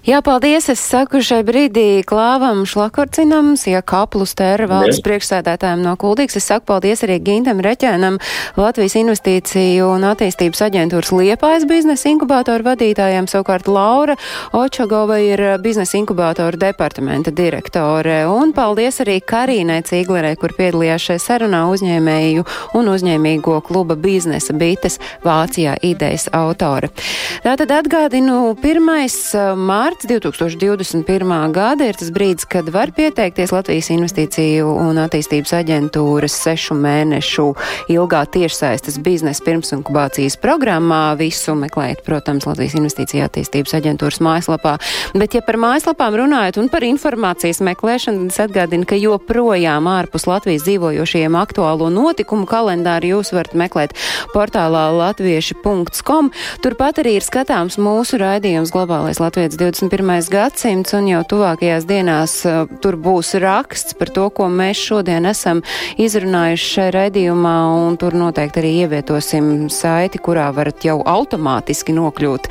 Jā, 0.05 0.19
paldies. 0.21 0.67
Es 0.69 0.83
saku 0.85 1.17
šai 1.25 1.39
brīdī 1.41 2.03
Klāvam 2.05 2.59
Šlakorcinam, 2.69 3.55
Siekaplus 3.57 4.35
tēra 4.37 4.67
valdes 4.69 4.99
priekšsēdētājiem 5.01 5.79
no 5.81 5.95
Kuldīgas. 5.97 6.37
Es 6.37 6.45
saku 6.45 6.67
paldies 6.69 7.01
arī 7.07 7.15
Gintam 7.25 7.57
Reķēnam, 7.65 8.19
Latvijas 8.53 8.93
investīciju 8.99 9.87
un 9.95 10.05
attīstības 10.05 10.61
aģentūras 10.67 11.09
Liepājas 11.09 11.65
biznesa 11.65 12.11
inkubātoru 12.11 12.67
vadītājiem. 12.67 13.25
Savukārt 13.31 13.65
Laura 13.65 14.13
Očagova 14.53 15.17
ir 15.25 15.41
biznesa 15.65 15.97
inkubātoru 15.97 16.61
departamenta 16.61 17.33
direktore. 17.33 18.19
Un 18.29 18.53
paldies 18.53 19.01
arī 19.01 19.17
Karīnai 19.25 19.79
Cīglerē, 19.89 20.35
kur 20.37 20.53
piedalījās 20.53 21.09
šajā 21.09 21.23
sarunā 21.25 21.63
uzņēmēju 21.73 22.45
un 22.77 22.93
uzņēmīgo 22.93 23.57
kluba 23.65 23.97
biznesa 23.97 24.53
bites 24.53 25.01
Vācijā 25.25 25.79
idejas 25.81 26.29
autore. 26.29 26.93
Tātad 27.41 27.73
atgādinu, 27.81 28.53
pirmais 28.61 29.17
mārts 29.57 29.94
marts 29.95 30.05
2021. 30.05 31.51
gada 31.51 31.85
ir 31.87 31.95
tas 31.95 32.09
brīdis, 32.11 32.45
kad 32.49 32.67
var 32.69 32.91
pieteikties 32.91 33.51
Latvijas 33.53 33.89
investīciju 33.93 34.67
un 34.67 34.97
attīstības 34.99 35.53
aģentūras 35.55 36.35
sešu 36.43 36.75
mēnešu 36.75 37.45
ilgā 37.93 38.25
tiešsaistes 38.33 38.97
biznesa 38.99 39.43
pirmsinkubācijas 39.45 40.35
programmā. 40.41 41.15
Visu 41.19 41.55
meklēt, 41.55 42.03
protams, 42.05 42.47
Latvijas 42.47 42.75
investīcija 42.75 43.29
attīstības 43.29 43.75
aģentūras 43.77 44.19
mājaslapā. 44.25 44.75
Bet, 45.15 45.37
ja 45.37 45.43
par 45.45 45.59
mājaslapām 45.61 46.17
runājot 46.23 46.59
un 46.59 46.69
par 46.69 46.83
informācijas 46.83 47.61
meklēšanu, 47.63 48.25
tad 48.25 48.35
es 48.35 48.41
atgādinu, 48.47 48.87
ka 48.89 48.99
joprojām 48.99 49.87
ārpus 49.91 50.27
Latvijas 50.27 50.67
dzīvojošiem 50.67 51.39
aktuālo 51.39 51.91
notikumu 51.93 52.49
kalendāru 52.49 53.15
jūs 53.15 53.31
varat 53.35 53.55
meklēt 53.55 53.95
portālā 54.33 54.89
latvieši.com. 54.97 56.33
Turpat 56.65 57.03
arī 57.03 57.17
ir 57.19 57.27
skatāms 57.27 57.79
mūsu 57.79 58.19
raidījums 58.19 58.73
Globālais 58.75 59.21
Latvijas 59.23 59.59
20. 59.61 59.84
21. 59.89 60.29
gadsimts, 60.31 60.93
un 60.97 61.09
jau 61.09 61.21
tuvākajās 61.29 61.85
dienās 61.85 62.33
uh, 62.49 62.63
tur 62.81 62.97
būs 62.97 63.35
raksts 63.41 63.93
par 63.99 64.09
to, 64.15 64.29
ko 64.33 64.47
mēs 64.49 64.81
šodien 64.81 65.29
esam 65.29 65.61
izrunājuši 66.01 66.71
šai 66.71 66.87
raidījumā, 66.95 67.55
un 67.85 67.99
tur 68.01 68.17
noteikti 68.17 68.63
arī 68.63 68.73
ievietosim 68.85 69.69
saiti, 69.69 70.21
kurā 70.21 70.49
varat 70.55 70.85
jau 70.87 71.01
automātiski 71.05 71.93
nokļūt 71.97 72.49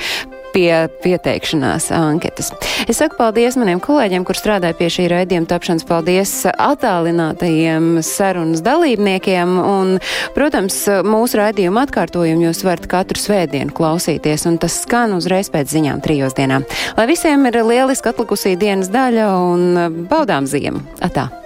pie 0.55 0.87
pieteikšanās 1.03 1.91
anketas. 1.95 2.53
Es 2.89 3.01
saku 3.03 3.19
paldies 3.19 3.59
maniem 3.61 3.83
kolēģiem, 3.83 4.25
kur 4.27 4.39
strādāja 4.39 4.77
pie 4.79 4.89
šī 4.93 5.09
raidījuma 5.13 5.51
tapšanas. 5.51 5.87
Paldies 5.89 6.33
attālinātajiem 6.53 8.01
sarunas 8.07 8.65
dalībniekiem. 8.65 9.59
Un, 9.61 9.95
protams, 10.37 10.79
mūsu 11.07 11.41
raidījuma 11.43 11.87
atkārtojumu 11.89 12.49
jūs 12.49 12.65
varat 12.67 12.89
katru 12.91 13.21
svētdienu 13.21 13.75
klausīties, 13.75 14.49
un 14.51 14.59
tas 14.63 14.81
skan 14.85 15.17
uzreiz 15.19 15.51
pēc 15.53 15.75
ziņām 15.75 16.03
trijos 16.05 16.37
dienā. 16.39 16.63
Lai 16.99 17.09
visiem 17.11 17.49
ir 17.51 17.63
lieliski 17.65 18.13
atlikusī 18.15 18.57
dienas 18.61 18.93
daļa 18.95 19.31
un 19.53 20.05
baudām 20.11 20.51
ziemu! 20.51 20.85
Atā! 21.05 21.44